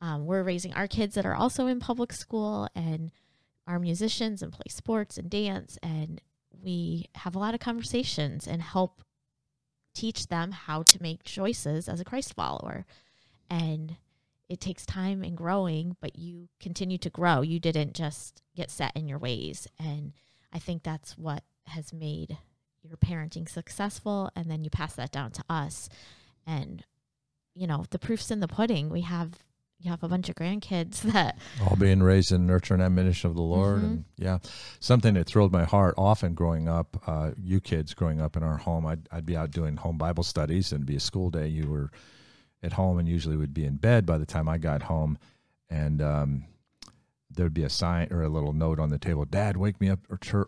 Um, 0.00 0.26
we're 0.26 0.42
raising 0.42 0.74
our 0.74 0.88
kids 0.88 1.14
that 1.14 1.24
are 1.24 1.36
also 1.36 1.68
in 1.68 1.78
public 1.78 2.12
school 2.12 2.68
and 2.74 3.12
are 3.66 3.78
musicians 3.78 4.42
and 4.42 4.52
play 4.52 4.66
sports 4.68 5.16
and 5.16 5.30
dance 5.30 5.78
and 5.82 6.20
we 6.64 7.06
have 7.16 7.34
a 7.34 7.38
lot 7.38 7.54
of 7.54 7.60
conversations 7.60 8.46
and 8.46 8.62
help 8.62 9.02
teach 9.94 10.26
them 10.28 10.52
how 10.52 10.82
to 10.82 11.02
make 11.02 11.22
choices 11.22 11.88
as 11.88 12.00
a 12.00 12.04
Christ 12.04 12.34
follower. 12.34 12.84
And 13.48 13.96
it 14.48 14.60
takes 14.60 14.84
time 14.84 15.22
and 15.22 15.36
growing, 15.36 15.96
but 16.00 16.18
you 16.18 16.48
continue 16.60 16.98
to 16.98 17.10
grow. 17.10 17.42
You 17.42 17.58
didn't 17.58 17.94
just 17.94 18.42
get 18.56 18.70
set 18.70 18.92
in 18.96 19.08
your 19.08 19.18
ways. 19.18 19.68
And 19.78 20.12
I 20.52 20.58
think 20.58 20.82
that's 20.82 21.16
what 21.16 21.44
has 21.66 21.92
made 21.92 22.36
your 22.82 22.96
parenting 22.96 23.48
successful. 23.48 24.30
And 24.36 24.50
then 24.50 24.64
you 24.64 24.70
pass 24.70 24.94
that 24.94 25.12
down 25.12 25.30
to 25.32 25.44
us. 25.48 25.88
And, 26.46 26.84
you 27.54 27.66
know, 27.66 27.84
the 27.90 27.98
proof's 27.98 28.30
in 28.30 28.40
the 28.40 28.48
pudding. 28.48 28.90
We 28.90 29.02
have 29.02 29.38
you 29.84 29.90
have 29.90 30.02
a 30.02 30.08
bunch 30.08 30.30
of 30.30 30.34
grandkids 30.34 31.00
that 31.12 31.38
all 31.62 31.76
being 31.76 32.02
raised 32.02 32.32
in 32.32 32.46
nurture 32.46 32.74
and 32.74 32.82
admonition 32.82 33.28
of 33.28 33.36
the 33.36 33.42
Lord, 33.42 33.78
mm-hmm. 33.78 33.86
and 33.86 34.04
yeah, 34.16 34.38
something 34.80 35.14
that 35.14 35.26
thrilled 35.26 35.52
my 35.52 35.64
heart. 35.64 35.94
Often 35.98 36.34
growing 36.34 36.68
up, 36.68 37.02
uh, 37.06 37.32
you 37.40 37.60
kids 37.60 37.92
growing 37.92 38.20
up 38.20 38.36
in 38.36 38.42
our 38.42 38.56
home, 38.56 38.86
I'd 38.86 39.06
I'd 39.12 39.26
be 39.26 39.36
out 39.36 39.50
doing 39.50 39.76
home 39.76 39.98
Bible 39.98 40.24
studies, 40.24 40.72
and 40.72 40.78
it'd 40.80 40.86
be 40.86 40.96
a 40.96 41.00
school 41.00 41.30
day. 41.30 41.48
You 41.48 41.70
were 41.70 41.90
at 42.62 42.72
home, 42.72 42.98
and 42.98 43.06
usually 43.06 43.36
would 43.36 43.54
be 43.54 43.66
in 43.66 43.76
bed 43.76 44.06
by 44.06 44.16
the 44.16 44.26
time 44.26 44.48
I 44.48 44.56
got 44.56 44.82
home, 44.82 45.18
and 45.68 46.00
um, 46.00 46.44
there'd 47.30 47.52
be 47.52 47.64
a 47.64 47.70
sign 47.70 48.08
or 48.10 48.22
a 48.22 48.28
little 48.30 48.54
note 48.54 48.80
on 48.80 48.88
the 48.88 48.98
table. 48.98 49.26
Dad, 49.26 49.58
wake 49.58 49.80
me 49.82 49.90
up 49.90 50.00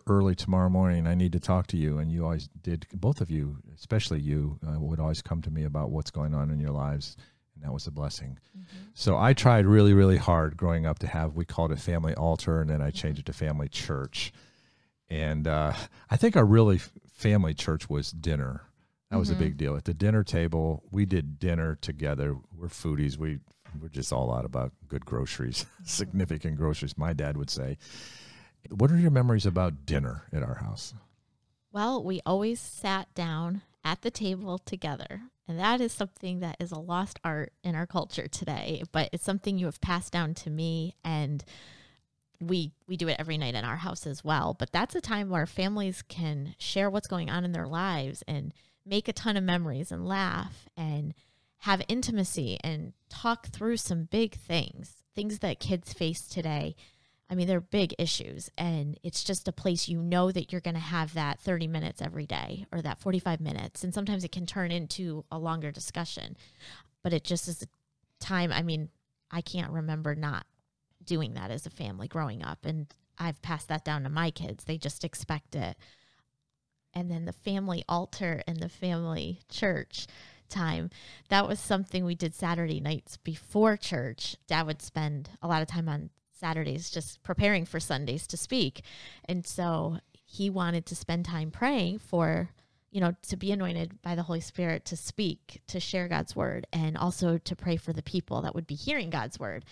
early 0.07 0.33
tomorrow 0.33 0.69
morning. 0.69 1.05
I 1.05 1.13
need 1.13 1.33
to 1.33 1.39
talk 1.39 1.67
to 1.67 1.77
you. 1.77 1.99
And 1.99 2.11
you 2.11 2.23
always 2.23 2.47
did. 2.61 2.87
Both 2.93 3.21
of 3.21 3.29
you, 3.29 3.57
especially 3.75 4.21
you, 4.21 4.57
uh, 4.65 4.79
would 4.79 4.99
always 4.99 5.21
come 5.21 5.41
to 5.41 5.51
me 5.51 5.65
about 5.65 5.91
what's 5.91 6.11
going 6.11 6.33
on 6.33 6.49
in 6.49 6.59
your 6.59 6.71
lives 6.71 7.17
and 7.57 7.67
that 7.67 7.73
was 7.73 7.87
a 7.87 7.91
blessing. 7.91 8.37
Mm-hmm. 8.57 8.77
So 8.93 9.17
I 9.17 9.33
tried 9.33 9.65
really, 9.65 9.93
really 9.93 10.17
hard 10.17 10.57
growing 10.57 10.85
up 10.85 10.99
to 10.99 11.07
have 11.07 11.35
we 11.35 11.45
called 11.45 11.71
it 11.71 11.79
family 11.79 12.13
altar, 12.13 12.61
and 12.61 12.69
then 12.69 12.81
I 12.81 12.91
changed 12.91 13.19
it 13.19 13.25
to 13.25 13.33
family 13.33 13.67
church. 13.67 14.31
And 15.09 15.47
uh, 15.47 15.73
I 16.09 16.17
think 16.17 16.35
our 16.35 16.45
really 16.45 16.79
family 17.09 17.53
church 17.53 17.89
was 17.89 18.11
dinner. 18.11 18.63
That 19.09 19.17
was 19.17 19.29
mm-hmm. 19.29 19.41
a 19.41 19.45
big 19.45 19.57
deal. 19.57 19.75
At 19.75 19.85
the 19.85 19.93
dinner 19.93 20.23
table, 20.23 20.83
we 20.91 21.05
did 21.05 21.39
dinner 21.39 21.77
together. 21.81 22.35
We're 22.55 22.67
foodies. 22.67 23.17
We 23.17 23.39
we're 23.81 23.89
just 23.89 24.13
all 24.13 24.33
out 24.33 24.45
about 24.45 24.71
good 24.87 25.05
groceries, 25.05 25.65
significant 25.83 26.57
groceries. 26.57 26.97
My 26.97 27.13
dad 27.13 27.37
would 27.37 27.49
say. 27.49 27.77
What 28.69 28.91
are 28.91 28.97
your 28.97 29.11
memories 29.11 29.45
about 29.45 29.85
dinner 29.85 30.23
at 30.33 30.43
our 30.43 30.55
house? 30.55 30.93
Well, 31.71 32.03
we 32.03 32.21
always 32.25 32.59
sat 32.59 33.13
down 33.13 33.61
at 33.83 34.01
the 34.01 34.11
table 34.11 34.57
together. 34.57 35.21
And 35.47 35.59
that 35.59 35.79
is 35.79 35.93
something 35.93 36.41
that 36.41 36.57
is 36.59 36.71
a 36.71 36.79
lost 36.79 37.19
art 37.23 37.53
in 37.63 37.73
our 37.75 37.87
culture 37.87 38.27
today, 38.27 38.83
but 38.91 39.09
it's 39.13 39.23
something 39.23 39.57
you 39.57 39.65
have 39.65 39.79
passed 39.79 40.11
down 40.11 40.33
to 40.35 40.49
me 40.49 40.95
and 41.05 41.43
we 42.39 42.71
we 42.87 42.97
do 42.97 43.07
it 43.07 43.15
every 43.17 43.37
night 43.37 43.55
in 43.55 43.65
our 43.65 43.77
house 43.77 44.05
as 44.05 44.23
well, 44.23 44.55
but 44.57 44.71
that's 44.71 44.93
a 44.93 45.01
time 45.01 45.29
where 45.29 45.45
families 45.45 46.03
can 46.03 46.53
share 46.59 46.89
what's 46.89 47.07
going 47.07 47.29
on 47.29 47.43
in 47.43 47.51
their 47.51 47.65
lives 47.67 48.23
and 48.27 48.53
make 48.85 49.07
a 49.07 49.13
ton 49.13 49.37
of 49.37 49.43
memories 49.43 49.91
and 49.91 50.07
laugh 50.07 50.67
and 50.75 51.13
have 51.59 51.81
intimacy 51.87 52.59
and 52.63 52.93
talk 53.09 53.47
through 53.47 53.77
some 53.77 54.03
big 54.03 54.35
things, 54.35 54.97
things 55.15 55.39
that 55.39 55.59
kids 55.59 55.93
face 55.93 56.27
today 56.27 56.75
I 57.29 57.35
mean, 57.35 57.47
they're 57.47 57.59
big 57.59 57.93
issues, 57.99 58.49
and 58.57 58.97
it's 59.03 59.23
just 59.23 59.47
a 59.47 59.51
place 59.51 59.89
you 59.89 60.01
know 60.01 60.31
that 60.31 60.51
you're 60.51 60.61
going 60.61 60.75
to 60.75 60.79
have 60.79 61.13
that 61.13 61.39
30 61.41 61.67
minutes 61.67 62.01
every 62.01 62.25
day 62.25 62.65
or 62.71 62.81
that 62.81 62.99
45 62.99 63.41
minutes. 63.41 63.83
And 63.83 63.93
sometimes 63.93 64.23
it 64.23 64.31
can 64.31 64.45
turn 64.45 64.71
into 64.71 65.25
a 65.29 65.37
longer 65.37 65.71
discussion, 65.71 66.37
but 67.03 67.11
it 67.11 67.25
just 67.25 67.47
is 67.49 67.61
a 67.63 67.67
time. 68.23 68.53
I 68.53 68.61
mean, 68.61 68.89
I 69.29 69.41
can't 69.41 69.71
remember 69.71 70.15
not 70.15 70.45
doing 71.03 71.33
that 71.33 71.51
as 71.51 71.65
a 71.65 71.69
family 71.69 72.07
growing 72.07 72.43
up. 72.43 72.65
And 72.65 72.87
I've 73.17 73.41
passed 73.41 73.67
that 73.67 73.83
down 73.83 74.03
to 74.03 74.09
my 74.09 74.31
kids, 74.31 74.63
they 74.63 74.77
just 74.77 75.03
expect 75.03 75.55
it. 75.55 75.75
And 76.93 77.11
then 77.11 77.25
the 77.25 77.33
family 77.33 77.83
altar 77.89 78.41
and 78.47 78.57
the 78.57 78.69
family 78.69 79.41
church 79.49 80.07
time. 80.49 80.89
That 81.29 81.47
was 81.47 81.59
something 81.59 82.05
we 82.05 82.15
did 82.15 82.33
Saturday 82.33 82.79
nights 82.79 83.17
before 83.17 83.77
church. 83.77 84.37
Dad 84.47 84.65
would 84.65 84.81
spend 84.81 85.29
a 85.41 85.47
lot 85.47 85.61
of 85.61 85.67
time 85.67 85.89
on 85.89 86.09
Saturdays 86.37 86.89
just 86.89 87.21
preparing 87.23 87.65
for 87.65 87.79
Sundays 87.79 88.27
to 88.27 88.37
speak. 88.37 88.81
And 89.25 89.45
so 89.45 89.99
he 90.25 90.49
wanted 90.49 90.85
to 90.85 90.95
spend 90.95 91.25
time 91.25 91.51
praying 91.51 91.99
for, 91.99 92.49
you 92.91 92.99
know, 92.99 93.15
to 93.23 93.37
be 93.37 93.51
anointed 93.51 94.01
by 94.01 94.15
the 94.15 94.23
Holy 94.23 94.41
Spirit 94.41 94.85
to 94.85 94.97
speak, 94.97 95.61
to 95.67 95.79
share 95.79 96.07
God's 96.07 96.35
word, 96.35 96.67
and 96.73 96.97
also 96.97 97.37
to 97.37 97.55
pray 97.55 97.77
for 97.77 97.93
the 97.93 98.03
people 98.03 98.41
that 98.41 98.53
would 98.53 98.67
be 98.67 98.75
hearing 98.75 99.09
God's 99.09 99.39
word. 99.39 99.65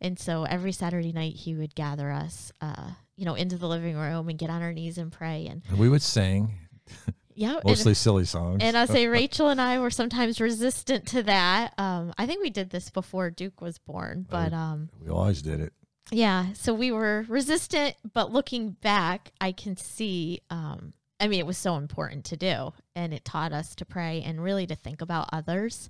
And 0.00 0.18
so 0.18 0.44
every 0.44 0.72
Saturday 0.72 1.12
night 1.12 1.34
he 1.34 1.54
would 1.54 1.74
gather 1.74 2.10
us, 2.10 2.52
uh, 2.60 2.90
you 3.16 3.24
know, 3.24 3.34
into 3.34 3.58
the 3.58 3.68
living 3.68 3.96
room 3.96 4.28
and 4.28 4.38
get 4.38 4.50
on 4.50 4.62
our 4.62 4.72
knees 4.72 4.96
and 4.98 5.12
pray. 5.12 5.46
And, 5.46 5.62
and 5.68 5.78
we 5.78 5.88
would 5.88 6.02
sing. 6.02 6.54
Yeah, 7.38 7.60
mostly 7.64 7.90
and, 7.90 7.96
silly 7.96 8.24
songs. 8.24 8.58
And 8.62 8.76
I'll 8.76 8.88
say 8.88 9.06
Rachel 9.06 9.48
and 9.48 9.60
I 9.60 9.78
were 9.78 9.90
sometimes 9.90 10.40
resistant 10.40 11.06
to 11.08 11.22
that. 11.22 11.72
Um, 11.78 12.12
I 12.18 12.26
think 12.26 12.42
we 12.42 12.50
did 12.50 12.70
this 12.70 12.90
before 12.90 13.30
Duke 13.30 13.60
was 13.60 13.78
born, 13.78 14.26
but 14.28 14.52
um, 14.52 14.90
we 15.00 15.08
always 15.08 15.40
did 15.40 15.60
it 15.60 15.72
yeah 16.10 16.52
so 16.54 16.72
we 16.72 16.90
were 16.90 17.24
resistant 17.28 17.94
but 18.14 18.32
looking 18.32 18.70
back 18.70 19.32
i 19.40 19.52
can 19.52 19.76
see 19.76 20.40
um 20.50 20.92
i 21.20 21.28
mean 21.28 21.38
it 21.38 21.46
was 21.46 21.58
so 21.58 21.76
important 21.76 22.24
to 22.24 22.36
do 22.36 22.72
and 22.98 23.14
it 23.14 23.24
taught 23.24 23.52
us 23.52 23.74
to 23.76 23.84
pray 23.84 24.22
and 24.22 24.42
really 24.42 24.66
to 24.66 24.74
think 24.74 25.00
about 25.00 25.28
others. 25.32 25.88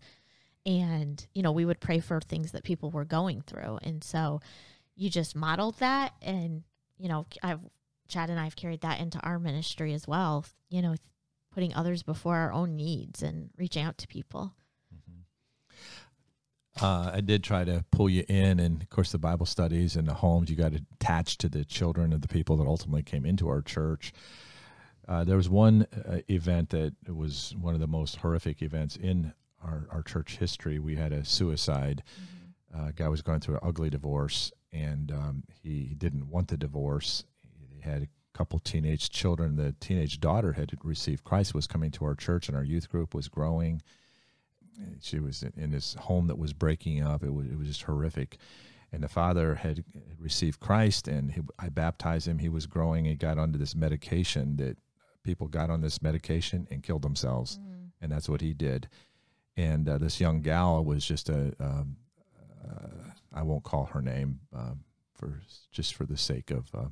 And 0.66 1.24
you 1.34 1.42
know 1.42 1.52
we 1.52 1.64
would 1.64 1.80
pray 1.80 2.00
for 2.00 2.20
things 2.20 2.52
that 2.52 2.64
people 2.64 2.90
were 2.90 3.06
going 3.06 3.40
through. 3.40 3.78
And 3.82 4.04
so 4.04 4.40
you 4.94 5.08
just 5.08 5.34
modeled 5.36 5.78
that 5.78 6.12
and 6.20 6.64
you 6.98 7.08
know 7.08 7.24
i've 7.42 7.60
chad 8.08 8.30
and 8.30 8.40
i've 8.40 8.56
carried 8.56 8.80
that 8.80 9.00
into 9.00 9.18
our 9.20 9.38
ministry 9.38 9.94
as 9.94 10.08
well 10.08 10.44
you 10.68 10.82
know 10.82 10.96
putting 11.54 11.72
others 11.74 12.02
before 12.02 12.36
our 12.36 12.52
own 12.52 12.74
needs 12.76 13.22
and 13.22 13.50
reaching 13.56 13.84
out 13.84 13.96
to 13.96 14.08
people 14.08 14.52
uh, 16.80 17.10
I 17.14 17.20
did 17.20 17.42
try 17.42 17.64
to 17.64 17.84
pull 17.90 18.08
you 18.08 18.24
in, 18.28 18.60
and 18.60 18.82
of 18.82 18.90
course, 18.90 19.12
the 19.12 19.18
Bible 19.18 19.46
studies 19.46 19.96
and 19.96 20.06
the 20.06 20.14
homes. 20.14 20.50
You 20.50 20.56
got 20.56 20.72
attached 20.72 21.40
to 21.40 21.48
the 21.48 21.64
children 21.64 22.12
of 22.12 22.22
the 22.22 22.28
people 22.28 22.56
that 22.58 22.66
ultimately 22.66 23.02
came 23.02 23.24
into 23.24 23.48
our 23.48 23.62
church. 23.62 24.12
Uh, 25.06 25.24
there 25.24 25.36
was 25.36 25.48
one 25.48 25.86
uh, 26.06 26.18
event 26.28 26.70
that 26.70 26.94
was 27.08 27.54
one 27.60 27.74
of 27.74 27.80
the 27.80 27.86
most 27.86 28.16
horrific 28.16 28.62
events 28.62 28.96
in 28.96 29.32
our, 29.64 29.86
our 29.90 30.02
church 30.02 30.36
history. 30.36 30.78
We 30.78 30.96
had 30.96 31.12
a 31.12 31.24
suicide. 31.24 32.02
Mm-hmm. 32.04 32.88
Uh, 32.88 32.90
guy 32.94 33.08
was 33.08 33.22
going 33.22 33.40
through 33.40 33.54
an 33.54 33.60
ugly 33.62 33.88
divorce, 33.88 34.52
and 34.72 35.10
um, 35.10 35.44
he 35.62 35.94
didn't 35.96 36.28
want 36.28 36.48
the 36.48 36.58
divorce. 36.58 37.24
He 37.70 37.80
had 37.80 38.02
a 38.02 38.08
couple 38.36 38.58
teenage 38.58 39.08
children. 39.08 39.56
The 39.56 39.74
teenage 39.80 40.20
daughter 40.20 40.52
had 40.52 40.72
received 40.84 41.24
Christ, 41.24 41.54
was 41.54 41.66
coming 41.66 41.90
to 41.92 42.04
our 42.04 42.14
church, 42.14 42.48
and 42.48 42.56
our 42.56 42.64
youth 42.64 42.90
group 42.90 43.14
was 43.14 43.28
growing 43.28 43.80
she 45.00 45.18
was 45.18 45.44
in 45.56 45.70
this 45.70 45.94
home 45.94 46.26
that 46.28 46.38
was 46.38 46.52
breaking 46.52 47.02
up. 47.02 47.22
It 47.22 47.32
was 47.32 47.46
it 47.46 47.58
was 47.58 47.68
just 47.68 47.82
horrific. 47.82 48.38
And 48.90 49.02
the 49.02 49.08
father 49.08 49.54
had 49.54 49.84
received 50.18 50.60
Christ, 50.60 51.08
and 51.08 51.30
he, 51.30 51.42
I 51.58 51.68
baptized 51.68 52.26
him. 52.26 52.38
He 52.38 52.48
was 52.48 52.66
growing. 52.66 53.04
He 53.04 53.16
got 53.16 53.38
onto 53.38 53.58
this 53.58 53.74
medication 53.74 54.56
that 54.56 54.78
people 55.24 55.46
got 55.46 55.68
on 55.68 55.82
this 55.82 56.00
medication 56.00 56.66
and 56.70 56.82
killed 56.82 57.02
themselves, 57.02 57.58
mm. 57.58 57.90
and 58.00 58.10
that's 58.10 58.30
what 58.30 58.40
he 58.40 58.54
did. 58.54 58.88
And 59.58 59.86
uh, 59.88 59.98
this 59.98 60.20
young 60.20 60.40
gal 60.40 60.82
was 60.82 61.04
just 61.04 61.28
a 61.28 61.52
um, 61.60 61.96
uh, 62.66 63.10
I 63.34 63.42
won't 63.42 63.64
call 63.64 63.86
her 63.86 64.00
name 64.00 64.40
uh, 64.56 64.74
for 65.14 65.42
just 65.70 65.94
for 65.94 66.06
the 66.06 66.16
sake 66.16 66.50
of 66.50 66.74
uh, 66.74 66.88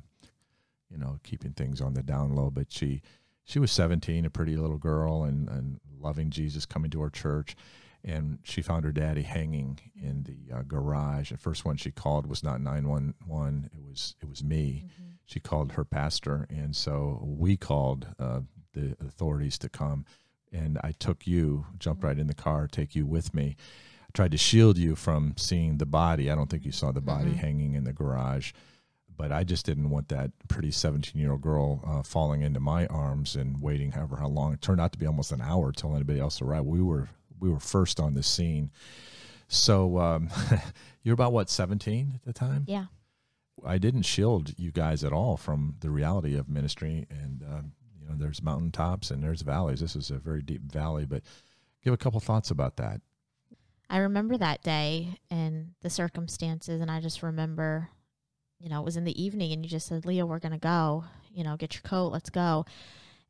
you 0.91 0.97
know 0.97 1.17
keeping 1.23 1.53
things 1.53 1.81
on 1.81 1.95
the 1.95 2.03
down 2.03 2.35
low, 2.35 2.51
but 2.51 2.71
she 2.71 3.01
she 3.47 3.59
was 3.59 3.71
17, 3.71 4.25
a 4.25 4.29
pretty 4.29 4.57
little 4.57 4.77
girl, 4.77 5.23
and, 5.23 5.47
and 5.47 5.79
loving 5.99 6.29
Jesus, 6.29 6.65
coming 6.65 6.91
to 6.91 7.01
our 7.01 7.09
church. 7.09 7.55
And 8.03 8.39
she 8.43 8.61
found 8.61 8.85
her 8.85 8.91
daddy 8.91 9.23
hanging 9.23 9.79
in 9.95 10.23
the 10.23 10.55
uh, 10.55 10.61
garage. 10.61 11.31
The 11.31 11.37
first 11.37 11.65
one 11.65 11.75
she 11.77 11.91
called 11.91 12.27
was 12.27 12.43
not 12.43 12.61
911. 12.61 13.69
It 13.73 13.81
was 13.81 14.15
it 14.21 14.29
was 14.29 14.43
me. 14.43 14.85
Mm-hmm. 14.85 15.09
She 15.25 15.39
called 15.39 15.73
her 15.73 15.83
pastor, 15.83 16.47
and 16.49 16.73
so 16.75 17.19
we 17.21 17.57
called 17.57 18.07
uh, 18.17 18.41
the 18.73 18.95
authorities 19.05 19.57
to 19.59 19.69
come. 19.69 20.05
And 20.53 20.79
I 20.83 20.93
took 20.93 21.27
you, 21.27 21.65
jumped 21.77 22.03
right 22.03 22.17
in 22.17 22.27
the 22.27 22.33
car, 22.33 22.67
take 22.67 22.95
you 22.95 23.05
with 23.05 23.33
me 23.33 23.57
I 24.07 24.11
tried 24.13 24.31
to 24.31 24.37
shield 24.37 24.77
you 24.77 24.95
from 24.95 25.33
seeing 25.37 25.77
the 25.77 25.85
body. 25.85 26.31
I 26.31 26.35
don't 26.35 26.49
think 26.49 26.65
you 26.65 26.71
saw 26.71 26.91
the 26.93 27.01
body 27.01 27.31
Mhm. 27.31 27.35
hanging 27.37 27.73
in 27.73 27.83
the 27.83 27.91
garage, 27.93 28.53
but 29.17 29.31
I 29.31 29.43
just 29.43 29.65
didn't 29.65 29.89
want 29.89 30.09
that 30.09 30.31
pretty 30.47 30.71
17 30.71 31.19
year 31.19 31.31
old 31.31 31.41
girl 31.41 31.81
uh, 31.85 32.03
falling 32.03 32.41
into 32.41 32.59
my 32.59 32.85
arms 32.87 33.35
and 33.35 33.61
waiting 33.61 33.91
however 33.91 34.17
how 34.17 34.27
long. 34.27 34.53
It 34.53 34.61
turned 34.61 34.79
out 34.79 34.91
to 34.93 34.99
be 34.99 35.07
almost 35.07 35.31
an 35.31 35.41
hour 35.41 35.71
till 35.71 35.95
anybody 35.95 36.19
else 36.19 36.41
arrived. 36.41 36.67
We 36.67 36.81
were 36.81 37.09
we 37.39 37.49
were 37.49 37.59
first 37.59 37.99
on 37.99 38.13
the 38.13 38.23
scene. 38.23 38.71
So 39.47 39.99
um, 39.99 40.29
you're 41.03 41.13
about 41.13 41.33
what 41.33 41.49
17 41.49 42.13
at 42.15 42.23
the 42.23 42.33
time? 42.33 42.65
Yeah. 42.67 42.85
I 43.65 43.77
didn't 43.77 44.03
shield 44.03 44.53
you 44.57 44.71
guys 44.71 45.03
at 45.03 45.13
all 45.13 45.35
from 45.35 45.75
the 45.79 45.89
reality 45.89 46.37
of 46.37 46.47
ministry, 46.47 47.07
and 47.09 47.41
um, 47.43 47.71
you 47.99 48.07
know, 48.07 48.15
there's 48.15 48.43
mountaintops 48.43 49.09
and 49.09 49.23
there's 49.23 49.41
valleys. 49.41 49.79
This 49.79 49.95
is 49.95 50.11
a 50.11 50.19
very 50.19 50.43
deep 50.43 50.61
valley, 50.71 51.05
but 51.05 51.23
give 51.83 51.93
a 51.93 51.97
couple 51.97 52.19
thoughts 52.19 52.51
about 52.51 52.77
that. 52.77 53.01
I 53.89 53.97
remember 53.99 54.37
that 54.37 54.63
day 54.63 55.17
and 55.31 55.71
the 55.81 55.89
circumstances, 55.89 56.81
and 56.81 56.91
I 56.91 56.99
just 56.99 57.23
remember, 57.23 57.89
you 58.59 58.69
know, 58.69 58.79
it 58.79 58.85
was 58.85 58.97
in 58.97 59.03
the 59.03 59.21
evening, 59.21 59.51
and 59.51 59.63
you 59.63 59.69
just 59.69 59.87
said, 59.87 60.05
Leah, 60.05 60.25
we're 60.25 60.39
going 60.39 60.51
to 60.51 60.57
go. 60.57 61.03
You 61.31 61.43
know, 61.43 61.55
get 61.55 61.75
your 61.75 61.83
coat, 61.83 62.11
let's 62.11 62.29
go. 62.29 62.65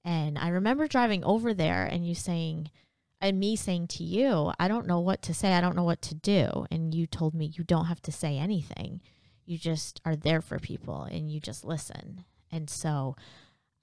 And 0.05 0.37
I 0.39 0.49
remember 0.49 0.87
driving 0.87 1.25
over 1.25 1.53
there 1.53 1.85
and 1.85 2.07
you 2.07 2.15
saying, 2.15 2.71
and 3.19 3.37
me 3.37 3.57
saying 3.57 3.87
to 3.87 4.03
you, 4.03 4.53
I 4.57 4.69
don't 4.69 4.87
know 4.87 5.01
what 5.01 5.21
to 5.23 5.33
say. 5.33 5.53
I 5.53 5.59
don't 5.59 5.75
know 5.75 5.83
what 5.83 6.01
to 6.03 6.15
do. 6.15 6.65
And 6.71 6.93
you 6.93 7.07
told 7.07 7.33
me, 7.33 7.51
you 7.53 7.65
don't 7.65 7.85
have 7.85 8.01
to 8.03 8.11
say 8.11 8.37
anything. 8.37 9.01
You 9.45 9.57
just 9.57 9.99
are 10.05 10.15
there 10.15 10.41
for 10.41 10.59
people 10.59 11.03
and 11.03 11.29
you 11.29 11.41
just 11.41 11.65
listen. 11.65 12.23
And 12.51 12.69
so, 12.69 13.17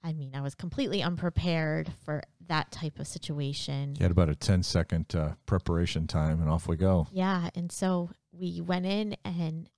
I 0.03 0.13
mean, 0.13 0.31
I 0.35 0.41
was 0.41 0.55
completely 0.55 1.03
unprepared 1.03 1.91
for 2.03 2.23
that 2.47 2.71
type 2.71 2.99
of 2.99 3.07
situation. 3.07 3.95
You 3.99 4.03
had 4.03 4.11
about 4.11 4.29
a 4.29 4.35
10 4.35 4.63
second 4.63 5.13
uh, 5.15 5.33
preparation 5.45 6.07
time, 6.07 6.41
and 6.41 6.49
off 6.49 6.67
we 6.67 6.75
go. 6.75 7.07
Yeah. 7.11 7.49
And 7.55 7.71
so 7.71 8.11
we 8.31 8.61
went 8.61 8.85
in 8.85 9.15
and 9.23 9.69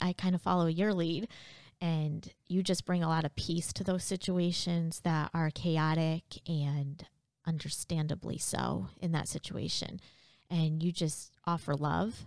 I 0.00 0.12
kind 0.12 0.34
of 0.34 0.42
follow 0.42 0.66
your 0.66 0.92
lead 0.92 1.28
and 1.80 2.32
you 2.48 2.62
just 2.62 2.86
bring 2.86 3.02
a 3.02 3.08
lot 3.08 3.24
of 3.24 3.36
peace 3.36 3.72
to 3.74 3.84
those 3.84 4.04
situations 4.04 5.00
that 5.00 5.30
are 5.34 5.50
chaotic 5.50 6.22
and 6.48 7.04
understandably 7.46 8.38
so 8.38 8.88
in 9.00 9.12
that 9.12 9.28
situation. 9.28 10.00
And 10.50 10.82
you 10.82 10.92
just 10.92 11.32
offer 11.44 11.74
love 11.74 12.26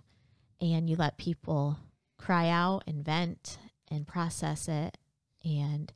and 0.61 0.89
you 0.89 0.95
let 0.95 1.17
people 1.17 1.77
cry 2.17 2.49
out 2.49 2.83
and 2.85 3.03
vent 3.03 3.57
and 3.89 4.07
process 4.07 4.67
it. 4.67 4.97
And 5.43 5.91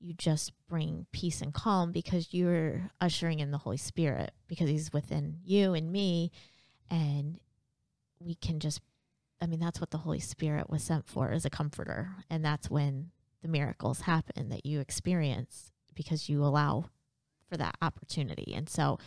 you 0.00 0.14
just 0.14 0.52
bring 0.68 1.06
peace 1.12 1.40
and 1.40 1.54
calm 1.54 1.92
because 1.92 2.32
you're 2.32 2.90
ushering 3.00 3.40
in 3.40 3.50
the 3.50 3.58
Holy 3.58 3.76
Spirit 3.76 4.32
because 4.48 4.68
He's 4.68 4.92
within 4.92 5.36
you 5.44 5.74
and 5.74 5.92
me. 5.92 6.32
And 6.90 7.38
we 8.18 8.34
can 8.34 8.58
just, 8.58 8.80
I 9.40 9.46
mean, 9.46 9.60
that's 9.60 9.80
what 9.80 9.90
the 9.90 9.98
Holy 9.98 10.20
Spirit 10.20 10.70
was 10.70 10.82
sent 10.82 11.06
for 11.06 11.30
as 11.30 11.44
a 11.44 11.50
comforter. 11.50 12.10
And 12.30 12.44
that's 12.44 12.70
when 12.70 13.10
the 13.42 13.48
miracles 13.48 14.02
happen 14.02 14.48
that 14.48 14.64
you 14.64 14.80
experience 14.80 15.72
because 15.94 16.28
you 16.28 16.42
allow 16.44 16.86
for 17.48 17.56
that 17.56 17.76
opportunity. 17.82 18.54
And 18.54 18.68
so, 18.68 18.98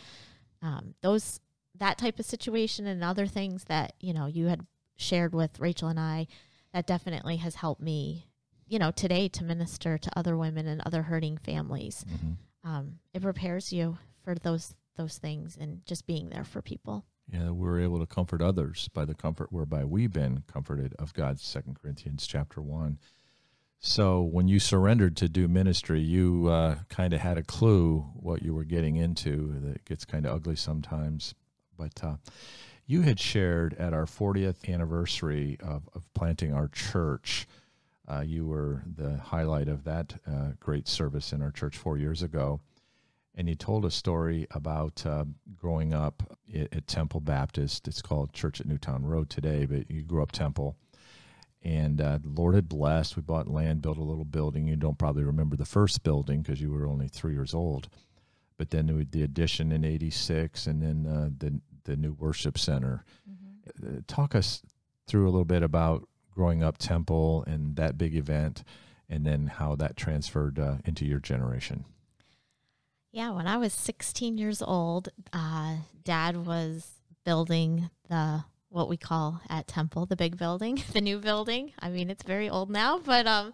um, 0.62 0.94
those, 1.02 1.40
that 1.78 1.98
type 1.98 2.18
of 2.18 2.26
situation 2.26 2.86
and 2.86 3.02
other 3.02 3.26
things 3.26 3.64
that, 3.64 3.94
you 4.00 4.12
know, 4.12 4.26
you 4.26 4.46
had 4.46 4.66
shared 4.96 5.34
with 5.34 5.58
Rachel 5.58 5.88
and 5.88 5.98
I, 5.98 6.26
that 6.72 6.86
definitely 6.86 7.36
has 7.36 7.56
helped 7.56 7.82
me, 7.82 8.26
you 8.66 8.78
know, 8.78 8.90
today 8.90 9.28
to 9.28 9.44
minister 9.44 9.98
to 9.98 10.10
other 10.18 10.36
women 10.36 10.66
and 10.66 10.80
other 10.82 11.02
hurting 11.02 11.38
families. 11.38 12.04
hmm 12.08 12.32
Um, 12.62 12.98
it 13.14 13.22
prepares 13.22 13.72
you 13.72 13.98
for 14.22 14.34
those 14.34 14.74
those 14.96 15.18
things 15.18 15.56
and 15.58 15.84
just 15.86 16.06
being 16.06 16.28
there 16.28 16.44
for 16.44 16.60
people. 16.60 17.04
Yeah, 17.32 17.50
we 17.50 17.68
were 17.68 17.80
able 17.80 18.00
to 18.00 18.06
comfort 18.06 18.42
others 18.42 18.88
by 18.92 19.04
the 19.04 19.14
comfort 19.14 19.52
whereby 19.52 19.84
we've 19.84 20.12
been 20.12 20.42
comforted 20.52 20.94
of 20.98 21.14
God. 21.14 21.38
Second 21.38 21.78
Corinthians 21.80 22.26
chapter 22.26 22.60
one. 22.60 22.98
So 23.78 24.20
when 24.20 24.48
you 24.48 24.58
surrendered 24.58 25.16
to 25.18 25.28
do 25.28 25.46
ministry, 25.46 26.00
you 26.00 26.48
uh, 26.48 26.78
kind 26.88 27.14
of 27.14 27.20
had 27.20 27.38
a 27.38 27.42
clue 27.42 28.00
what 28.14 28.42
you 28.42 28.52
were 28.52 28.64
getting 28.64 28.96
into. 28.96 29.54
That 29.60 29.84
gets 29.84 30.04
kind 30.04 30.26
of 30.26 30.34
ugly 30.34 30.56
sometimes, 30.56 31.34
but 31.78 32.02
uh, 32.02 32.16
you 32.84 33.02
had 33.02 33.20
shared 33.20 33.74
at 33.74 33.94
our 33.94 34.04
40th 34.04 34.68
anniversary 34.68 35.56
of, 35.62 35.88
of 35.94 36.12
planting 36.14 36.52
our 36.52 36.68
church. 36.68 37.46
Uh, 38.06 38.20
you 38.20 38.46
were 38.46 38.82
the 38.96 39.16
highlight 39.18 39.68
of 39.68 39.84
that 39.84 40.14
uh, 40.26 40.48
great 40.58 40.88
service 40.88 41.32
in 41.32 41.40
our 41.40 41.52
church 41.52 41.76
four 41.76 41.96
years 41.96 42.22
ago 42.22 42.60
and 43.40 43.48
you 43.48 43.54
told 43.54 43.86
a 43.86 43.90
story 43.90 44.46
about 44.50 45.06
uh, 45.06 45.24
growing 45.56 45.94
up 45.94 46.22
at, 46.54 46.74
at 46.74 46.86
Temple 46.86 47.20
Baptist. 47.20 47.88
It's 47.88 48.02
called 48.02 48.34
Church 48.34 48.60
at 48.60 48.66
Newtown 48.66 49.02
Road 49.02 49.30
today, 49.30 49.64
but 49.64 49.90
you 49.90 50.02
grew 50.02 50.22
up 50.22 50.30
Temple. 50.30 50.76
And 51.62 52.02
uh, 52.02 52.18
the 52.22 52.28
Lord 52.28 52.54
had 52.54 52.68
blessed. 52.68 53.16
We 53.16 53.22
bought 53.22 53.48
land, 53.48 53.80
built 53.80 53.96
a 53.96 54.02
little 54.02 54.26
building. 54.26 54.68
You 54.68 54.76
don't 54.76 54.98
probably 54.98 55.24
remember 55.24 55.56
the 55.56 55.64
first 55.64 56.02
building 56.02 56.42
because 56.42 56.60
you 56.60 56.70
were 56.70 56.86
only 56.86 57.08
three 57.08 57.32
years 57.32 57.54
old. 57.54 57.88
But 58.58 58.72
then 58.72 58.94
we- 58.94 59.06
the 59.06 59.22
addition 59.22 59.72
in 59.72 59.86
'86, 59.86 60.66
and 60.66 60.82
then 60.82 61.06
uh, 61.06 61.30
the 61.38 61.62
the 61.84 61.96
new 61.96 62.12
worship 62.12 62.58
center. 62.58 63.06
Uh, 63.82 64.00
Talk 64.06 64.34
us 64.34 64.60
through 65.06 65.24
a 65.24 65.30
little 65.32 65.46
bit 65.46 65.62
about 65.62 66.06
growing 66.30 66.62
up 66.62 66.76
Temple 66.76 67.42
and 67.46 67.76
that 67.76 67.96
big 67.96 68.14
event, 68.14 68.64
and 69.08 69.24
then 69.24 69.46
how 69.46 69.76
that 69.76 69.96
transferred 69.96 70.58
uh, 70.58 70.76
into 70.84 71.06
your 71.06 71.20
generation. 71.20 71.86
Yeah, 73.12 73.30
when 73.30 73.48
I 73.48 73.56
was 73.56 73.72
16 73.72 74.38
years 74.38 74.62
old, 74.62 75.08
uh, 75.32 75.76
Dad 76.04 76.46
was 76.46 77.00
building 77.24 77.90
the 78.08 78.44
what 78.68 78.88
we 78.88 78.96
call 78.96 79.40
at 79.48 79.66
Temple 79.66 80.06
the 80.06 80.14
big 80.14 80.36
building, 80.36 80.80
the 80.92 81.00
new 81.00 81.18
building. 81.18 81.72
I 81.80 81.90
mean, 81.90 82.08
it's 82.08 82.22
very 82.22 82.48
old 82.48 82.70
now, 82.70 82.98
but 82.98 83.26
um, 83.26 83.52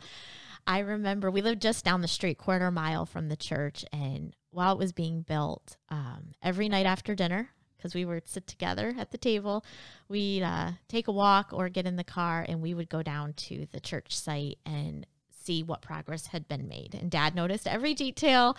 I 0.67 0.81
remember 0.81 1.31
we 1.31 1.41
lived 1.41 1.63
just 1.63 1.87
down 1.87 2.03
the 2.03 2.09
street, 2.09 2.37
quarter 2.37 2.71
mile 2.71 3.07
from 3.07 3.29
the 3.29 3.37
church, 3.37 3.83
and 3.93 4.37
while 4.51 4.75
it 4.75 4.79
was 4.79 4.93
being 4.93 5.23
built, 5.23 5.79
um, 5.89 6.33
every 6.43 6.69
night 6.69 6.85
after 6.85 7.15
dinner, 7.15 7.49
because 7.77 7.95
we 7.95 8.05
would 8.05 8.29
sit 8.29 8.47
together 8.47 8.95
at 8.99 9.11
the 9.11 9.19
table, 9.19 9.65
we'd 10.07 10.43
uh, 10.43 10.73
take 10.87 11.09
a 11.09 11.13
walk 11.13 11.51
or 11.53 11.71
get 11.71 11.87
in 11.87 11.97
the 11.97 12.05
car, 12.05 12.45
and 12.47 12.61
we 12.61 12.75
would 12.75 12.91
go 12.91 13.03
down 13.03 13.33
to 13.35 13.67
the 13.73 13.81
church 13.81 14.15
site 14.15 14.59
and 14.67 15.07
see 15.47 15.63
what 15.63 15.81
progress 15.81 16.27
had 16.27 16.49
been 16.49 16.69
made. 16.69 16.95
And 16.95 17.11
Dad 17.11 17.35
noticed 17.35 17.67
every 17.67 17.95
detail. 17.95 18.57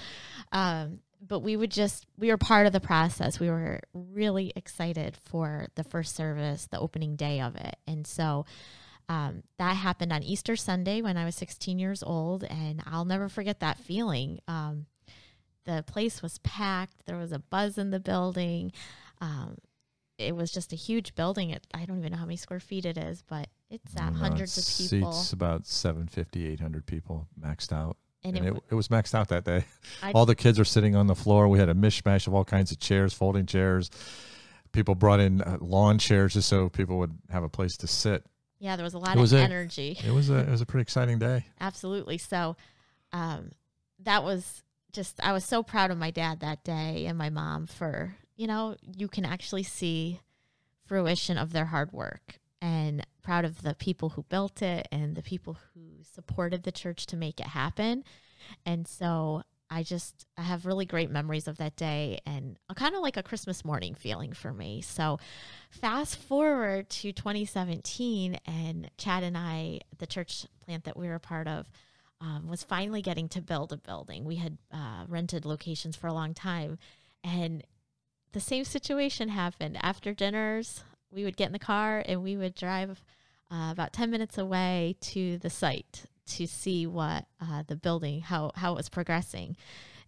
Um, 0.51 0.99
but 1.25 1.39
we 1.39 1.55
would 1.55 1.71
just 1.71 2.05
we 2.17 2.29
were 2.29 2.37
part 2.37 2.67
of 2.67 2.73
the 2.73 2.79
process. 2.79 3.39
We 3.39 3.49
were 3.49 3.81
really 3.93 4.53
excited 4.55 5.17
for 5.25 5.67
the 5.75 5.83
first 5.83 6.15
service 6.15 6.67
the 6.67 6.79
opening 6.79 7.15
day 7.15 7.41
of 7.41 7.55
it. 7.55 7.75
And 7.87 8.05
so 8.05 8.45
um, 9.09 9.43
that 9.57 9.75
happened 9.75 10.11
on 10.11 10.21
easter 10.21 10.57
sunday 10.57 11.01
when 11.01 11.15
i 11.15 11.23
was 11.23 11.33
16 11.35 11.79
years 11.79 12.03
old 12.03 12.43
and 12.43 12.83
i'll 12.85 13.05
never 13.05 13.29
forget 13.29 13.61
that 13.61 13.79
feeling. 13.79 14.39
Um, 14.47 14.85
the 15.65 15.83
place 15.85 16.21
was 16.21 16.39
packed. 16.39 17.05
There 17.05 17.17
was 17.17 17.33
a 17.33 17.39
buzz 17.39 17.77
in 17.77 17.89
the 17.89 17.99
building. 17.99 18.71
Um, 19.19 19.57
it 20.17 20.33
was 20.33 20.51
just 20.51 20.71
a 20.71 20.77
huge 20.77 21.15
building. 21.15 21.49
It, 21.49 21.65
i 21.73 21.85
don't 21.85 21.99
even 21.99 22.11
know 22.11 22.17
how 22.17 22.25
many 22.25 22.37
square 22.37 22.59
feet 22.59 22.85
it 22.85 22.97
is 22.97 23.23
but 23.27 23.47
it's 23.69 23.95
at 23.97 24.13
know, 24.13 24.19
hundreds 24.19 24.57
of 24.57 24.89
people 24.89 25.11
Seats 25.13 25.33
about 25.33 25.65
750, 25.67 26.47
800 26.47 26.85
people 26.85 27.27
maxed 27.39 27.71
out. 27.73 27.97
and, 28.23 28.35
And, 28.37 28.45
it, 28.45 28.49
it, 28.49 28.51
w- 28.53 28.63
it 28.71 28.75
was 28.75 28.87
maxed 28.87 29.13
out 29.13 29.27
that 29.29 29.43
day. 29.43 29.65
I- 30.03 30.11
all 30.13 30.25
the 30.25 30.35
kids 30.35 30.59
are 30.59 30.65
sitting 30.65 30.95
on 30.95 31.07
the 31.07 31.15
floor. 31.15 31.47
We 31.47 31.59
had 31.59 31.69
a 31.69 31.73
mishmash 31.73 32.27
of 32.27 32.33
all 32.33 32.45
kinds 32.45 32.71
of 32.71 32.79
chairs, 32.79 33.13
folding 33.13 33.45
chairs. 33.45 33.89
People 34.71 34.95
brought 34.95 35.19
in 35.19 35.41
uh, 35.41 35.57
lawn 35.61 35.97
chairs 35.97 36.33
just 36.33 36.47
so 36.49 36.69
people 36.69 36.97
would 36.99 37.17
have 37.29 37.43
a 37.43 37.49
place 37.49 37.77
to 37.77 37.87
sit. 37.87 38.23
yeah 38.59 38.75
there 38.75 38.83
was 38.83 38.93
a 38.93 38.99
lot 38.99 39.15
It 39.15 39.19
was 39.19 39.33
of 39.33 39.39
a- 39.39 39.43
energy 39.43 39.97
It 40.05 40.11
was 40.11 40.29
a 40.29 40.37
it 40.39 40.49
was 40.49 40.61
a 40.61 40.65
pretty 40.65 40.81
exciting 40.83 41.19
day. 41.19 41.45
absolutely. 41.59 42.17
So 42.17 42.55
um, 43.13 43.51
that 44.03 44.23
was 44.23 44.63
just, 44.93 45.19
I 45.23 45.31
was 45.33 45.43
so 45.45 45.63
proud 45.63 45.91
of 45.91 45.97
my 45.97 46.11
dad 46.11 46.39
that 46.41 46.63
day 46.63 47.05
and 47.07 47.17
my 47.17 47.29
mom 47.29 47.65
for, 47.67 48.15
you 48.35 48.47
know, 48.47 48.75
you 48.97 49.07
can 49.07 49.25
actually 49.25 49.63
see 49.63 50.19
fruition 50.85 51.37
of 51.37 51.51
their 51.53 51.65
hard 51.65 51.91
work 51.91 52.39
and 52.61 53.05
proud 53.21 53.45
of 53.45 53.61
the 53.61 53.75
people 53.75 54.09
who 54.09 54.23
built 54.23 54.61
it 54.61 54.87
and 54.91 55.15
the 55.15 55.21
people 55.21 55.57
who 55.73 55.81
supported 56.03 56.63
the 56.63 56.71
church 56.71 57.05
to 57.07 57.17
make 57.17 57.39
it 57.39 57.47
happen. 57.47 58.03
And 58.65 58.87
so 58.87 59.43
I 59.69 59.83
just, 59.83 60.25
I 60.37 60.43
have 60.43 60.65
really 60.65 60.85
great 60.85 61.11
memories 61.11 61.47
of 61.47 61.57
that 61.57 61.75
day 61.75 62.19
and 62.25 62.57
kind 62.75 62.95
of 62.95 63.01
like 63.01 63.17
a 63.17 63.23
Christmas 63.23 63.65
morning 63.65 63.95
feeling 63.95 64.33
for 64.33 64.53
me. 64.53 64.81
So 64.81 65.19
fast 65.69 66.17
forward 66.17 66.89
to 66.89 67.11
2017 67.11 68.39
and 68.45 68.89
Chad 68.97 69.23
and 69.23 69.37
I, 69.37 69.81
the 69.97 70.07
church 70.07 70.45
plant 70.63 70.85
that 70.85 70.97
we 70.97 71.07
were 71.07 71.15
a 71.15 71.19
part 71.19 71.47
of, 71.47 71.69
um, 72.21 72.47
was 72.47 72.63
finally 72.63 73.01
getting 73.01 73.29
to 73.29 73.41
build 73.41 73.73
a 73.73 73.77
building. 73.77 74.25
We 74.25 74.37
had 74.37 74.57
uh, 74.71 75.05
rented 75.07 75.45
locations 75.45 75.95
for 75.95 76.07
a 76.07 76.13
long 76.13 76.33
time, 76.33 76.79
and 77.23 77.63
the 78.31 78.39
same 78.39 78.63
situation 78.63 79.29
happened. 79.29 79.77
After 79.81 80.13
dinners, 80.13 80.83
we 81.11 81.23
would 81.23 81.37
get 81.37 81.47
in 81.47 81.53
the 81.53 81.59
car 81.59 82.03
and 82.05 82.23
we 82.23 82.37
would 82.37 82.55
drive 82.55 83.03
uh, 83.51 83.69
about 83.71 83.93
10 83.93 84.11
minutes 84.11 84.37
away 84.37 84.95
to 85.01 85.37
the 85.37 85.49
site 85.49 86.05
to 86.27 86.45
see 86.45 86.85
what 86.85 87.25
uh, 87.41 87.63
the 87.67 87.75
building, 87.75 88.21
how, 88.21 88.51
how 88.55 88.73
it 88.73 88.77
was 88.77 88.89
progressing. 88.89 89.55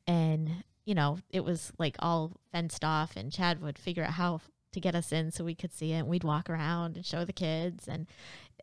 And, 0.05 0.63
you 0.85 0.95
know, 0.95 1.19
it 1.29 1.43
was 1.43 1.71
like 1.77 1.95
all 1.99 2.33
fenced 2.51 2.83
off, 2.83 3.15
and 3.15 3.31
Chad 3.31 3.61
would 3.61 3.77
figure 3.77 4.03
out 4.03 4.13
how 4.13 4.41
to 4.73 4.79
get 4.79 4.95
us 4.95 5.11
in 5.11 5.31
so 5.31 5.43
we 5.43 5.55
could 5.55 5.73
see 5.73 5.93
it. 5.93 5.99
And 5.99 6.07
we'd 6.07 6.23
walk 6.23 6.49
around 6.49 6.95
and 6.95 7.05
show 7.05 7.25
the 7.25 7.33
kids. 7.33 7.87
And 7.87 8.07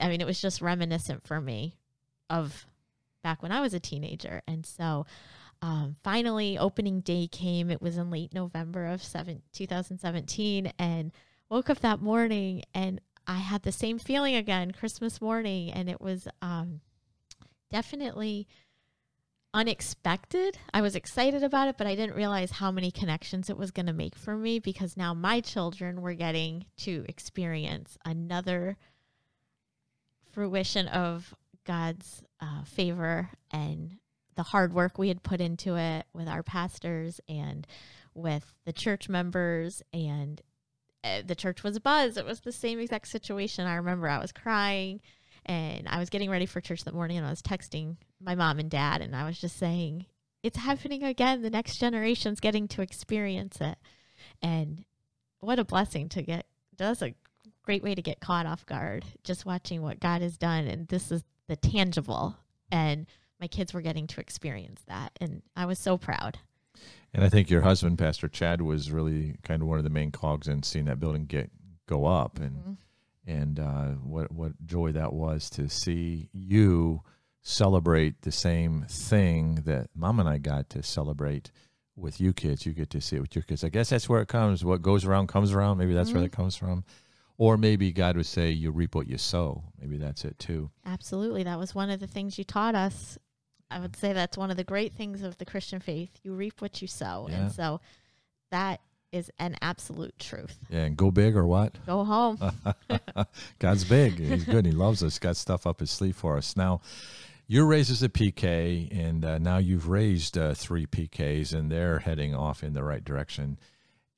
I 0.00 0.08
mean, 0.08 0.20
it 0.20 0.26
was 0.26 0.40
just 0.40 0.60
reminiscent 0.60 1.26
for 1.26 1.40
me 1.40 1.74
of 2.28 2.66
back 3.22 3.42
when 3.42 3.52
I 3.52 3.60
was 3.60 3.74
a 3.74 3.80
teenager. 3.80 4.42
And 4.46 4.66
so 4.66 5.06
um, 5.62 5.96
finally, 6.04 6.58
opening 6.58 7.00
day 7.00 7.26
came. 7.26 7.70
It 7.70 7.82
was 7.82 7.96
in 7.96 8.10
late 8.10 8.34
November 8.34 8.86
of 8.86 9.02
seven, 9.02 9.42
2017. 9.52 10.72
And 10.78 11.12
woke 11.48 11.70
up 11.70 11.80
that 11.80 12.00
morning 12.00 12.62
and 12.74 13.00
I 13.26 13.38
had 13.38 13.62
the 13.62 13.72
same 13.72 13.98
feeling 13.98 14.36
again 14.36 14.70
Christmas 14.70 15.20
morning. 15.20 15.72
And 15.72 15.88
it 15.88 16.00
was 16.00 16.28
um, 16.40 16.80
definitely 17.70 18.46
unexpected. 19.52 20.58
I 20.72 20.80
was 20.80 20.94
excited 20.94 21.42
about 21.42 21.68
it, 21.68 21.76
but 21.78 21.86
I 21.86 21.94
didn't 21.94 22.14
realize 22.14 22.52
how 22.52 22.70
many 22.70 22.90
connections 22.90 23.50
it 23.50 23.56
was 23.56 23.70
going 23.70 23.86
to 23.86 23.92
make 23.92 24.14
for 24.14 24.36
me 24.36 24.58
because 24.58 24.96
now 24.96 25.14
my 25.14 25.40
children 25.40 26.02
were 26.02 26.14
getting 26.14 26.66
to 26.78 27.04
experience 27.08 27.96
another 28.04 28.76
fruition 30.30 30.86
of 30.88 31.34
God's 31.64 32.22
uh, 32.40 32.62
favor 32.64 33.30
and 33.50 33.96
the 34.36 34.42
hard 34.42 34.74
work 34.74 34.98
we 34.98 35.08
had 35.08 35.22
put 35.22 35.40
into 35.40 35.76
it 35.76 36.04
with 36.12 36.28
our 36.28 36.42
pastors 36.42 37.20
and 37.28 37.66
with 38.14 38.54
the 38.66 38.72
church 38.72 39.08
members 39.08 39.82
and 39.92 40.42
Eh, 41.06 41.22
the 41.24 41.34
church 41.34 41.62
was 41.62 41.76
a 41.76 41.80
buzz. 41.80 42.16
It 42.16 42.26
was 42.26 42.40
the 42.40 42.52
same 42.52 42.80
exact 42.80 43.08
situation. 43.08 43.66
I 43.66 43.76
remember 43.76 44.08
I 44.08 44.18
was 44.18 44.32
crying 44.32 45.00
and 45.44 45.86
I 45.88 45.98
was 45.98 46.10
getting 46.10 46.30
ready 46.30 46.46
for 46.46 46.60
church 46.60 46.82
that 46.84 46.94
morning 46.94 47.16
and 47.16 47.26
I 47.26 47.30
was 47.30 47.42
texting 47.42 47.96
my 48.20 48.34
mom 48.34 48.58
and 48.58 48.68
dad 48.68 49.00
and 49.00 49.14
I 49.14 49.24
was 49.24 49.38
just 49.38 49.56
saying, 49.56 50.06
it's 50.42 50.58
happening 50.58 51.04
again. 51.04 51.42
The 51.42 51.50
next 51.50 51.78
generation's 51.78 52.40
getting 52.40 52.66
to 52.68 52.82
experience 52.82 53.60
it. 53.60 53.78
And 54.42 54.84
what 55.40 55.60
a 55.60 55.64
blessing 55.64 56.08
to 56.10 56.22
get. 56.22 56.46
That's 56.76 57.02
a 57.02 57.14
great 57.62 57.84
way 57.84 57.94
to 57.94 58.02
get 58.02 58.20
caught 58.20 58.46
off 58.46 58.66
guard, 58.66 59.04
just 59.22 59.46
watching 59.46 59.82
what 59.82 60.00
God 60.00 60.22
has 60.22 60.36
done. 60.36 60.66
And 60.66 60.88
this 60.88 61.12
is 61.12 61.22
the 61.46 61.56
tangible. 61.56 62.36
And 62.72 63.06
my 63.40 63.46
kids 63.46 63.72
were 63.72 63.80
getting 63.80 64.08
to 64.08 64.20
experience 64.20 64.82
that. 64.88 65.12
And 65.20 65.42
I 65.54 65.66
was 65.66 65.78
so 65.78 65.98
proud. 65.98 66.38
And 67.16 67.24
I 67.24 67.28
think 67.28 67.50
your 67.50 67.62
husband, 67.62 67.98
Pastor 67.98 68.28
Chad, 68.28 68.60
was 68.60 68.92
really 68.92 69.36
kind 69.42 69.62
of 69.62 69.68
one 69.68 69.78
of 69.78 69.84
the 69.84 69.90
main 69.90 70.12
cogs 70.12 70.46
in 70.46 70.62
seeing 70.62 70.84
that 70.84 71.00
building 71.00 71.26
get 71.26 71.50
go 71.88 72.06
up. 72.06 72.38
And 72.38 72.56
mm-hmm 72.56 72.72
and 73.26 73.58
uh, 73.58 73.88
what 74.02 74.30
what 74.30 74.52
joy 74.64 74.92
that 74.92 75.12
was 75.12 75.50
to 75.50 75.68
see 75.68 76.28
you 76.32 77.02
celebrate 77.42 78.22
the 78.22 78.32
same 78.32 78.84
thing 78.88 79.56
that 79.66 79.88
mom 79.94 80.20
and 80.20 80.28
I 80.28 80.38
got 80.38 80.70
to 80.70 80.82
celebrate 80.82 81.50
with 81.96 82.20
you 82.20 82.32
kids. 82.32 82.66
You 82.66 82.72
get 82.72 82.90
to 82.90 83.00
see 83.00 83.16
it 83.16 83.20
with 83.20 83.34
your 83.34 83.42
kids. 83.42 83.64
I 83.64 83.68
guess 83.68 83.90
that's 83.90 84.08
where 84.08 84.20
it 84.20 84.28
comes. 84.28 84.64
What 84.64 84.82
goes 84.82 85.04
around 85.04 85.28
comes 85.28 85.52
around. 85.52 85.78
Maybe 85.78 85.94
that's 85.94 86.10
mm-hmm. 86.10 86.18
where 86.18 86.26
it 86.26 86.32
comes 86.32 86.56
from. 86.56 86.84
Or 87.38 87.56
maybe 87.58 87.92
God 87.92 88.16
would 88.16 88.26
say, 88.26 88.50
You 88.50 88.70
reap 88.70 88.94
what 88.94 89.08
you 89.08 89.18
sow. 89.18 89.64
Maybe 89.80 89.96
that's 89.98 90.24
it 90.24 90.38
too. 90.38 90.70
Absolutely. 90.84 91.42
That 91.42 91.58
was 91.58 91.74
one 91.74 91.90
of 91.90 92.00
the 92.00 92.06
things 92.06 92.38
you 92.38 92.44
taught 92.44 92.74
us. 92.74 93.18
I 93.70 93.80
would 93.80 93.96
say 93.96 94.12
that's 94.12 94.36
one 94.36 94.50
of 94.50 94.56
the 94.56 94.64
great 94.64 94.94
things 94.94 95.22
of 95.22 95.38
the 95.38 95.44
Christian 95.44 95.80
faith. 95.80 96.10
You 96.22 96.34
reap 96.34 96.60
what 96.60 96.80
you 96.80 96.88
sow. 96.88 97.26
Yeah. 97.28 97.36
And 97.36 97.52
so 97.52 97.80
that 98.50 98.80
is 99.12 99.30
an 99.38 99.56
absolute 99.60 100.18
truth. 100.18 100.58
Yeah, 100.70 100.84
and 100.84 100.96
go 100.96 101.10
big 101.10 101.36
or 101.36 101.46
what? 101.46 101.74
Go 101.86 102.04
home. 102.04 102.38
God's 103.58 103.84
big. 103.84 104.18
He's 104.18 104.44
good. 104.44 104.66
He 104.66 104.72
loves 104.72 105.02
us. 105.02 105.18
Got 105.18 105.36
stuff 105.36 105.66
up 105.66 105.80
his 105.80 105.90
sleeve 105.90 106.16
for 106.16 106.36
us. 106.36 106.56
Now, 106.56 106.80
you're 107.48 107.66
raised 107.66 107.90
as 107.90 108.02
a 108.02 108.08
PK, 108.08 108.88
and 108.96 109.24
uh, 109.24 109.38
now 109.38 109.58
you've 109.58 109.88
raised 109.88 110.36
uh, 110.36 110.54
three 110.54 110.86
PKs, 110.86 111.54
and 111.54 111.70
they're 111.70 112.00
heading 112.00 112.34
off 112.34 112.62
in 112.62 112.72
the 112.72 112.82
right 112.82 113.04
direction. 113.04 113.58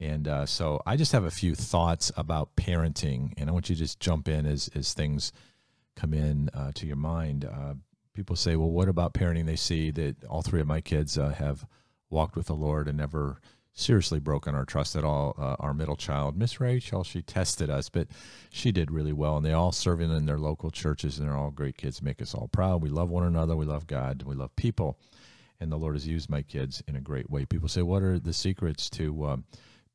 And 0.01 0.29
uh, 0.29 0.47
so 0.47 0.81
I 0.87 0.97
just 0.97 1.13
have 1.13 1.25
a 1.25 1.31
few 1.31 1.55
thoughts 1.55 2.11
about 2.17 2.57
parenting, 2.57 3.35
and 3.37 3.51
I 3.51 3.53
want 3.53 3.69
you 3.69 3.75
to 3.75 3.81
just 3.81 4.01
jump 4.01 4.29
in 4.29 4.47
as, 4.47 4.71
as 4.75 4.95
things 4.95 5.33
come 5.97 6.15
in 6.15 6.49
uh, 6.55 6.73
to 6.75 6.87
your 6.87 6.97
mind. 6.97 7.45
People 8.19 8.37
say, 8.37 8.57
well, 8.57 8.71
what 8.71 8.89
about 8.89 9.15
parenting? 9.15 9.47
They 9.47 9.57
see 9.57 9.91
that 9.93 10.25
all 10.25 10.43
three 10.43 10.61
of 10.61 10.67
my 10.67 10.81
kids 10.81 11.17
uh, 11.17 11.29
have 11.29 11.65
walked 12.11 12.37
with 12.37 12.47
the 12.47 12.55
Lord 12.55 12.89
and 12.89 12.99
never– 12.99 13.41
seriously 13.79 14.19
broken 14.19 14.55
our 14.55 14.65
trust 14.65 14.97
at 14.97 15.05
all. 15.05 15.35
Uh, 15.39 15.57
our 15.61 15.73
middle 15.73 15.97
child, 15.97 16.37
Miss 16.37 16.61
Rachel, 16.61 17.05
she 17.05 17.23
tested 17.23 17.71
us, 17.71 17.89
but 17.89 18.09
she 18.51 18.73
did 18.73 18.91
really 18.91 19.13
well. 19.13 19.37
And 19.37 19.47
they 19.47 19.53
all 19.53 19.73
serving 19.73 20.11
in 20.11 20.27
their 20.27 20.39
local 20.39 20.71
churches, 20.71 21.19
and 21.19 21.29
they're 21.29 21.37
all 21.37 21.51
great 21.51 21.77
kids. 21.77 22.03
Make 22.03 22.21
us 22.21 22.35
all 22.35 22.49
proud. 22.49 22.83
We 22.83 22.89
love 22.89 23.09
one 23.09 23.25
another. 23.25 23.57
We 23.57 23.67
love 23.67 23.87
God. 23.87 24.25
We 24.25 24.35
love 24.35 24.55
people. 24.57 24.99
And 25.61 25.71
the 25.71 25.77
Lord 25.77 25.95
has 25.95 26.07
used 26.07 26.29
my 26.29 26.43
kids 26.43 26.83
in 26.87 26.97
a 26.97 27.01
great 27.01 27.31
way. 27.31 27.45
People 27.45 27.69
say, 27.69 27.83
"What 27.83 28.03
are 28.03 28.19
the 28.19 28.33
secrets 28.33 28.89
to 28.91 29.27
um, 29.27 29.45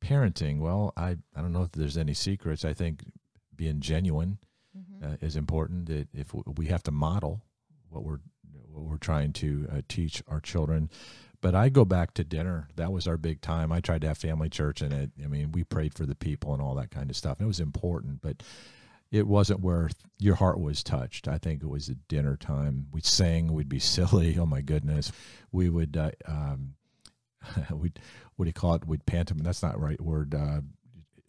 parenting?" 0.02 0.60
Well, 0.60 0.92
I 0.98 1.18
I 1.36 1.42
don't 1.42 1.54
know 1.54 1.64
if 1.64 1.72
there's 1.72 1.98
any 1.98 2.14
secrets. 2.14 2.66
I 2.66 2.74
think 2.74 3.06
being 3.56 3.80
genuine 3.80 4.40
mm-hmm. 4.78 5.14
uh, 5.14 5.16
is 5.22 5.38
important. 5.38 5.86
That 5.86 6.08
if 6.14 6.34
we 6.34 6.66
have 6.66 6.84
to 6.84 6.92
model 6.92 7.44
what 7.94 8.04
we're 8.04 8.20
what 8.72 8.86
we're 8.86 8.98
trying 8.98 9.34
to 9.34 9.68
uh, 9.72 9.82
teach 9.88 10.24
our 10.28 10.40
children 10.40 10.90
but 11.44 11.56
I 11.56 11.68
go 11.68 11.84
back 11.84 12.14
to 12.14 12.24
dinner. 12.24 12.70
That 12.78 12.94
was 12.94 13.06
our 13.06 13.18
big 13.18 13.42
time. 13.42 13.74
I 13.74 13.82
tried 13.82 14.00
to 14.02 14.08
have 14.08 14.18
family 14.18 14.48
church 14.48 14.82
and 14.82 14.94
it. 14.94 15.12
I 15.22 15.28
mean, 15.28 15.52
we 15.52 15.66
prayed 15.66 15.94
for 15.94 16.06
the 16.06 16.16
people 16.16 16.54
and 16.54 16.62
all 16.62 16.74
that 16.76 16.90
kind 16.90 17.10
of 17.10 17.18
stuff. 17.18 17.38
And 17.38 17.46
it 17.46 17.50
was 17.50 17.60
important, 17.60 18.22
but 18.22 18.42
it 19.12 19.28
wasn't 19.28 19.60
where 19.60 19.90
your 20.18 20.36
heart 20.36 20.58
was 20.58 20.84
touched. 20.84 21.28
I 21.28 21.38
think 21.38 21.62
it 21.62 21.68
was 21.68 21.90
at 21.90 22.08
dinner 22.08 22.38
time. 22.38 22.88
We'd 22.94 23.06
sing. 23.06 23.52
We'd 23.52 23.68
be 23.68 23.80
silly. 23.98 24.38
Oh 24.40 24.46
my 24.46 24.62
goodness. 24.62 25.12
We 25.52 25.70
would. 25.70 25.98
Uh, 25.98 26.12
um, 26.26 26.76
we'd 27.74 28.00
what 28.38 28.46
do 28.46 28.50
you 28.50 28.54
call 28.54 28.76
it? 28.76 28.88
We'd 28.88 29.06
pantomime. 29.06 29.44
That's 29.44 29.62
not 29.62 29.78
right 29.78 30.00
word. 30.00 30.34
Uh, 30.34 30.62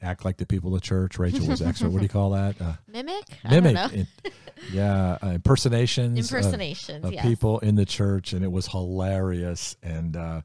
act 0.02 0.24
like 0.24 0.36
the 0.36 0.46
people 0.46 0.74
of 0.74 0.82
church. 0.82 1.18
Rachel 1.18 1.46
was 1.46 1.62
expert. 1.62 1.90
what 1.90 1.98
do 1.98 2.04
you 2.04 2.08
call 2.08 2.30
that? 2.30 2.60
Uh, 2.60 2.74
mimic. 2.86 3.24
Mimic. 3.48 4.06
yeah, 4.72 5.18
uh, 5.22 5.28
impersonations. 5.28 6.18
Impersonations. 6.18 7.04
Of, 7.04 7.08
of 7.08 7.12
yes. 7.14 7.24
people 7.24 7.58
in 7.60 7.74
the 7.74 7.86
church, 7.86 8.32
and 8.32 8.44
it 8.44 8.52
was 8.52 8.68
hilarious. 8.68 9.76
And 9.82 10.16
uh, 10.16 10.42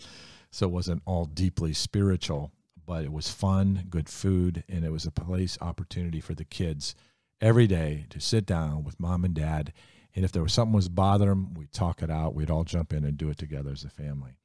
so 0.52 0.68
it 0.68 0.72
wasn't 0.72 1.02
all 1.06 1.26
deeply 1.26 1.74
spiritual, 1.74 2.52
but 2.86 3.04
it 3.04 3.12
was 3.12 3.30
fun, 3.30 3.86
good 3.90 4.10
food, 4.10 4.64
and 4.68 4.84
it 4.84 4.92
was 4.92 5.06
a 5.06 5.12
place 5.12 5.58
opportunity 5.62 6.22
for 6.22 6.34
the 6.34 6.46
kids 6.46 6.96
every 7.42 7.68
day 7.68 8.06
to 8.10 8.20
sit 8.20 8.46
down 8.46 8.84
with 8.84 9.00
mom 9.00 9.24
and 9.24 9.34
dad. 9.34 9.74
And 10.16 10.26
if 10.26 10.32
there 10.32 10.42
was 10.42 10.54
something 10.54 10.74
was 10.74 10.90
bothering 10.90 11.30
them, 11.30 11.54
we'd 11.54 11.72
talk 11.72 12.02
it 12.02 12.10
out. 12.10 12.34
We'd 12.34 12.50
all 12.50 12.64
jump 12.64 12.94
in 12.94 13.06
and 13.06 13.16
do 13.16 13.30
it 13.30 13.38
together 13.38 13.72
as 13.72 13.84
a 13.84 13.90
family. 13.90 14.39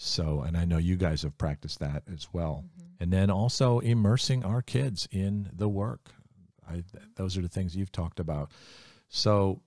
So, 0.00 0.42
and 0.42 0.56
I 0.56 0.64
know 0.64 0.78
you 0.78 0.96
guys 0.96 1.22
have 1.22 1.36
practiced 1.36 1.80
that 1.80 2.04
as 2.12 2.28
well. 2.32 2.64
Mm-hmm. 2.64 3.02
And 3.02 3.12
then 3.12 3.30
also 3.30 3.80
immersing 3.80 4.44
our 4.44 4.62
kids 4.62 5.08
in 5.10 5.50
the 5.52 5.68
work. 5.68 6.12
I, 6.68 6.84
those 7.16 7.36
are 7.36 7.42
the 7.42 7.48
things 7.48 7.76
you've 7.76 7.92
talked 7.92 8.20
about. 8.20 8.52
So, 9.08 9.60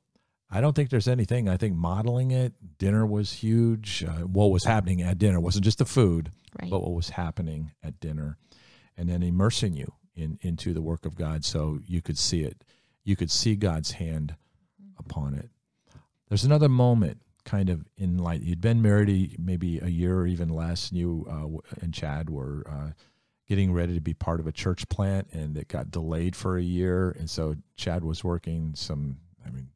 I 0.53 0.59
don't 0.59 0.75
think 0.75 0.89
there's 0.89 1.07
anything. 1.07 1.47
I 1.47 1.55
think 1.55 1.75
modeling 1.75 2.31
it, 2.31 2.53
dinner 2.77 3.05
was 3.05 3.31
huge. 3.31 4.03
Uh, 4.03 4.25
what 4.25 4.51
was 4.51 4.65
happening 4.65 5.01
at 5.01 5.17
dinner 5.17 5.39
wasn't 5.39 5.63
just 5.63 5.77
the 5.77 5.85
food, 5.85 6.31
right. 6.61 6.69
but 6.69 6.81
what 6.81 6.93
was 6.93 7.09
happening 7.09 7.71
at 7.81 8.01
dinner, 8.01 8.37
and 8.97 9.07
then 9.07 9.23
immersing 9.23 9.73
you 9.73 9.93
in 10.13 10.37
into 10.41 10.73
the 10.73 10.81
work 10.81 11.05
of 11.05 11.15
God, 11.15 11.45
so 11.45 11.79
you 11.85 12.01
could 12.01 12.17
see 12.17 12.43
it. 12.43 12.65
You 13.05 13.15
could 13.15 13.31
see 13.31 13.55
God's 13.55 13.91
hand 13.91 14.35
mm-hmm. 14.81 14.99
upon 14.99 15.35
it. 15.35 15.49
There's 16.27 16.43
another 16.43 16.69
moment 16.69 17.21
kind 17.51 17.69
of 17.69 17.85
in 17.97 18.17
like 18.17 18.41
you'd 18.41 18.61
been 18.61 18.81
married 18.81 19.35
maybe 19.37 19.77
a 19.79 19.89
year 19.89 20.19
or 20.19 20.25
even 20.25 20.47
less 20.47 20.89
and 20.89 20.97
you 20.97 21.27
uh, 21.29 21.81
and 21.81 21.93
chad 21.93 22.29
were 22.29 22.63
uh, 22.69 22.91
getting 23.45 23.73
ready 23.73 23.93
to 23.93 23.99
be 23.99 24.13
part 24.13 24.39
of 24.39 24.47
a 24.47 24.53
church 24.53 24.87
plant 24.87 25.27
and 25.33 25.57
it 25.57 25.67
got 25.67 25.91
delayed 25.91 26.33
for 26.33 26.57
a 26.57 26.61
year 26.63 27.11
and 27.19 27.29
so 27.29 27.53
chad 27.75 28.05
was 28.05 28.23
working 28.23 28.71
some 28.73 29.17
i 29.45 29.49
mean 29.49 29.67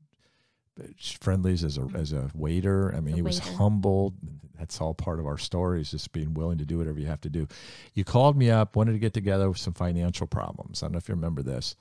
Friendly's 1.22 1.64
as 1.64 1.78
a 1.78 1.88
as 1.94 2.12
a 2.12 2.30
waiter. 2.34 2.94
I 2.94 3.00
mean 3.00 3.16
he 3.16 3.22
was 3.22 3.40
humbled 3.40 4.16
that's 4.60 4.82
all 4.82 4.94
part 4.94 5.20
of 5.20 5.26
our 5.26 5.38
story 5.38 5.80
is 5.80 5.92
just 5.92 6.12
being 6.12 6.34
willing 6.34 6.58
to 6.58 6.66
do 6.66 6.78
whatever 6.78 7.00
you 7.00 7.06
have 7.06 7.22
to 7.22 7.30
do. 7.30 7.48
You 7.94 8.04
called 8.04 8.38
me 8.38 8.50
up 8.50 8.76
wanted 8.76 8.92
to 8.92 9.00
get 9.00 9.14
together 9.14 9.48
with 9.48 9.58
some 9.58 9.74
financial 9.74 10.28
problems. 10.28 10.84
I 10.84 10.88
don't 10.88 10.92
know 10.92 10.98
if 10.98 11.08
you 11.08 11.16
remember 11.16 11.44
this 11.44 11.78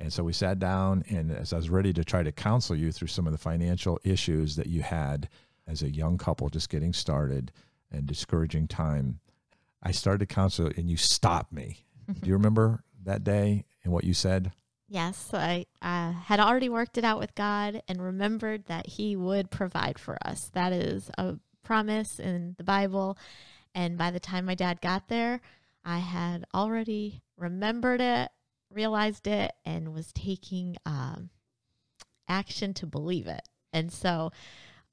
and 0.00 0.12
so 0.12 0.24
we 0.24 0.32
sat 0.32 0.58
down, 0.58 1.04
and 1.10 1.30
as 1.30 1.52
I 1.52 1.56
was 1.56 1.68
ready 1.68 1.92
to 1.92 2.04
try 2.04 2.22
to 2.22 2.32
counsel 2.32 2.74
you 2.74 2.90
through 2.90 3.08
some 3.08 3.26
of 3.26 3.32
the 3.32 3.38
financial 3.38 4.00
issues 4.02 4.56
that 4.56 4.66
you 4.66 4.82
had 4.82 5.28
as 5.66 5.82
a 5.82 5.90
young 5.90 6.16
couple 6.16 6.48
just 6.48 6.70
getting 6.70 6.94
started 6.94 7.52
and 7.92 8.06
discouraging 8.06 8.66
time, 8.66 9.20
I 9.82 9.90
started 9.90 10.20
to 10.20 10.34
counsel, 10.34 10.70
and 10.74 10.90
you 10.90 10.96
stopped 10.96 11.52
me. 11.52 11.84
Do 12.08 12.28
you 12.28 12.32
remember 12.32 12.82
that 13.04 13.24
day 13.24 13.66
and 13.84 13.92
what 13.92 14.04
you 14.04 14.14
said? 14.14 14.52
Yes, 14.88 15.30
I 15.32 15.66
uh, 15.80 16.12
had 16.12 16.40
already 16.40 16.68
worked 16.68 16.98
it 16.98 17.04
out 17.04 17.20
with 17.20 17.34
God 17.34 17.82
and 17.86 18.02
remembered 18.02 18.64
that 18.66 18.86
He 18.86 19.14
would 19.16 19.50
provide 19.50 19.98
for 19.98 20.18
us. 20.24 20.50
That 20.54 20.72
is 20.72 21.10
a 21.16 21.36
promise 21.62 22.18
in 22.18 22.54
the 22.58 22.64
Bible. 22.64 23.16
And 23.74 23.96
by 23.96 24.10
the 24.10 24.18
time 24.18 24.46
my 24.46 24.56
dad 24.56 24.80
got 24.80 25.08
there, 25.08 25.40
I 25.84 25.98
had 25.98 26.44
already 26.52 27.22
remembered 27.36 28.00
it 28.00 28.30
realized 28.72 29.26
it 29.26 29.52
and 29.64 29.92
was 29.92 30.12
taking 30.12 30.76
um, 30.86 31.30
action 32.28 32.74
to 32.74 32.86
believe 32.86 33.26
it. 33.26 33.42
And 33.72 33.92
so 33.92 34.30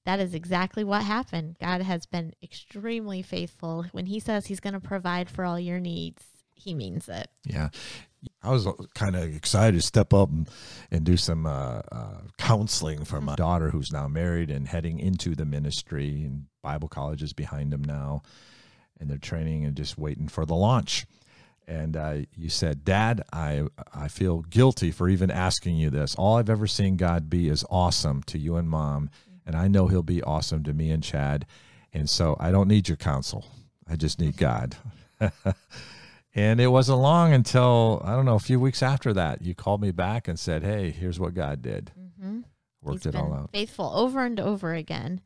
that 0.05 0.19
is 0.19 0.33
exactly 0.33 0.83
what 0.83 1.03
happened. 1.03 1.57
God 1.59 1.81
has 1.81 2.05
been 2.05 2.33
extremely 2.41 3.21
faithful. 3.21 3.85
When 3.91 4.05
He 4.05 4.19
says 4.19 4.47
He's 4.47 4.59
going 4.59 4.73
to 4.73 4.79
provide 4.79 5.29
for 5.29 5.43
all 5.43 5.59
your 5.59 5.79
needs, 5.79 6.23
he 6.57 6.73
means 6.73 7.07
it. 7.07 7.29
Yeah. 7.45 7.69
I 8.41 8.49
was 8.49 8.67
kind 8.95 9.15
of 9.15 9.23
excited 9.35 9.79
to 9.79 9.85
step 9.85 10.13
up 10.13 10.29
and, 10.29 10.49
and 10.91 11.05
do 11.05 11.17
some 11.17 11.45
uh, 11.45 11.81
uh, 11.91 12.21
counseling 12.37 13.05
for 13.05 13.21
my 13.21 13.35
daughter 13.35 13.69
who's 13.69 13.91
now 13.91 14.07
married 14.07 14.49
and 14.49 14.67
heading 14.67 14.99
into 14.99 15.35
the 15.35 15.45
ministry, 15.45 16.23
and 16.23 16.45
Bible 16.63 16.87
college 16.87 17.21
is 17.21 17.33
behind 17.33 17.71
them 17.71 17.83
now, 17.83 18.23
and 18.99 19.09
they're 19.09 19.17
training 19.17 19.65
and 19.65 19.77
just 19.77 19.97
waiting 19.97 20.27
for 20.27 20.45
the 20.45 20.55
launch. 20.55 21.05
And 21.67 21.97
uh, 21.97 22.15
you 22.35 22.49
said, 22.49 22.85
Dad, 22.85 23.23
I, 23.33 23.63
I 23.93 24.07
feel 24.07 24.41
guilty 24.43 24.89
for 24.89 25.09
even 25.09 25.29
asking 25.29 25.75
you 25.75 25.89
this. 25.89 26.15
All 26.15 26.37
I've 26.37 26.49
ever 26.49 26.65
seen 26.65 26.95
God 26.95 27.29
be 27.29 27.49
is 27.49 27.65
awesome 27.69 28.23
to 28.23 28.37
you 28.37 28.55
and 28.55 28.69
mom, 28.69 29.09
and 29.45 29.55
I 29.55 29.67
know 29.67 29.87
He'll 29.87 30.01
be 30.03 30.23
awesome 30.23 30.63
to 30.63 30.73
me 30.73 30.91
and 30.91 31.03
Chad. 31.03 31.45
And 31.93 32.09
so 32.09 32.37
I 32.39 32.51
don't 32.51 32.67
need 32.67 32.87
your 32.87 32.97
counsel, 32.97 33.45
I 33.89 33.95
just 33.95 34.19
need 34.19 34.37
God. 34.37 34.77
And 36.37 36.61
it 36.61 36.67
wasn't 36.67 36.99
long 36.99 37.33
until 37.33 37.99
I 38.05 38.11
don't 38.11 38.25
know 38.25 38.35
a 38.35 38.39
few 38.39 38.59
weeks 38.59 38.83
after 38.83 39.11
that 39.11 39.41
you 39.41 39.55
called 39.55 39.81
me 39.81 39.89
back 39.89 40.27
and 40.27 40.37
said, 40.39 40.61
"Hey, 40.61 40.91
here's 40.91 41.19
what 41.19 41.33
God 41.33 41.63
did. 41.63 41.91
Mm-hmm. 41.99 42.41
Worked 42.83 43.05
He's 43.05 43.05
it 43.07 43.15
all 43.15 43.33
out." 43.33 43.49
Faithful 43.51 43.91
over 43.95 44.23
and 44.23 44.39
over 44.39 44.75
again, 44.75 45.21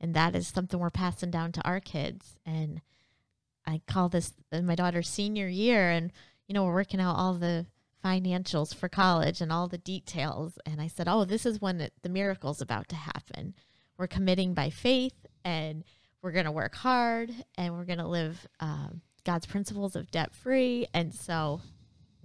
and 0.00 0.14
that 0.14 0.36
is 0.36 0.46
something 0.46 0.78
we're 0.78 0.90
passing 0.90 1.32
down 1.32 1.50
to 1.52 1.62
our 1.66 1.80
kids. 1.80 2.38
And 2.46 2.82
I 3.66 3.80
call 3.86 4.08
this 4.08 4.32
uh, 4.52 4.62
my 4.62 4.74
daughter's 4.74 5.08
senior 5.08 5.48
year, 5.48 5.90
and 5.90 6.12
you 6.46 6.54
know 6.54 6.64
we're 6.64 6.74
working 6.74 7.00
out 7.00 7.16
all 7.16 7.34
the 7.34 7.66
financials 8.04 8.74
for 8.74 8.88
college 8.88 9.40
and 9.40 9.50
all 9.50 9.68
the 9.68 9.78
details. 9.78 10.58
And 10.66 10.80
I 10.80 10.88
said, 10.88 11.08
"Oh, 11.08 11.24
this 11.24 11.46
is 11.46 11.60
when 11.60 11.88
the 12.02 12.08
miracle's 12.08 12.60
about 12.60 12.88
to 12.88 12.96
happen. 12.96 13.54
We're 13.96 14.06
committing 14.06 14.54
by 14.54 14.70
faith, 14.70 15.26
and 15.44 15.84
we're 16.22 16.32
going 16.32 16.46
to 16.46 16.52
work 16.52 16.74
hard, 16.74 17.32
and 17.56 17.74
we're 17.74 17.84
going 17.84 17.98
to 17.98 18.08
live." 18.08 18.46
Um, 18.60 19.00
God's 19.24 19.46
principles 19.46 19.96
of 19.96 20.10
debt 20.10 20.34
free. 20.34 20.86
And 20.94 21.14
so 21.14 21.60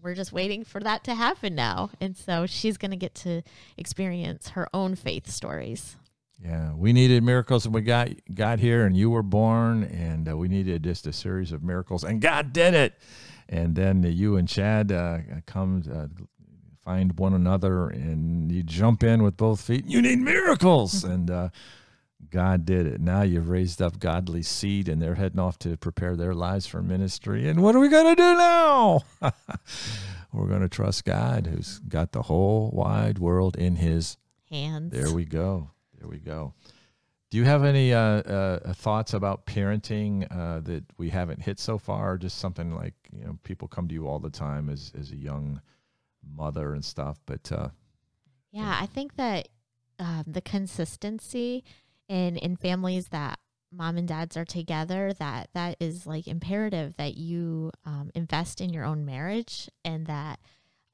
we're 0.02 0.16
just 0.16 0.32
waiting 0.32 0.64
for 0.64 0.80
that 0.82 1.04
to 1.06 1.16
happen 1.16 1.56
now. 1.56 1.92
And 2.00 2.16
so 2.16 2.46
she's 2.46 2.78
going 2.78 2.92
to 2.92 2.98
get 2.98 3.16
to 3.16 3.42
experience 3.78 4.50
her 4.50 4.68
own 4.74 4.96
faith 4.96 5.28
stories. 5.28 5.96
Yeah, 6.44 6.74
we 6.74 6.94
needed 6.94 7.22
miracles, 7.24 7.66
and 7.66 7.74
we 7.74 7.82
got 7.82 8.10
got 8.34 8.60
here, 8.60 8.86
and 8.86 8.96
you 8.96 9.10
were 9.10 9.24
born, 9.24 9.84
and 9.84 10.30
uh, 10.30 10.38
we 10.38 10.48
needed 10.48 10.84
just 10.84 11.06
a 11.06 11.12
series 11.12 11.52
of 11.52 11.64
miracles, 11.64 12.04
and 12.04 12.22
God 12.22 12.54
did 12.54 12.74
it. 12.74 12.94
And 13.50 13.76
then 13.76 14.06
uh, 14.06 14.08
you 14.08 14.38
and 14.38 14.48
Chad 14.48 14.92
uh, 14.92 15.20
come 15.46 15.84
uh, 15.92 16.08
find 16.84 17.18
one 17.20 17.34
another, 17.34 17.90
and 17.90 18.52
you 18.52 18.64
jump 18.64 19.04
in 19.04 19.22
with 19.22 19.36
both 19.36 19.62
feet. 19.62 19.86
You 19.88 20.02
need 20.02 20.20
miracles, 20.20 21.04
and 21.04 21.30
uh, 21.30 21.50
God 22.30 22.66
did 22.66 22.88
it. 22.88 23.02
Now 23.02 23.24
you've 23.24 23.50
raised 23.50 23.82
up 23.82 24.00
godly 24.00 24.44
seed, 24.44 24.88
and 24.88 25.02
they're 25.02 25.16
heading 25.16 25.40
off 25.40 25.60
to 25.60 25.76
prepare 25.78 26.16
their 26.16 26.34
lives 26.34 26.68
for 26.68 26.82
ministry. 26.82 27.50
And 27.50 27.62
what 27.62 27.76
are 27.76 27.80
we 27.80 27.90
going 27.90 28.16
to 28.16 28.22
do 28.22 28.38
now? 28.38 29.02
We're 30.32 30.48
going 30.48 30.62
to 30.62 30.70
trust 30.70 31.06
God, 31.06 31.48
who's 31.48 31.80
got 31.80 32.12
the 32.12 32.24
whole 32.24 32.72
wide 32.72 33.20
world 33.20 33.58
in 33.58 33.78
His 33.78 34.18
Hands. 34.50 34.92
there 34.92 35.12
we 35.12 35.26
go. 35.26 35.72
There 36.00 36.10
we 36.10 36.20
go. 36.20 36.54
Do 37.30 37.38
you 37.38 37.46
have 37.46 37.64
any 37.64 37.94
uh, 37.94 38.00
uh, 38.00 38.74
thoughts 38.74 39.14
about 39.14 39.46
parenting 39.46 40.26
uh, 40.32 40.62
that 40.62 40.84
we 40.98 41.10
haven't 41.10 41.42
hit 41.42 41.60
so 41.60 41.78
far? 41.78 42.18
Just 42.18 42.40
something 42.40 42.74
like 42.74 42.96
you 43.12 43.24
know, 43.24 43.38
people 43.44 43.68
come 43.68 43.88
to 43.88 43.94
you 43.94 44.08
all 44.08 44.20
the 44.20 44.32
time 44.32 44.70
as 44.70 44.92
as 44.98 45.12
a 45.12 45.16
young 45.16 45.62
mother 46.36 46.74
and 46.74 46.84
stuff. 46.84 47.20
But 47.26 47.52
uh, 47.52 47.70
Yeah, 48.52 48.78
I 48.82 48.88
think 48.88 49.16
that 49.18 49.50
um, 50.00 50.24
the 50.26 50.42
consistency 50.42 51.64
in 52.08 52.38
in 52.38 52.56
families 52.56 53.10
that 53.10 53.40
mom 53.72 53.98
and 53.98 54.08
dads 54.08 54.36
are 54.36 54.46
together 54.46 55.14
that 55.20 55.50
that 55.54 55.76
is 55.80 56.08
like 56.08 56.28
imperative 56.28 56.96
that 56.98 57.16
you 57.16 57.72
um, 57.86 58.10
invest 58.16 58.60
in 58.62 58.74
your 58.74 58.84
own 58.84 59.06
marriage 59.06 59.70
and 59.86 60.08
that 60.08 60.40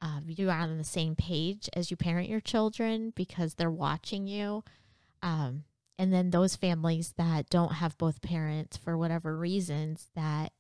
um, 0.02 0.26
you 0.28 0.50
are 0.50 0.60
on 0.60 0.78
the 0.78 0.84
same 0.84 1.16
page 1.16 1.70
as 1.74 1.90
you 1.90 1.96
parent 1.96 2.28
your 2.28 2.42
children 2.42 3.14
because 3.16 3.54
they're 3.54 3.72
watching 3.72 4.28
you. 4.28 4.64
Um, 5.22 5.64
and 5.98 6.12
then 6.12 6.32
those 6.32 6.56
families 6.56 7.14
that 7.18 7.50
don't 7.50 7.74
have 7.74 7.98
both 7.98 8.22
parents 8.22 8.78
for 8.78 8.98
whatever 8.98 9.38
reasons 9.38 10.10
that 10.16 10.52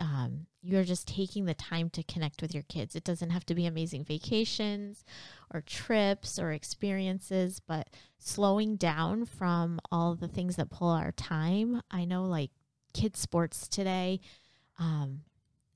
um, 0.00 0.46
you're 0.62 0.84
just 0.84 1.06
taking 1.06 1.44
the 1.44 1.54
time 1.54 1.90
to 1.90 2.02
connect 2.02 2.42
with 2.42 2.54
your 2.54 2.64
kids. 2.64 2.96
It 2.96 3.04
doesn't 3.04 3.30
have 3.30 3.46
to 3.46 3.54
be 3.54 3.66
amazing 3.66 4.04
vacations 4.04 5.04
or 5.52 5.60
trips 5.60 6.38
or 6.38 6.52
experiences, 6.52 7.60
but 7.60 7.90
slowing 8.18 8.76
down 8.76 9.24
from 9.24 9.80
all 9.90 10.14
the 10.14 10.28
things 10.28 10.56
that 10.56 10.70
pull 10.70 10.88
our 10.88 11.12
time. 11.12 11.80
I 11.90 12.04
know, 12.04 12.24
like 12.24 12.50
kids' 12.92 13.20
sports 13.20 13.68
today, 13.68 14.20
um, 14.78 15.22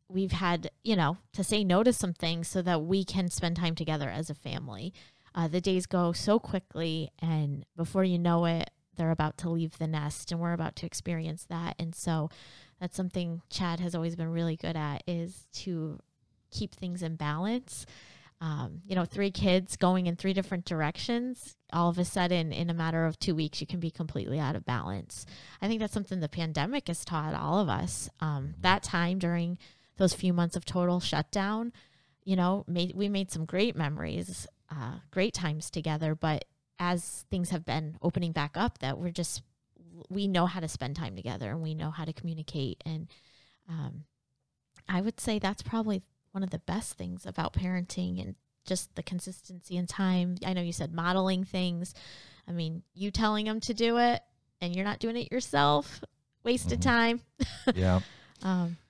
we've 0.08 0.32
had, 0.32 0.70
you 0.82 0.96
know, 0.96 1.18
to 1.34 1.44
say 1.44 1.62
no 1.62 1.82
to 1.82 1.92
some 1.92 2.12
things 2.12 2.48
so 2.48 2.62
that 2.62 2.82
we 2.82 3.04
can 3.04 3.28
spend 3.28 3.56
time 3.56 3.74
together 3.74 4.08
as 4.08 4.30
a 4.30 4.34
family. 4.34 4.92
Uh, 5.38 5.46
the 5.46 5.60
days 5.60 5.86
go 5.86 6.10
so 6.10 6.40
quickly, 6.40 7.12
and 7.20 7.64
before 7.76 8.02
you 8.02 8.18
know 8.18 8.44
it, 8.44 8.70
they're 8.96 9.12
about 9.12 9.38
to 9.38 9.48
leave 9.48 9.78
the 9.78 9.86
nest, 9.86 10.32
and 10.32 10.40
we're 10.40 10.52
about 10.52 10.74
to 10.74 10.84
experience 10.84 11.46
that. 11.48 11.76
And 11.78 11.94
so, 11.94 12.28
that's 12.80 12.96
something 12.96 13.42
Chad 13.48 13.78
has 13.78 13.94
always 13.94 14.16
been 14.16 14.32
really 14.32 14.56
good 14.56 14.74
at 14.74 15.04
is 15.06 15.46
to 15.52 16.00
keep 16.50 16.74
things 16.74 17.04
in 17.04 17.14
balance. 17.14 17.86
Um, 18.40 18.82
you 18.84 18.96
know, 18.96 19.04
three 19.04 19.30
kids 19.30 19.76
going 19.76 20.06
in 20.06 20.16
three 20.16 20.32
different 20.32 20.64
directions, 20.64 21.54
all 21.72 21.88
of 21.88 21.98
a 21.98 22.04
sudden, 22.04 22.50
in 22.50 22.68
a 22.68 22.74
matter 22.74 23.06
of 23.06 23.16
two 23.20 23.36
weeks, 23.36 23.60
you 23.60 23.66
can 23.68 23.78
be 23.78 23.92
completely 23.92 24.40
out 24.40 24.56
of 24.56 24.64
balance. 24.64 25.24
I 25.62 25.68
think 25.68 25.78
that's 25.78 25.94
something 25.94 26.18
the 26.18 26.28
pandemic 26.28 26.88
has 26.88 27.04
taught 27.04 27.34
all 27.34 27.60
of 27.60 27.68
us. 27.68 28.10
Um, 28.18 28.54
that 28.60 28.82
time 28.82 29.20
during 29.20 29.56
those 29.98 30.14
few 30.14 30.32
months 30.32 30.56
of 30.56 30.64
total 30.64 30.98
shutdown, 30.98 31.72
you 32.24 32.34
know, 32.34 32.64
made, 32.66 32.94
we 32.96 33.08
made 33.08 33.30
some 33.30 33.44
great 33.44 33.76
memories, 33.76 34.48
uh, 34.70 34.98
great 35.10 35.34
times 35.34 35.70
together. 35.70 36.14
But 36.14 36.44
as 36.78 37.24
things 37.30 37.50
have 37.50 37.64
been 37.64 37.98
opening 38.02 38.32
back 38.32 38.56
up, 38.56 38.78
that 38.78 38.98
we're 38.98 39.10
just 39.10 39.42
we 40.08 40.28
know 40.28 40.46
how 40.46 40.60
to 40.60 40.68
spend 40.68 40.96
time 40.96 41.16
together 41.16 41.50
and 41.50 41.60
we 41.62 41.74
know 41.74 41.90
how 41.90 42.04
to 42.04 42.12
communicate 42.12 42.80
and 42.86 43.08
um, 43.68 44.04
i 44.88 45.00
would 45.00 45.18
say 45.18 45.38
that's 45.38 45.62
probably 45.62 46.02
one 46.32 46.42
of 46.44 46.50
the 46.50 46.58
best 46.60 46.94
things 46.94 47.26
about 47.26 47.52
parenting 47.52 48.22
and 48.22 48.36
just 48.64 48.94
the 48.94 49.02
consistency 49.02 49.76
and 49.76 49.88
time 49.88 50.36
i 50.46 50.52
know 50.52 50.60
you 50.62 50.72
said 50.72 50.92
modeling 50.92 51.42
things 51.42 51.94
i 52.46 52.52
mean 52.52 52.82
you 52.94 53.10
telling 53.10 53.46
them 53.46 53.58
to 53.60 53.74
do 53.74 53.96
it 53.98 54.22
and 54.60 54.74
you're 54.76 54.84
not 54.84 55.00
doing 55.00 55.16
it 55.16 55.32
yourself 55.32 56.00
wasted 56.44 56.78
Mhm. 56.78 56.82
time 56.82 57.20
yeah, 57.74 58.00
um, 58.42 58.76
yeah, 58.78 58.87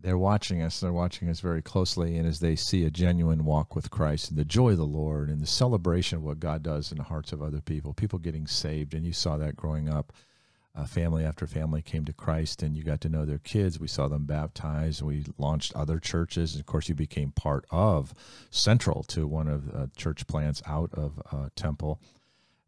they're 0.00 0.18
watching 0.18 0.62
us. 0.62 0.80
They're 0.80 0.92
watching 0.92 1.28
us 1.28 1.40
very 1.40 1.62
closely, 1.62 2.16
and 2.16 2.26
as 2.26 2.40
they 2.40 2.56
see 2.56 2.84
a 2.84 2.90
genuine 2.90 3.44
walk 3.44 3.74
with 3.74 3.90
Christ 3.90 4.30
and 4.30 4.38
the 4.38 4.44
joy 4.44 4.70
of 4.70 4.78
the 4.78 4.84
Lord 4.86 5.28
and 5.28 5.40
the 5.40 5.46
celebration 5.46 6.18
of 6.18 6.24
what 6.24 6.40
God 6.40 6.62
does 6.62 6.92
in 6.92 6.98
the 6.98 7.04
hearts 7.04 7.32
of 7.32 7.42
other 7.42 7.60
people, 7.60 7.92
people 7.94 8.18
getting 8.18 8.46
saved, 8.46 8.94
and 8.94 9.04
you 9.04 9.12
saw 9.12 9.36
that 9.36 9.56
growing 9.56 9.88
up. 9.88 10.12
uh, 10.78 10.84
family 10.84 11.24
after 11.24 11.46
family 11.46 11.82
came 11.82 12.04
to 12.04 12.12
Christ, 12.12 12.62
and 12.62 12.76
you 12.76 12.84
got 12.84 13.00
to 13.00 13.08
know 13.08 13.24
their 13.24 13.38
kids. 13.38 13.80
We 13.80 13.88
saw 13.88 14.06
them 14.06 14.24
baptized. 14.26 15.02
We 15.02 15.24
launched 15.36 15.74
other 15.74 15.98
churches, 15.98 16.54
and 16.54 16.60
of 16.60 16.66
course, 16.66 16.88
you 16.88 16.94
became 16.94 17.32
part 17.32 17.66
of 17.70 18.14
central 18.50 19.02
to 19.04 19.26
one 19.26 19.48
of 19.48 19.74
uh, 19.74 19.86
church 19.96 20.26
plants 20.28 20.62
out 20.66 20.90
of 20.94 21.20
uh, 21.32 21.48
Temple, 21.56 22.00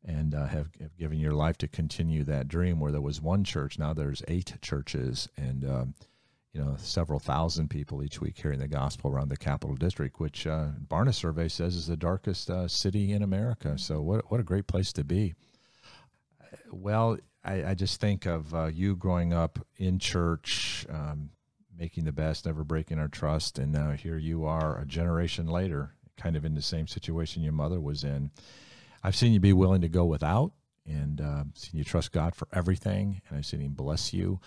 and 0.05 0.35
uh, 0.35 0.47
have, 0.47 0.71
have 0.81 0.97
given 0.99 1.21
your 1.21 1.35
life 1.35 1.57
to 1.59 1.69
continue 1.69 2.25
that 2.25 2.49
dream. 2.49 2.81
Where 2.81 2.91
there 2.91 3.01
was 3.01 3.21
one 3.21 3.45
church, 3.45 3.79
now 3.79 3.93
there's 3.93 4.23
eight 4.27 4.55
churches, 4.61 5.29
and 5.37 5.65
um, 5.65 5.95
you 6.53 6.61
know 6.61 6.75
several 6.79 7.19
thousand 7.19 7.69
people 7.69 8.03
each 8.03 8.21
week 8.21 8.37
hearing 8.37 8.59
the 8.59 8.69
gospel 8.69 9.11
around 9.11 9.29
the 9.29 9.37
capital 9.37 9.77
district, 9.77 10.19
which 10.19 10.47
uh, 10.47 10.69
Barna 10.89 11.15
survey 11.15 11.49
says 11.49 11.77
is 11.77 11.87
the 11.87 11.97
darkest 11.97 12.51
uh, 12.51 12.67
city 12.67 13.13
in 13.13 13.23
America. 13.23 13.79
So 13.79 14.01
what 14.01 14.31
what 14.31 14.41
a 14.41 14.45
great 14.45 14.67
place 14.67 14.93
to 14.95 15.05
be. 15.05 15.35
Well, 16.73 17.19
I, 17.45 17.65
I 17.65 17.75
just 17.75 18.01
think 18.01 18.27
of 18.27 18.55
uh, 18.55 18.67
you 18.67 18.97
growing 18.97 19.33
up 19.33 19.59
in 19.77 19.99
church, 19.99 20.87
um, 20.91 21.31
making 21.79 22.05
the 22.05 22.13
best, 22.13 22.47
never 22.47 22.65
breaking 22.65 22.99
our 22.99 23.09
trust, 23.09 23.59
and 23.59 23.73
now 23.73 23.93
here 23.93 24.19
you 24.19 24.45
are 24.45 24.79
a 24.79 24.87
generation 24.87 25.47
later, 25.47 25.95
kind 26.17 26.37
of 26.37 26.45
in 26.45 26.55
the 26.55 26.63
same 26.63 26.87
situation 26.87 27.43
your 27.43 27.53
mother 27.53 27.81
was 27.81 28.05
in. 28.05 28.31
I've 29.03 29.17
seen 29.17 29.33
you 29.33 29.41
be 29.41 29.53
willing 29.53 29.81
to 29.83 29.89
go 29.89 30.05
without, 30.05 30.53
and 30.85 31.21
uh, 31.21 31.45
seen 31.55 31.79
you 31.79 31.85
trust 31.85 32.13
God 32.13 32.35
for 32.35 32.49
everything, 32.53 33.23
and 33.29 33.39
I've 33.39 33.47
seen 33.47 33.61
Him 33.61 33.73
bless 33.73 34.13
you. 34.13 34.41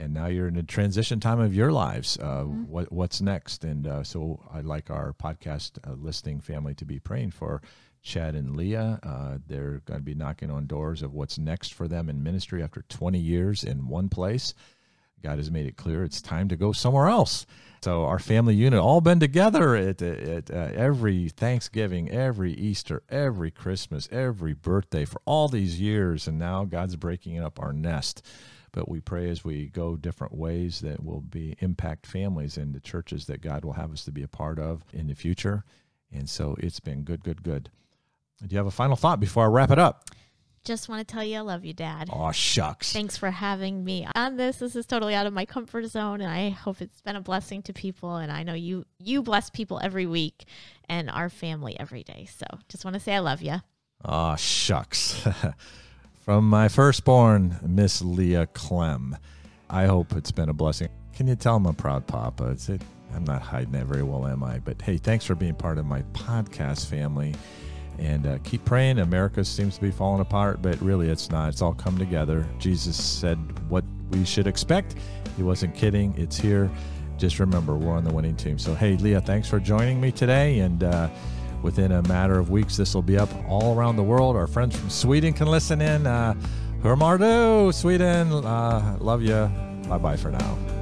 And 0.00 0.14
now 0.14 0.26
you're 0.26 0.48
in 0.48 0.56
a 0.56 0.62
transition 0.62 1.20
time 1.20 1.40
of 1.40 1.54
your 1.54 1.70
lives. 1.72 2.18
Uh, 2.18 2.44
Mhm. 2.44 2.66
What 2.68 2.90
what's 2.90 3.20
next? 3.20 3.64
And 3.64 3.86
uh, 3.86 4.02
so 4.02 4.40
I'd 4.52 4.64
like 4.64 4.90
our 4.90 5.12
podcast 5.12 5.78
uh, 5.86 5.92
listening 5.92 6.40
family 6.40 6.74
to 6.74 6.84
be 6.84 6.98
praying 6.98 7.32
for 7.32 7.60
Chad 8.02 8.34
and 8.34 8.56
Leah. 8.56 8.98
Uh, 9.02 9.38
they're 9.46 9.82
going 9.84 10.00
to 10.00 10.04
be 10.04 10.14
knocking 10.14 10.50
on 10.50 10.66
doors 10.66 11.02
of 11.02 11.12
what's 11.12 11.36
next 11.38 11.74
for 11.74 11.86
them 11.86 12.08
in 12.08 12.22
ministry 12.22 12.62
after 12.62 12.82
20 12.88 13.18
years 13.18 13.62
in 13.62 13.88
one 13.88 14.08
place. 14.08 14.54
God 15.22 15.36
has 15.36 15.50
made 15.50 15.66
it 15.66 15.76
clear 15.76 16.02
it's 16.02 16.22
time 16.22 16.48
to 16.48 16.56
go 16.56 16.72
somewhere 16.72 17.08
else. 17.08 17.44
So 17.82 18.04
our 18.06 18.18
family 18.18 18.54
unit 18.54 18.80
all 18.80 19.02
been 19.02 19.20
together 19.20 19.76
at, 19.76 20.00
at 20.00 20.50
uh, 20.50 20.70
every 20.74 21.28
Thanksgiving, 21.28 22.10
every 22.10 22.54
Easter, 22.54 23.02
every 23.10 23.50
Christmas, 23.50 24.08
every 24.10 24.54
birthday 24.54 25.04
for 25.04 25.20
all 25.26 25.48
these 25.48 25.78
years, 25.78 26.26
and 26.26 26.38
now 26.38 26.64
God's 26.64 26.96
breaking 26.96 27.38
up 27.38 27.60
our 27.60 27.74
nest. 27.74 28.24
But 28.72 28.88
we 28.88 29.00
pray 29.00 29.28
as 29.28 29.44
we 29.44 29.66
go 29.66 29.96
different 29.96 30.34
ways 30.34 30.80
that 30.80 31.04
will 31.04 31.20
be 31.20 31.56
impact 31.60 32.06
families 32.06 32.56
and 32.56 32.74
the 32.74 32.80
churches 32.80 33.26
that 33.26 33.42
God 33.42 33.64
will 33.64 33.72
have 33.74 33.92
us 33.92 34.04
to 34.04 34.12
be 34.12 34.22
a 34.22 34.28
part 34.28 34.58
of 34.58 34.82
in 34.92 35.06
the 35.06 35.14
future. 35.14 35.64
And 36.12 36.28
so 36.28 36.56
it's 36.58 36.80
been 36.80 37.02
good, 37.02 37.22
good, 37.22 37.42
good. 37.42 37.70
Do 38.40 38.46
you 38.48 38.58
have 38.58 38.66
a 38.66 38.72
final 38.72 38.96
thought 38.96 39.20
before 39.20 39.44
I 39.44 39.48
wrap 39.48 39.70
it 39.70 39.78
up? 39.78 40.08
Just 40.64 40.90
want 40.90 41.06
to 41.06 41.10
tell 41.10 41.24
you 41.24 41.38
I 41.38 41.40
love 41.40 41.64
you, 41.64 41.72
Dad. 41.72 42.10
Oh, 42.12 42.32
shucks. 42.32 42.92
Thanks 42.92 43.16
for 43.16 43.30
having 43.30 43.82
me 43.82 44.06
on 44.14 44.36
this. 44.36 44.58
This 44.58 44.76
is 44.76 44.84
totally 44.84 45.14
out 45.14 45.26
of 45.26 45.32
my 45.32 45.46
comfort 45.46 45.86
zone, 45.86 46.20
and 46.20 46.30
I 46.30 46.50
hope 46.50 46.82
it's 46.82 47.00
been 47.00 47.16
a 47.16 47.20
blessing 47.22 47.62
to 47.62 47.72
people. 47.72 48.16
And 48.16 48.30
I 48.30 48.42
know 48.42 48.52
you 48.52 48.84
you 48.98 49.22
bless 49.22 49.48
people 49.48 49.80
every 49.82 50.04
week, 50.04 50.44
and 50.86 51.08
our 51.08 51.30
family 51.30 51.80
every 51.80 52.02
day. 52.02 52.28
So 52.30 52.44
just 52.68 52.84
want 52.84 52.94
to 52.94 53.00
say 53.00 53.14
I 53.14 53.20
love 53.20 53.40
you. 53.40 53.62
Oh, 54.04 54.36
shucks. 54.36 55.26
From 56.30 56.48
my 56.48 56.68
firstborn, 56.68 57.58
Miss 57.60 58.00
Leah 58.02 58.46
Clem. 58.46 59.16
I 59.68 59.86
hope 59.86 60.12
it's 60.12 60.30
been 60.30 60.48
a 60.48 60.52
blessing. 60.52 60.88
Can 61.12 61.26
you 61.26 61.34
tell 61.34 61.56
I'm 61.56 61.66
a 61.66 61.72
proud 61.72 62.06
papa? 62.06 62.50
It's 62.50 62.68
it. 62.68 62.82
I'm 63.12 63.24
not 63.24 63.42
hiding 63.42 63.72
that 63.72 63.86
very 63.86 64.04
well, 64.04 64.24
am 64.28 64.44
I? 64.44 64.60
But 64.60 64.80
hey, 64.80 64.96
thanks 64.96 65.24
for 65.24 65.34
being 65.34 65.56
part 65.56 65.76
of 65.76 65.86
my 65.86 66.02
podcast 66.12 66.86
family 66.86 67.34
and 67.98 68.28
uh, 68.28 68.38
keep 68.44 68.64
praying. 68.64 69.00
America 69.00 69.44
seems 69.44 69.74
to 69.74 69.80
be 69.80 69.90
falling 69.90 70.20
apart, 70.20 70.62
but 70.62 70.80
really 70.80 71.10
it's 71.10 71.32
not. 71.32 71.48
It's 71.48 71.62
all 71.62 71.74
come 71.74 71.98
together. 71.98 72.46
Jesus 72.60 72.96
said 72.96 73.36
what 73.68 73.82
we 74.12 74.24
should 74.24 74.46
expect. 74.46 74.94
He 75.36 75.42
wasn't 75.42 75.74
kidding. 75.74 76.14
It's 76.16 76.38
here. 76.38 76.70
Just 77.18 77.40
remember, 77.40 77.74
we're 77.74 77.96
on 77.96 78.04
the 78.04 78.14
winning 78.14 78.36
team. 78.36 78.56
So, 78.56 78.76
hey, 78.76 78.96
Leah, 78.98 79.20
thanks 79.20 79.48
for 79.48 79.58
joining 79.58 80.00
me 80.00 80.12
today. 80.12 80.60
And 80.60 80.84
uh, 80.84 81.08
within 81.62 81.92
a 81.92 82.02
matter 82.02 82.38
of 82.38 82.50
weeks, 82.50 82.76
this 82.76 82.94
will 82.94 83.02
be 83.02 83.18
up 83.18 83.28
all 83.48 83.76
around 83.76 83.96
the 83.96 84.02
world. 84.02 84.36
Our 84.36 84.46
friends 84.46 84.76
from 84.76 84.90
Sweden 84.90 85.32
can 85.32 85.46
listen 85.48 85.80
in. 85.80 86.06
Uh, 86.06 86.34
Sweden. 87.72 88.32
Uh, 88.32 88.96
love 89.00 89.22
you. 89.22 89.50
Bye 89.88 89.98
bye 89.98 90.16
for 90.16 90.30
now. 90.30 90.79